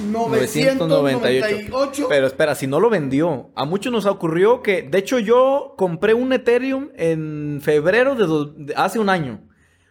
998. 0.00 2.06
Pero 2.08 2.26
espera, 2.26 2.54
si 2.54 2.66
no 2.66 2.80
lo 2.80 2.90
vendió, 2.90 3.50
a 3.54 3.64
muchos 3.64 3.92
nos 3.92 4.06
ocurrió 4.06 4.62
que, 4.62 4.82
de 4.82 4.98
hecho, 4.98 5.18
yo 5.18 5.74
compré 5.76 6.14
un 6.14 6.32
Ethereum 6.32 6.88
en 6.96 7.60
febrero 7.62 8.14
de, 8.14 8.74
hace 8.76 8.98
un 8.98 9.08
año. 9.08 9.40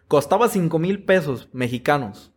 Costaba 0.06 0.48
5 0.48 0.78
mil 0.78 1.04
pesos 1.04 1.48
mexicanos. 1.52 2.32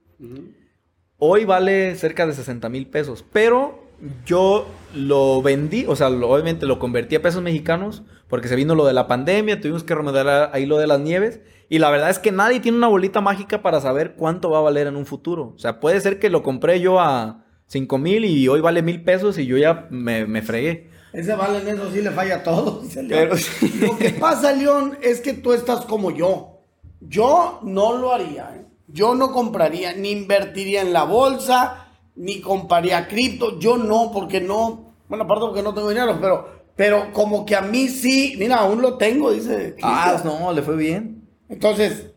Hoy 1.17 1.45
vale 1.45 1.95
cerca 1.95 2.25
de 2.25 2.33
60 2.33 2.67
mil 2.69 2.87
pesos. 2.87 3.23
Pero 3.31 3.79
yo 4.25 4.65
lo 4.95 5.41
vendí, 5.41 5.85
o 5.87 5.95
sea, 5.95 6.09
lo- 6.09 6.29
obviamente 6.29 6.65
lo 6.65 6.79
convertí 6.79 7.15
a 7.15 7.21
pesos 7.21 7.41
mexicanos 7.43 8.03
porque 8.27 8.47
se 8.47 8.55
vino 8.55 8.75
lo 8.75 8.85
de 8.85 8.93
la 8.93 9.07
pandemia, 9.07 9.59
tuvimos 9.61 9.83
que 9.83 9.93
remodelar 9.93 10.49
ahí 10.53 10.65
lo 10.65 10.77
de 10.77 10.87
las 10.87 10.99
nieves. 10.99 11.41
Y 11.69 11.79
la 11.79 11.89
verdad 11.89 12.09
es 12.09 12.19
que 12.19 12.31
nadie 12.31 12.59
tiene 12.59 12.77
una 12.77 12.87
bolita 12.87 13.21
mágica 13.21 13.61
para 13.61 13.79
saber 13.79 14.15
cuánto 14.15 14.49
va 14.49 14.57
a 14.57 14.61
valer 14.61 14.87
en 14.87 14.95
un 14.95 15.05
futuro. 15.05 15.53
O 15.55 15.59
sea, 15.59 15.79
puede 15.79 16.01
ser 16.01 16.19
que 16.19 16.29
lo 16.29 16.43
compré 16.43 16.81
yo 16.81 16.99
a 16.99 17.45
5 17.71 17.97
mil 17.99 18.25
y 18.25 18.49
hoy 18.49 18.59
vale 18.59 18.81
mil 18.81 19.01
pesos 19.01 19.37
y 19.37 19.45
yo 19.45 19.57
ya 19.57 19.87
me, 19.89 20.25
me 20.25 20.41
fregué. 20.41 20.89
Ese 21.13 21.33
vale 21.35 21.59
en 21.59 21.69
eso 21.69 21.89
sí 21.89 22.01
le 22.01 22.11
falla 22.11 22.35
a 22.35 22.43
todos. 22.43 22.83
dice 22.83 23.01
León. 23.01 23.21
Pero 23.21 23.37
sí. 23.37 23.79
Lo 23.79 23.97
que 23.97 24.09
pasa, 24.09 24.51
León, 24.51 24.97
es 25.01 25.21
que 25.21 25.33
tú 25.33 25.53
estás 25.53 25.85
como 25.85 26.11
yo. 26.11 26.59
Yo 26.99 27.61
no 27.63 27.97
lo 27.97 28.11
haría. 28.11 28.51
¿eh? 28.57 28.65
Yo 28.89 29.15
no 29.15 29.31
compraría, 29.31 29.93
ni 29.93 30.11
invertiría 30.11 30.81
en 30.81 30.91
la 30.91 31.05
bolsa, 31.05 31.87
ni 32.17 32.41
compraría 32.41 33.07
cripto. 33.07 33.57
Yo 33.57 33.77
no, 33.77 34.11
porque 34.11 34.41
no. 34.41 34.93
Bueno, 35.07 35.23
aparte 35.23 35.45
porque 35.45 35.63
no 35.63 35.73
tengo 35.73 35.87
dinero, 35.87 36.17
pero, 36.19 36.63
pero 36.75 37.13
como 37.13 37.45
que 37.45 37.55
a 37.55 37.61
mí 37.61 37.87
sí. 37.87 38.35
Mira, 38.37 38.57
aún 38.57 38.81
lo 38.81 38.97
tengo, 38.97 39.31
dice. 39.31 39.77
Ah, 39.81 40.21
no, 40.25 40.51
le 40.51 40.61
fue 40.61 40.75
bien. 40.75 41.25
Entonces, 41.47 42.07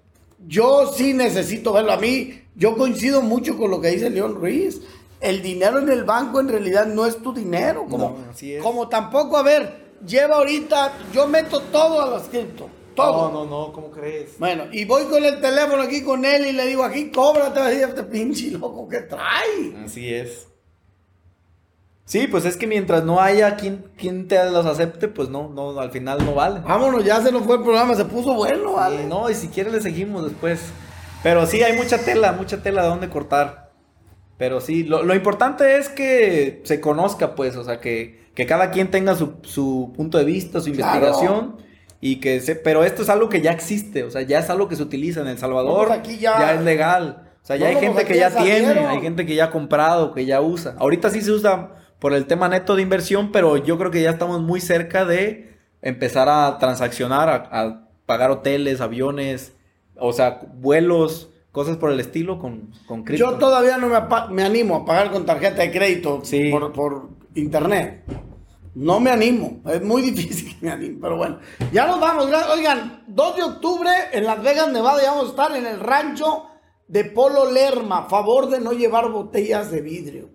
yo 0.49 0.93
sí 0.93 1.15
necesito 1.15 1.73
verlo. 1.73 1.93
A 1.93 1.97
mí, 1.97 2.41
yo 2.57 2.77
coincido 2.77 3.23
mucho 3.23 3.57
con 3.57 3.71
lo 3.71 3.81
que 3.81 3.91
dice 3.91 4.11
León 4.11 4.35
Ruiz. 4.35 4.81
El 5.25 5.43
dinero 5.43 5.79
en 5.79 5.89
el 5.89 6.05
banco 6.05 6.39
en 6.41 6.49
realidad 6.49 6.87
no 6.87 7.07
es 7.07 7.17
tu 7.23 7.33
dinero. 7.33 7.87
Como, 7.89 8.11
No, 8.19 8.31
así 8.31 8.55
es. 8.55 8.63
como 8.63 8.89
tampoco, 8.89 9.37
a 9.37 9.43
ver, 9.43 9.95
lleva 10.07 10.37
ahorita, 10.37 10.93
yo 11.13 11.27
meto 11.27 11.61
todo 11.61 12.03
a 12.03 12.07
las 12.11 12.29
cripto. 12.29 12.69
Todo. 12.95 13.31
No, 13.33 13.45
no, 13.45 13.51
no, 13.67 13.73
¿cómo 13.73 13.91
crees? 13.91 14.39
Bueno, 14.39 14.65
y 14.71 14.85
voy 14.85 15.05
con 15.07 15.25
el 15.25 15.41
teléfono 15.41 15.83
aquí 15.83 16.05
con 16.05 16.25
él 16.25 16.47
y 16.47 16.53
le 16.53 16.67
digo, 16.67 16.85
aquí 16.85 17.11
cóbrate, 17.11 17.59
a 17.59 17.73
este 17.73 18.05
pinche 18.05 18.51
loco 18.53 18.89
que 18.89 19.01
trae. 19.01 19.75
Así 19.85 20.15
es. 20.15 20.47
Sí, 22.05 22.27
pues 22.29 22.45
es 22.45 22.57
que 22.59 22.67
mientras 22.67 23.03
no 23.03 23.19
haya 23.19 23.57
quien, 23.57 23.87
quien 23.97 24.29
te 24.29 24.45
los 24.51 24.67
acepte, 24.67 25.09
pues 25.09 25.31
no, 25.31 25.49
no, 25.49 25.81
al 25.81 25.91
final 25.91 26.25
no 26.25 26.35
vale. 26.35 26.61
Vámonos, 26.61 27.03
ya 27.03 27.21
se 27.23 27.33
nos 27.33 27.45
fue 27.45 27.57
el 27.57 27.63
programa, 27.63 27.95
se 27.95 28.05
puso 28.05 28.35
bueno, 28.35 28.69
Sí, 28.71 28.75
¿vale? 28.77 29.05
no, 29.07 29.31
y 29.31 29.35
si 29.35 29.49
quiere 29.49 29.71
le 29.73 29.81
seguimos 29.81 30.23
después. 30.25 30.61
Pero 31.23 31.47
sí, 31.47 31.63
hay 31.63 31.75
mucha 31.79 31.97
tela, 31.99 32.33
mucha 32.33 32.63
tela 32.63 32.83
de 32.83 32.89
dónde 32.89 33.09
cortar. 33.09 33.64
Pero 34.37 34.61
sí, 34.61 34.83
lo, 34.85 35.03
lo 35.05 35.15
importante 35.15 35.77
es 35.79 35.89
que 35.89 36.61
se 36.65 36.81
conozca, 36.81 37.35
pues, 37.35 37.57
o 37.57 37.65
sea, 37.65 37.81
que, 37.81 38.21
que 38.35 38.47
cada 38.47 38.71
quien 38.71 38.91
tenga 38.91 39.15
su, 39.15 39.35
su 39.43 39.93
punto 39.97 40.19
de 40.19 40.25
vista, 40.25 40.61
su 40.61 40.73
Claro. 40.73 40.97
investigación. 40.99 41.57
Y 42.01 42.17
que 42.21 42.41
se, 42.41 42.55
pero 42.57 42.85
esto 42.85 43.03
es 43.03 43.09
algo 43.09 43.29
que 43.31 43.41
ya 43.41 43.53
existe, 43.53 44.03
o 44.03 44.11
sea, 44.11 44.21
ya 44.23 44.39
es 44.41 44.51
algo 44.51 44.69
que 44.69 44.77
se 44.77 44.83
utiliza 44.83 45.21
en 45.23 45.29
El 45.29 45.39
Salvador. 45.39 45.87
Pues 45.89 45.99
aquí 45.99 46.19
ya- 46.19 46.55
es 46.55 46.61
legal. 46.61 47.31
O 47.43 47.47
sea, 47.47 47.57
ya 47.57 47.69
hay 47.69 47.77
gente 47.77 48.05
que 48.05 48.17
ya 48.17 48.29
ya 48.31 48.43
tiene, 48.43 48.81
hay 48.87 49.01
gente 49.01 49.25
que 49.25 49.35
ya 49.35 49.45
ha 49.47 49.51
comprado, 49.51 50.13
que 50.13 50.27
ya 50.27 50.41
usa. 50.43 50.75
Ahorita 50.79 51.09
sí 51.11 51.21
se 51.23 51.31
usa 51.31 51.75
por 51.99 52.13
el 52.13 52.27
tema 52.27 52.49
neto 52.49 52.75
de 52.77 52.83
inversión, 52.83 53.33
pero 53.33 53.57
yo 53.57 53.79
creo 53.79 53.91
que 53.91 54.03
ya 54.03 54.11
estamos 54.11 54.41
muy 54.43 54.61
cerca 54.61 55.05
de 55.07 55.55
empezar 55.81 56.29
a 56.29 56.59
transaccionar, 56.59 57.29
a, 57.29 57.35
a 57.63 57.89
pagar 58.05 58.31
hoteles, 58.31 58.81
aviones, 58.83 59.55
o 59.97 60.13
sea, 60.13 60.41
vuelos, 60.57 61.31
cosas 61.55 61.77
por 61.77 61.93
el 61.93 62.01
estilo 62.01 62.41
con, 62.41 62.73
con 62.85 63.05
cripto. 63.05 63.31
Yo 63.31 63.39
todavía 63.39 63.79
no 63.79 63.87
me, 63.89 63.97
me 64.35 64.43
animo 64.43 64.75
a 64.75 64.85
pagar 64.85 65.13
con 65.13 65.25
tarjeta 65.25 65.63
de 65.63 65.71
crédito 65.71 66.19
Sí. 66.25 66.51
por, 66.51 66.73
por 66.73 67.11
internet. 67.37 68.03
No 68.75 68.99
me 68.99 69.11
animo. 69.11 69.61
Es 69.71 69.81
muy 69.81 70.03
difícil 70.11 70.59
que 70.59 70.67
me 70.67 70.73
anime, 70.73 70.99
pero 71.01 71.17
bueno. 71.17 71.39
Ya 71.73 71.87
nos 71.87 72.01
vamos. 72.01 72.27
Oigan, 72.53 73.05
2 73.07 73.37
de 73.37 73.43
octubre 73.45 73.89
en 74.13 74.25
Las 74.25 74.43
Vegas, 74.43 74.73
Nevada, 74.73 75.01
ya 75.01 75.13
vamos 75.13 75.27
a 75.27 75.31
estar 75.31 75.57
en 75.57 75.65
el 75.65 75.79
rancho 75.79 76.47
de 76.89 77.05
Polo 77.05 77.49
Lerma. 77.53 78.09
Favor 78.09 78.51
de 78.51 78.59
no 78.61 78.73
llevar 78.73 79.11
botellas 79.13 79.71
de 79.71 79.81
vidrio. 79.81 80.31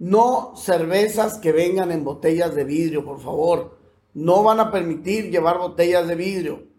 No 0.00 0.54
cervezas 0.56 1.38
que 1.38 1.52
vengan 1.52 1.92
en 1.92 2.02
botellas 2.02 2.56
de 2.56 2.64
vidrio, 2.64 3.04
por 3.04 3.20
favor. 3.20 3.78
No 4.14 4.42
van 4.42 4.58
a 4.58 4.72
permitir 4.72 5.30
llevar 5.30 5.58
botellas 5.58 6.08
de 6.08 6.16
vidrio. 6.16 6.73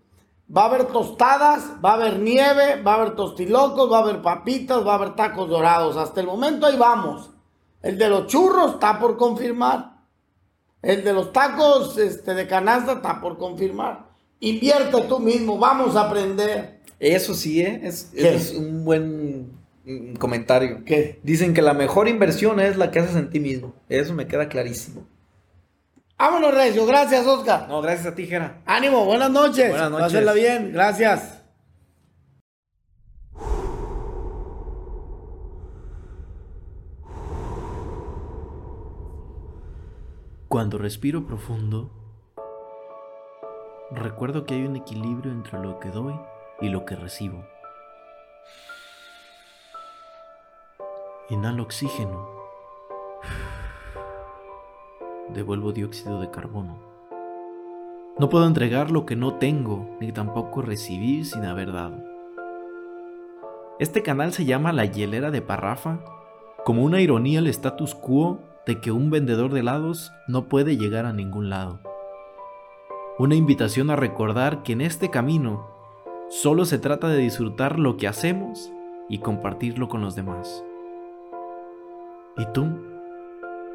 Va 0.55 0.63
a 0.63 0.65
haber 0.65 0.85
tostadas, 0.85 1.71
va 1.83 1.91
a 1.91 1.93
haber 1.93 2.19
nieve, 2.19 2.81
va 2.83 2.93
a 2.93 3.01
haber 3.01 3.15
tostilocos, 3.15 3.91
va 3.91 3.97
a 3.97 4.01
haber 4.01 4.21
papitas, 4.21 4.85
va 4.85 4.93
a 4.93 4.95
haber 4.95 5.15
tacos 5.15 5.49
dorados. 5.49 5.97
Hasta 5.97 6.21
el 6.21 6.27
momento 6.27 6.67
ahí 6.67 6.77
vamos. 6.77 7.31
El 7.81 7.97
de 7.97 8.09
los 8.09 8.27
churros 8.27 8.73
está 8.73 8.99
por 8.99 9.17
confirmar. 9.17 9.95
El 10.81 11.03
de 11.03 11.13
los 11.13 11.33
tacos 11.33 11.97
este, 11.97 12.35
de 12.35 12.47
canasta 12.47 12.93
está 12.93 13.19
por 13.19 13.37
confirmar. 13.37 14.05
Invierte 14.39 15.01
tú 15.09 15.19
mismo, 15.19 15.57
vamos 15.57 15.95
a 15.95 16.01
aprender. 16.01 16.81
Eso 16.99 17.33
sí, 17.33 17.61
¿eh? 17.61 17.81
es, 17.83 18.11
es 18.13 18.53
un 18.53 18.85
buen 18.85 19.51
comentario. 20.19 20.83
¿Qué? 20.85 21.19
Dicen 21.23 21.53
que 21.53 21.61
la 21.61 21.73
mejor 21.73 22.07
inversión 22.07 22.59
es 22.59 22.77
la 22.77 22.91
que 22.91 22.99
haces 22.99 23.15
en 23.15 23.29
ti 23.29 23.39
mismo. 23.39 23.73
Eso 23.89 24.13
me 24.13 24.27
queda 24.27 24.47
clarísimo. 24.47 25.05
Vámonos, 26.17 26.53
Recio. 26.53 26.85
Gracias, 26.85 27.25
Oscar. 27.27 27.67
No, 27.67 27.81
gracias 27.81 28.07
a 28.07 28.15
ti, 28.15 28.25
Jera. 28.25 28.61
Ánimo, 28.65 29.03
buenas 29.05 29.29
noches. 29.29 29.69
Buenas 29.69 29.91
noches. 29.91 30.05
Pásenla 30.05 30.33
bien. 30.33 30.71
Gracias. 30.71 31.41
Cuando 40.47 40.77
respiro 40.77 41.25
profundo, 41.25 41.91
recuerdo 43.91 44.45
que 44.45 44.53
hay 44.53 44.63
un 44.63 44.77
equilibrio 44.77 45.33
entre 45.33 45.59
lo 45.59 45.79
que 45.81 45.89
doy 45.89 46.17
y 46.61 46.69
lo 46.69 46.85
que 46.85 46.95
recibo. 46.95 47.45
Inhalo 51.29 51.63
oxígeno. 51.63 52.29
Devuelvo 55.33 55.71
dióxido 55.71 56.21
de 56.21 56.29
carbono. 56.29 56.77
No 58.17 58.29
puedo 58.29 58.45
entregar 58.47 58.91
lo 58.91 59.05
que 59.05 59.15
no 59.15 59.33
tengo, 59.33 59.89
ni 59.99 60.11
tampoco 60.11 60.61
recibir 60.61 61.25
sin 61.25 61.43
haber 61.43 61.73
dado. 61.73 61.97
Este 63.79 64.03
canal 64.03 64.31
se 64.31 64.45
llama 64.45 64.71
La 64.71 64.85
Hielera 64.85 65.31
de 65.31 65.41
Parrafa, 65.41 65.99
como 66.63 66.83
una 66.83 67.01
ironía 67.01 67.39
al 67.39 67.47
status 67.47 67.93
quo 67.93 68.39
de 68.65 68.79
que 68.79 68.91
un 68.91 69.09
vendedor 69.09 69.51
de 69.51 69.59
helados 69.59 70.13
no 70.27 70.45
puede 70.45 70.77
llegar 70.77 71.05
a 71.05 71.11
ningún 71.11 71.49
lado. 71.49 71.79
Una 73.19 73.35
invitación 73.35 73.89
a 73.89 73.95
recordar 73.95 74.63
que 74.63 74.73
en 74.73 74.81
este 74.81 75.09
camino 75.09 75.67
solo 76.29 76.65
se 76.65 76.79
trata 76.79 77.09
de 77.09 77.17
disfrutar 77.17 77.79
lo 77.79 77.97
que 77.97 78.07
hacemos 78.07 78.71
y 79.09 79.19
compartirlo 79.19 79.89
con 79.89 80.01
los 80.01 80.15
demás. 80.15 80.63
¿Y 82.37 82.45
tú? 82.53 82.67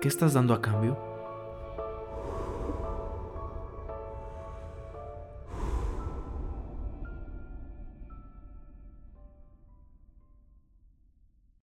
¿Qué 0.00 0.08
estás 0.08 0.32
dando 0.32 0.54
a 0.54 0.62
cambio? 0.62 1.09